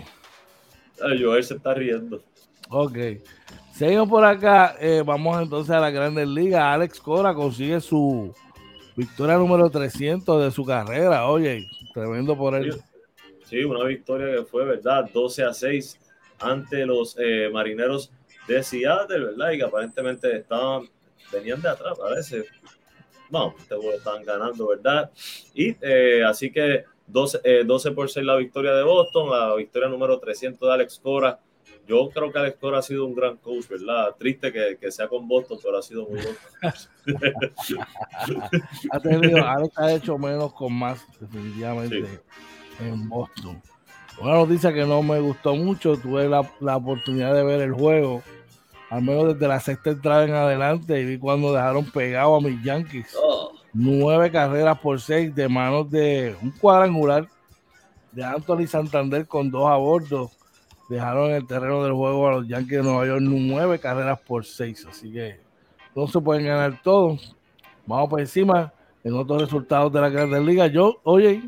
Joel 1.00 1.42
se 1.42 1.54
está 1.54 1.74
riendo. 1.74 2.22
Ok. 2.68 2.96
Seguimos 3.82 4.08
por 4.08 4.24
acá, 4.24 4.76
eh, 4.78 5.02
vamos 5.04 5.42
entonces 5.42 5.74
a 5.74 5.80
la 5.80 5.90
Grandes 5.90 6.28
Ligas. 6.28 6.62
Alex 6.62 7.00
Cora 7.00 7.34
consigue 7.34 7.80
su 7.80 8.32
victoria 8.94 9.34
número 9.34 9.68
300 9.68 10.40
de 10.40 10.52
su 10.52 10.64
carrera. 10.64 11.26
Oye, 11.26 11.66
tremendo 11.92 12.38
por 12.38 12.54
él. 12.54 12.80
Sí, 13.44 13.64
una 13.64 13.82
victoria 13.82 14.36
que 14.36 14.44
fue, 14.44 14.64
¿verdad? 14.64 15.10
12 15.12 15.42
a 15.42 15.52
6 15.52 15.98
ante 16.38 16.86
los 16.86 17.16
eh, 17.18 17.50
marineros 17.52 18.12
de 18.46 18.62
Seattle, 18.62 19.18
¿verdad? 19.18 19.50
Y 19.50 19.58
que 19.58 19.64
aparentemente 19.64 20.36
estaban, 20.36 20.88
venían 21.32 21.60
de 21.60 21.70
atrás, 21.70 21.98
parece. 21.98 22.44
No, 23.30 23.52
estaban 23.58 24.24
ganando, 24.24 24.68
¿verdad? 24.68 25.10
Y 25.54 25.74
eh, 25.80 26.22
así 26.24 26.52
que 26.52 26.84
12, 27.08 27.64
12 27.64 27.90
por 27.90 28.08
6 28.08 28.24
la 28.24 28.36
victoria 28.36 28.74
de 28.74 28.84
Boston, 28.84 29.28
la 29.28 29.56
victoria 29.56 29.88
número 29.88 30.20
300 30.20 30.68
de 30.68 30.72
Alex 30.72 31.00
Cora 31.02 31.40
yo 31.92 32.08
creo 32.08 32.32
que 32.32 32.38
Alex 32.38 32.56
Cora 32.58 32.78
ha 32.78 32.82
sido 32.82 33.04
un 33.04 33.14
gran 33.14 33.36
coach, 33.36 33.68
¿verdad? 33.68 34.16
Triste 34.18 34.50
que, 34.50 34.78
que 34.80 34.90
sea 34.90 35.08
con 35.08 35.28
Boston, 35.28 35.58
pero 35.62 35.78
ha 35.78 35.82
sido 35.82 36.08
muy 36.08 36.20
bueno. 36.22 36.38
ha 38.90 39.00
tenido, 39.00 39.46
Alex 39.46 39.78
ha 39.78 39.92
hecho 39.92 40.16
menos 40.16 40.54
con 40.54 40.72
más, 40.72 41.04
definitivamente, 41.20 42.20
en 42.80 43.08
Boston. 43.10 43.60
Una 44.18 44.34
noticia 44.36 44.72
que 44.72 44.86
no 44.86 45.02
me 45.02 45.20
gustó 45.20 45.54
mucho, 45.54 45.98
tuve 45.98 46.28
la, 46.28 46.50
la, 46.60 46.76
oportunidad 46.76 47.34
de 47.34 47.44
ver 47.44 47.60
el 47.60 47.74
juego, 47.74 48.22
al 48.88 49.02
menos 49.02 49.34
desde 49.34 49.48
la 49.48 49.60
sexta 49.60 49.90
entrada 49.90 50.24
en 50.24 50.32
adelante, 50.32 50.98
y 50.98 51.04
vi 51.04 51.18
cuando 51.18 51.52
dejaron 51.52 51.84
pegado 51.90 52.36
a 52.36 52.40
mis 52.40 52.62
Yankees. 52.62 53.14
Oh. 53.20 53.52
Nueve 53.74 54.30
carreras 54.30 54.78
por 54.78 54.98
seis 54.98 55.34
de 55.34 55.46
manos 55.46 55.90
de 55.90 56.34
un 56.40 56.52
cuadrangular 56.52 57.28
de 58.12 58.24
Anthony 58.24 58.66
Santander 58.66 59.26
con 59.26 59.50
dos 59.50 59.68
a 59.68 59.76
bordo 59.76 60.30
dejaron 60.88 61.30
el 61.30 61.46
terreno 61.46 61.82
del 61.84 61.92
juego 61.92 62.28
a 62.28 62.32
los 62.32 62.48
Yankees 62.48 62.78
de 62.78 62.82
Nueva 62.82 63.06
York 63.06 63.22
nueve 63.22 63.78
carreras 63.78 64.20
por 64.20 64.44
seis. 64.44 64.86
Así 64.86 65.12
que 65.12 65.40
no 65.94 66.06
se 66.06 66.20
pueden 66.20 66.46
ganar 66.46 66.80
todos. 66.82 67.36
Vamos 67.86 68.08
por 68.08 68.20
encima 68.20 68.72
en 69.04 69.14
otros 69.14 69.42
resultados 69.42 69.92
de 69.92 70.00
la 70.00 70.08
Grandes 70.08 70.42
Liga. 70.42 70.66
Yo, 70.66 71.00
oye. 71.02 71.42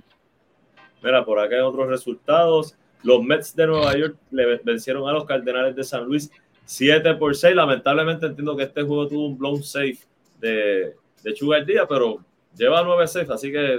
Mira, 1.03 1.25
por 1.25 1.39
acá 1.39 1.57
hay 1.57 1.63
otros 1.63 1.89
resultados. 1.89 2.77
Los 3.03 3.23
Mets 3.23 3.55
de 3.55 3.67
Nueva 3.67 3.97
York 3.97 4.17
le 4.31 4.61
vencieron 4.65 5.09
a 5.09 5.13
los 5.13 5.25
Cardenales 5.25 5.77
de 5.77 5.85
San 5.85 6.05
Luis 6.05 6.31
7 6.65 7.15
por 7.15 7.37
6. 7.37 7.55
Lamentablemente 7.55 8.27
entiendo 8.27 8.57
que 8.57 8.65
este 8.65 8.83
juego 8.83 9.07
tuvo 9.07 9.27
un 9.27 9.39
blown 9.39 9.63
safe 9.63 9.99
de, 10.41 10.95
de 11.23 11.37
Sugar 11.37 11.65
Díaz, 11.65 11.87
pero 11.89 12.19
lleva 12.57 12.83
9 12.83 13.07
safe, 13.07 13.33
así 13.33 13.53
que 13.53 13.75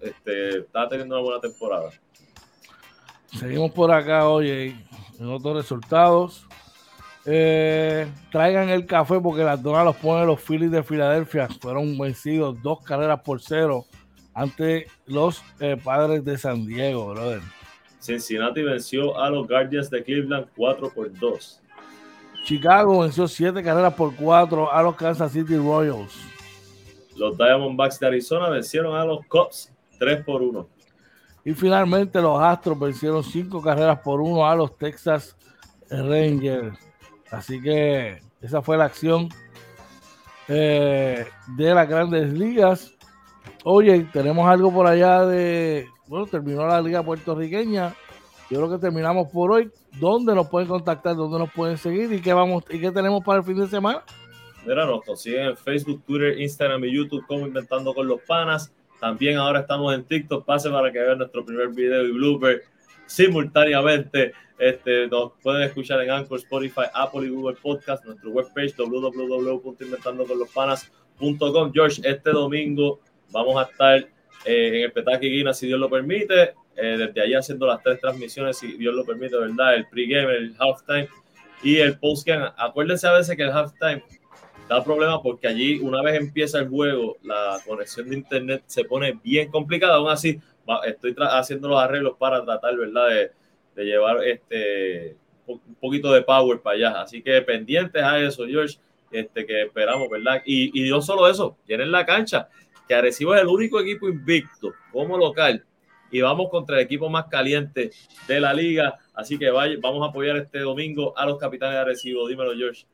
este, 0.00 0.58
está 0.58 0.88
teniendo 0.88 1.16
una 1.16 1.24
buena 1.24 1.40
temporada. 1.40 1.90
Seguimos 3.36 3.72
por 3.72 3.90
acá, 3.90 4.28
oye, 4.28 4.74
en 5.18 5.28
otros 5.28 5.56
resultados. 5.56 6.46
Eh, 7.26 8.06
traigan 8.30 8.70
el 8.70 8.86
café 8.86 9.20
porque 9.20 9.42
las 9.42 9.62
donas 9.62 9.84
los 9.84 9.96
ponen 9.96 10.26
los 10.26 10.40
Phillies 10.40 10.70
de 10.70 10.82
Filadelfia. 10.82 11.48
Fueron 11.60 11.98
vencidos 11.98 12.56
dos 12.62 12.82
carreras 12.82 13.20
por 13.20 13.40
cero 13.40 13.84
ante 14.32 14.86
los 15.06 15.42
eh, 15.60 15.76
padres 15.82 16.24
de 16.24 16.38
San 16.38 16.66
Diego, 16.66 17.10
brother. 17.10 17.42
Cincinnati 18.00 18.62
venció 18.62 19.18
a 19.18 19.28
los 19.28 19.46
Guardians 19.46 19.90
de 19.90 20.02
Cleveland 20.02 20.46
4 20.56 20.90
por 20.94 21.12
2. 21.12 21.60
Chicago 22.44 23.00
venció 23.00 23.28
siete 23.28 23.62
carreras 23.62 23.92
por 23.92 24.14
4 24.14 24.72
a 24.72 24.82
los 24.82 24.94
Kansas 24.94 25.32
City 25.32 25.56
Royals. 25.56 26.16
Los 27.16 27.36
Diamondbacks 27.36 27.98
de 27.98 28.06
Arizona 28.06 28.48
vencieron 28.48 28.96
a 28.96 29.04
los 29.04 29.26
Cubs 29.26 29.70
3 29.98 30.24
por 30.24 30.40
1. 30.40 30.66
Y 31.48 31.54
finalmente 31.54 32.20
los 32.20 32.38
Astros 32.42 32.78
vencieron 32.78 33.24
cinco 33.24 33.62
carreras 33.62 34.00
por 34.00 34.20
uno 34.20 34.46
a 34.46 34.54
los 34.54 34.76
Texas 34.76 35.34
Rangers. 35.88 36.78
Así 37.30 37.58
que 37.62 38.20
esa 38.42 38.60
fue 38.60 38.76
la 38.76 38.84
acción 38.84 39.30
eh, 40.46 41.26
de 41.56 41.74
las 41.74 41.88
grandes 41.88 42.34
ligas. 42.34 42.92
Oye, 43.64 44.06
tenemos 44.12 44.46
algo 44.46 44.70
por 44.70 44.86
allá 44.86 45.24
de. 45.24 45.86
Bueno, 46.06 46.26
terminó 46.26 46.66
la 46.66 46.82
liga 46.82 47.02
puertorriqueña. 47.02 47.94
Yo 48.50 48.58
creo 48.58 48.70
que 48.72 48.78
terminamos 48.78 49.28
por 49.32 49.50
hoy. 49.50 49.70
¿Dónde 49.98 50.34
nos 50.34 50.48
pueden 50.48 50.68
contactar? 50.68 51.16
¿Dónde 51.16 51.38
nos 51.38 51.50
pueden 51.50 51.78
seguir? 51.78 52.12
¿Y 52.12 52.20
qué, 52.20 52.34
vamos, 52.34 52.62
y 52.68 52.78
qué 52.78 52.90
tenemos 52.90 53.24
para 53.24 53.38
el 53.38 53.44
fin 53.46 53.56
de 53.56 53.68
semana? 53.68 54.02
Mira, 54.66 54.84
nos 54.84 55.02
consiguen 55.02 55.46
en 55.46 55.56
Facebook, 55.56 56.02
Twitter, 56.04 56.38
Instagram 56.38 56.84
y 56.84 56.94
YouTube 56.94 57.24
como 57.26 57.46
Inventando 57.46 57.94
con 57.94 58.06
los 58.06 58.20
Panas. 58.20 58.70
También 59.00 59.36
ahora 59.36 59.60
estamos 59.60 59.94
en 59.94 60.02
TikTok. 60.04 60.44
Pase 60.44 60.68
para 60.70 60.90
que 60.92 60.98
vean 60.98 61.18
nuestro 61.18 61.44
primer 61.44 61.68
video 61.68 62.04
y 62.04 62.10
blooper 62.12 62.62
simultáneamente. 63.06 64.32
Este, 64.58 65.06
nos 65.06 65.32
pueden 65.42 65.62
escuchar 65.62 66.02
en 66.02 66.10
Anchor, 66.10 66.38
Spotify, 66.38 66.82
Apple 66.92 67.26
y 67.26 67.30
Google 67.30 67.56
Podcast, 67.62 68.04
nuestro 68.04 68.30
webpage 68.30 68.74
www.inventandoconlospanas.com. 68.76 71.72
George, 71.72 72.02
este 72.04 72.30
domingo 72.30 73.00
vamos 73.30 73.56
a 73.56 73.62
estar 73.70 73.98
eh, 74.44 74.68
en 74.68 74.82
el 74.84 74.92
Petaki 74.92 75.30
Guina, 75.30 75.54
si 75.54 75.68
Dios 75.68 75.78
lo 75.78 75.88
permite. 75.88 76.54
Eh, 76.76 76.96
desde 76.96 77.20
allí 77.20 77.34
haciendo 77.34 77.66
las 77.66 77.82
tres 77.82 78.00
transmisiones, 78.00 78.58
si 78.58 78.76
Dios 78.76 78.94
lo 78.94 79.04
permite, 79.04 79.36
¿verdad? 79.36 79.74
El 79.74 79.86
pregame, 79.88 80.36
el 80.36 80.54
halftime 80.58 81.08
y 81.62 81.76
el 81.76 81.98
postgame. 81.98 82.50
Acuérdense 82.56 83.06
a 83.06 83.12
veces 83.12 83.36
que 83.36 83.42
el 83.42 83.50
halftime 83.50 84.02
da 84.68 84.84
problema 84.84 85.22
porque 85.22 85.48
allí, 85.48 85.78
una 85.80 86.02
vez 86.02 86.20
empieza 86.20 86.58
el 86.58 86.68
juego, 86.68 87.16
la 87.22 87.58
conexión 87.66 88.08
de 88.10 88.16
internet 88.16 88.62
se 88.66 88.84
pone 88.84 89.18
bien 89.22 89.50
complicada. 89.50 89.96
Aún 89.96 90.10
así, 90.10 90.38
estoy 90.86 91.14
haciendo 91.18 91.68
los 91.68 91.80
arreglos 91.80 92.16
para 92.18 92.44
tratar, 92.44 92.76
¿verdad? 92.76 93.08
De, 93.08 93.30
de 93.74 93.84
llevar 93.84 94.24
este 94.24 95.16
un 95.46 95.76
poquito 95.80 96.12
de 96.12 96.22
power 96.22 96.60
para 96.60 96.76
allá. 96.76 97.00
Así 97.02 97.22
que 97.22 97.40
pendientes 97.42 98.02
a 98.02 98.18
eso, 98.18 98.46
George, 98.46 98.78
este, 99.10 99.46
que 99.46 99.62
esperamos, 99.62 100.08
¿verdad? 100.10 100.42
Y, 100.44 100.78
y 100.78 100.90
no 100.90 101.00
solo 101.00 101.28
eso, 101.28 101.56
tienen 101.66 101.90
la 101.90 102.04
cancha, 102.04 102.48
que 102.86 102.94
Arecibo 102.94 103.34
es 103.34 103.40
el 103.40 103.48
único 103.48 103.80
equipo 103.80 104.08
invicto 104.08 104.72
como 104.92 105.16
local 105.16 105.64
y 106.10 106.20
vamos 106.20 106.48
contra 106.50 106.76
el 106.76 106.82
equipo 106.82 107.08
más 107.08 107.26
caliente 107.26 107.90
de 108.26 108.40
la 108.40 108.52
liga. 108.52 108.94
Así 109.14 109.38
que 109.38 109.50
vaya, 109.50 109.76
vamos 109.80 110.06
a 110.06 110.10
apoyar 110.10 110.36
este 110.36 110.60
domingo 110.60 111.16
a 111.16 111.26
los 111.26 111.38
capitanes 111.38 111.74
de 111.74 111.80
Arecibo. 111.80 112.26
Dímelo, 112.28 112.54
George. 112.54 112.86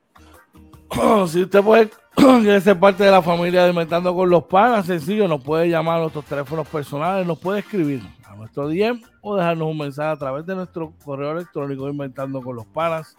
si 1.28 1.42
usted 1.42 1.62
puede 1.62 1.90
ser 2.60 2.78
parte 2.78 3.04
de 3.04 3.10
la 3.10 3.22
familia 3.22 3.64
de 3.64 3.70
Inventando 3.70 4.14
con 4.14 4.28
los 4.30 4.44
Panas, 4.44 4.86
sencillo, 4.86 5.26
nos 5.26 5.42
puede 5.42 5.68
llamar 5.68 5.98
a 5.98 6.02
nuestros 6.02 6.24
teléfonos 6.24 6.68
personales, 6.68 7.26
nos 7.26 7.38
puede 7.38 7.60
escribir 7.60 8.02
a 8.24 8.34
nuestro 8.36 8.68
DM 8.68 9.00
o 9.20 9.36
dejarnos 9.36 9.68
un 9.68 9.78
mensaje 9.78 10.10
a 10.10 10.16
través 10.16 10.46
de 10.46 10.54
nuestro 10.54 10.92
correo 11.04 11.32
electrónico 11.32 11.88
inventando 11.88 12.40
con 12.42 12.56
los 12.56 12.66
panas 12.66 13.16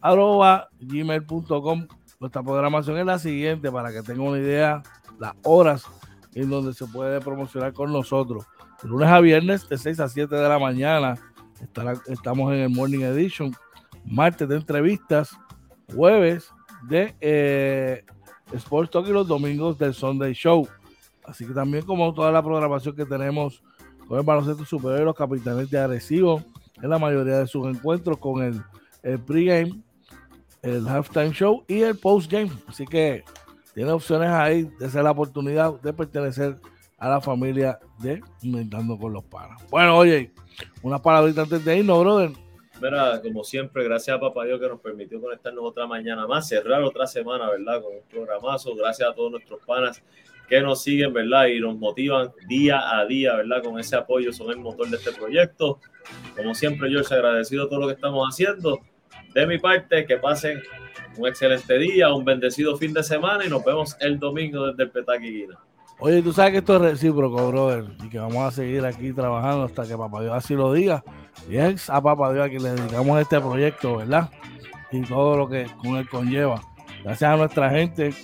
arroba 0.00 0.68
gmail.com. 0.80 1.86
Nuestra 2.20 2.42
programación 2.42 2.98
es 2.98 3.06
la 3.06 3.18
siguiente 3.18 3.70
para 3.70 3.92
que 3.92 4.02
tengan 4.02 4.28
una 4.28 4.38
idea, 4.38 4.82
las 5.18 5.34
horas 5.44 5.84
en 6.34 6.50
donde 6.50 6.72
se 6.72 6.86
puede 6.86 7.20
promocionar 7.20 7.72
con 7.72 7.92
nosotros. 7.92 8.46
Lunes 8.82 9.08
a 9.08 9.20
viernes 9.20 9.68
de 9.68 9.76
6 9.76 10.00
a 10.00 10.08
7 10.08 10.34
de 10.34 10.48
la 10.48 10.58
mañana 10.58 11.16
estamos 12.06 12.52
en 12.52 12.60
el 12.60 12.70
Morning 12.70 13.00
Edition, 13.00 13.54
martes 14.04 14.48
de 14.48 14.56
entrevistas, 14.56 15.36
jueves 15.92 16.52
de 16.82 17.14
eh, 17.20 18.04
Sports 18.52 18.90
Talk 18.90 19.06
y 19.08 19.12
los 19.12 19.26
domingos 19.26 19.78
del 19.78 19.94
Sunday 19.94 20.32
Show. 20.32 20.68
Así 21.24 21.46
que 21.46 21.52
también 21.52 21.84
como 21.84 22.12
toda 22.14 22.32
la 22.32 22.42
programación 22.42 22.96
que 22.96 23.04
tenemos 23.04 23.62
con 24.06 24.18
el 24.18 24.24
baloncesto 24.24 24.64
superior 24.64 25.02
y 25.02 25.04
los 25.04 25.14
capitanes 25.14 25.70
de 25.70 25.78
agresivo 25.78 26.42
en 26.82 26.88
la 26.88 26.98
mayoría 26.98 27.38
de 27.38 27.46
sus 27.46 27.66
encuentros 27.66 28.18
con 28.18 28.42
el, 28.42 28.62
el 29.02 29.18
pregame, 29.18 29.82
el 30.62 30.88
halftime 30.88 31.32
show 31.32 31.64
y 31.68 31.80
el 31.80 31.98
postgame. 31.98 32.50
Así 32.66 32.86
que 32.86 33.24
tiene 33.74 33.90
opciones 33.90 34.30
ahí 34.30 34.70
de 34.78 34.90
ser 34.90 35.04
la 35.04 35.10
oportunidad 35.10 35.80
de 35.80 35.92
pertenecer 35.92 36.56
a 36.98 37.08
la 37.08 37.20
familia 37.20 37.78
de 37.98 38.20
Inventando 38.42 38.98
con 38.98 39.12
los 39.12 39.24
Panas. 39.24 39.62
Bueno, 39.70 39.96
oye, 39.96 40.32
una 40.82 41.00
palabrita 41.00 41.42
antes 41.42 41.64
de 41.64 41.78
irnos, 41.78 42.00
brother. 42.00 42.47
Mira, 42.80 43.20
como 43.20 43.42
siempre, 43.42 43.82
gracias 43.82 44.16
a 44.16 44.20
Papá 44.20 44.44
Dios 44.44 44.60
que 44.60 44.68
nos 44.68 44.80
permitió 44.80 45.20
conectarnos 45.20 45.64
otra 45.64 45.86
mañana 45.86 46.28
más, 46.28 46.48
cerrar 46.48 46.82
otra 46.82 47.08
semana, 47.08 47.50
¿verdad? 47.50 47.82
Con 47.82 47.96
un 47.96 48.02
programazo. 48.08 48.74
Gracias 48.76 49.08
a 49.08 49.14
todos 49.14 49.32
nuestros 49.32 49.60
panas 49.66 50.02
que 50.48 50.60
nos 50.60 50.82
siguen, 50.82 51.12
¿verdad? 51.12 51.46
Y 51.46 51.60
nos 51.60 51.76
motivan 51.76 52.30
día 52.46 52.98
a 52.98 53.04
día, 53.04 53.34
¿verdad? 53.34 53.62
Con 53.64 53.80
ese 53.80 53.96
apoyo, 53.96 54.32
son 54.32 54.50
el 54.50 54.58
motor 54.58 54.88
de 54.88 54.96
este 54.96 55.12
proyecto. 55.12 55.80
Como 56.36 56.54
siempre, 56.54 56.88
George, 56.88 57.12
agradecido 57.12 57.68
todo 57.68 57.80
lo 57.80 57.86
que 57.88 57.94
estamos 57.94 58.26
haciendo. 58.28 58.80
De 59.34 59.46
mi 59.46 59.58
parte, 59.58 60.06
que 60.06 60.16
pasen 60.16 60.62
un 61.16 61.26
excelente 61.26 61.78
día, 61.78 62.12
un 62.12 62.24
bendecido 62.24 62.76
fin 62.76 62.92
de 62.92 63.02
semana 63.02 63.44
y 63.44 63.48
nos 63.48 63.64
vemos 63.64 63.96
el 64.00 64.18
domingo 64.20 64.68
desde 64.68 64.84
el 64.84 64.90
Petaquiguina. 64.90 65.58
Oye, 66.00 66.22
tú 66.22 66.32
sabes 66.32 66.52
que 66.52 66.58
esto 66.58 66.76
es 66.76 66.82
recíproco, 66.92 67.48
brother, 67.48 67.84
y 68.04 68.08
que 68.08 68.20
vamos 68.20 68.44
a 68.44 68.52
seguir 68.52 68.86
aquí 68.86 69.12
trabajando 69.12 69.64
hasta 69.64 69.84
que 69.84 69.96
Papá 69.96 70.22
Dios 70.22 70.32
así 70.32 70.54
lo 70.54 70.72
diga. 70.72 71.02
Y 71.50 71.56
es 71.56 71.90
a 71.90 72.00
Papá 72.00 72.32
Dios 72.32 72.46
a 72.46 72.48
quien 72.48 72.62
le 72.62 72.70
dedicamos 72.70 73.20
este 73.20 73.40
proyecto, 73.40 73.96
¿verdad? 73.96 74.30
Y 74.92 75.02
todo 75.02 75.36
lo 75.36 75.48
que 75.48 75.66
con 75.78 75.96
él 75.96 76.08
conlleva. 76.08 76.60
Gracias 77.02 77.30
a 77.30 77.36
nuestra 77.36 77.70
gente, 77.70 78.14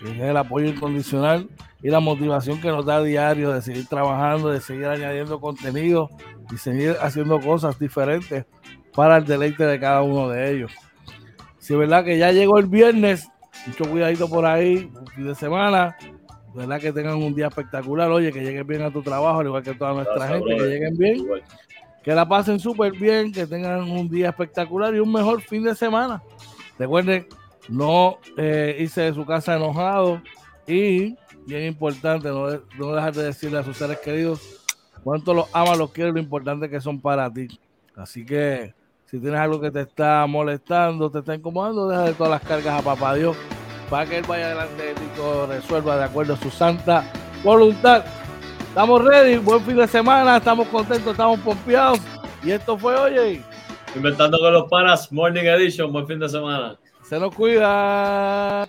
que 0.00 0.12
es 0.12 0.20
el 0.20 0.36
apoyo 0.36 0.68
incondicional 0.68 1.48
y 1.82 1.90
la 1.90 1.98
motivación 1.98 2.60
que 2.60 2.68
nos 2.68 2.86
da 2.86 2.96
a 2.96 3.02
diario 3.02 3.52
de 3.52 3.62
seguir 3.62 3.88
trabajando, 3.88 4.50
de 4.50 4.60
seguir 4.60 4.86
añadiendo 4.86 5.40
contenido 5.40 6.10
y 6.52 6.56
seguir 6.56 6.96
haciendo 7.02 7.40
cosas 7.40 7.78
diferentes 7.80 8.46
para 8.94 9.16
el 9.16 9.24
deleite 9.24 9.64
de 9.64 9.80
cada 9.80 10.02
uno 10.02 10.28
de 10.28 10.52
ellos. 10.52 10.72
Si 11.58 11.72
es 11.72 11.78
verdad 11.78 12.04
que 12.04 12.16
ya 12.16 12.30
llegó 12.30 12.58
el 12.58 12.66
viernes, 12.66 13.28
mucho 13.66 13.90
cuidadito 13.90 14.28
por 14.28 14.46
ahí, 14.46 14.88
fin 15.16 15.26
de 15.26 15.34
semana, 15.34 15.96
verdad 16.54 16.80
que 16.80 16.92
tengan 16.92 17.16
un 17.16 17.34
día 17.34 17.48
espectacular, 17.48 18.10
oye, 18.10 18.32
que 18.32 18.40
lleguen 18.40 18.66
bien 18.66 18.82
a 18.82 18.90
tu 18.92 19.02
trabajo, 19.02 19.40
al 19.40 19.46
igual 19.46 19.62
que 19.62 19.74
toda 19.74 19.92
nuestra 19.92 20.28
gente, 20.28 20.56
que 20.56 20.62
lleguen 20.62 20.96
bien, 20.96 21.26
que 22.02 22.14
la 22.14 22.28
pasen 22.28 22.60
súper 22.60 22.92
bien, 22.92 23.32
que 23.32 23.46
tengan 23.46 23.90
un 23.90 24.08
día 24.08 24.28
espectacular 24.28 24.94
y 24.94 25.00
un 25.00 25.12
mejor 25.12 25.42
fin 25.42 25.64
de 25.64 25.74
semana. 25.74 26.22
Recuerden, 26.78 27.26
no 27.68 28.18
eh, 28.36 28.76
irse 28.78 29.02
de 29.02 29.14
su 29.14 29.26
casa 29.26 29.56
enojado 29.56 30.22
y, 30.66 31.16
bien 31.46 31.64
importante, 31.64 32.28
no, 32.28 32.46
no 32.78 32.94
dejar 32.94 33.14
de 33.14 33.24
decirle 33.24 33.58
a 33.58 33.64
sus 33.64 33.76
seres 33.76 33.98
queridos 33.98 34.40
cuánto 35.02 35.34
los 35.34 35.46
amas, 35.52 35.76
los 35.76 35.90
quieres, 35.90 36.14
lo 36.14 36.20
importante 36.20 36.70
que 36.70 36.80
son 36.80 37.00
para 37.00 37.32
ti. 37.32 37.48
Así 37.96 38.24
que 38.24 38.74
si 39.06 39.18
tienes 39.18 39.40
algo 39.40 39.60
que 39.60 39.70
te 39.70 39.80
está 39.80 40.24
molestando, 40.26 41.10
te 41.10 41.18
está 41.18 41.34
incomodando, 41.34 41.88
deja 41.88 42.02
de 42.04 42.14
todas 42.14 42.30
las 42.30 42.42
cargas 42.42 42.80
a 42.80 42.82
papá 42.82 43.14
Dios 43.14 43.36
para 43.90 44.06
que 44.06 44.18
él 44.18 44.24
vaya 44.26 44.46
adelante 44.46 44.94
y 44.96 45.16
todo 45.16 45.46
resuelva 45.46 45.96
de 45.96 46.04
acuerdo 46.04 46.34
a 46.34 46.36
su 46.36 46.50
santa 46.50 47.04
voluntad. 47.42 48.04
Estamos 48.60 49.04
ready, 49.04 49.36
buen 49.36 49.62
fin 49.62 49.76
de 49.76 49.86
semana, 49.86 50.38
estamos 50.38 50.66
contentos, 50.68 51.12
estamos 51.12 51.38
pompeados. 51.40 52.00
Y 52.42 52.50
esto 52.50 52.76
fue, 52.76 52.96
oye. 52.96 53.42
Inventando 53.94 54.38
con 54.38 54.52
los 54.52 54.68
panas, 54.68 55.12
Morning 55.12 55.44
Edition, 55.44 55.92
buen 55.92 56.06
fin 56.06 56.18
de 56.18 56.28
semana. 56.28 56.76
Se 57.04 57.18
nos 57.20 57.34
cuida. 57.34 58.66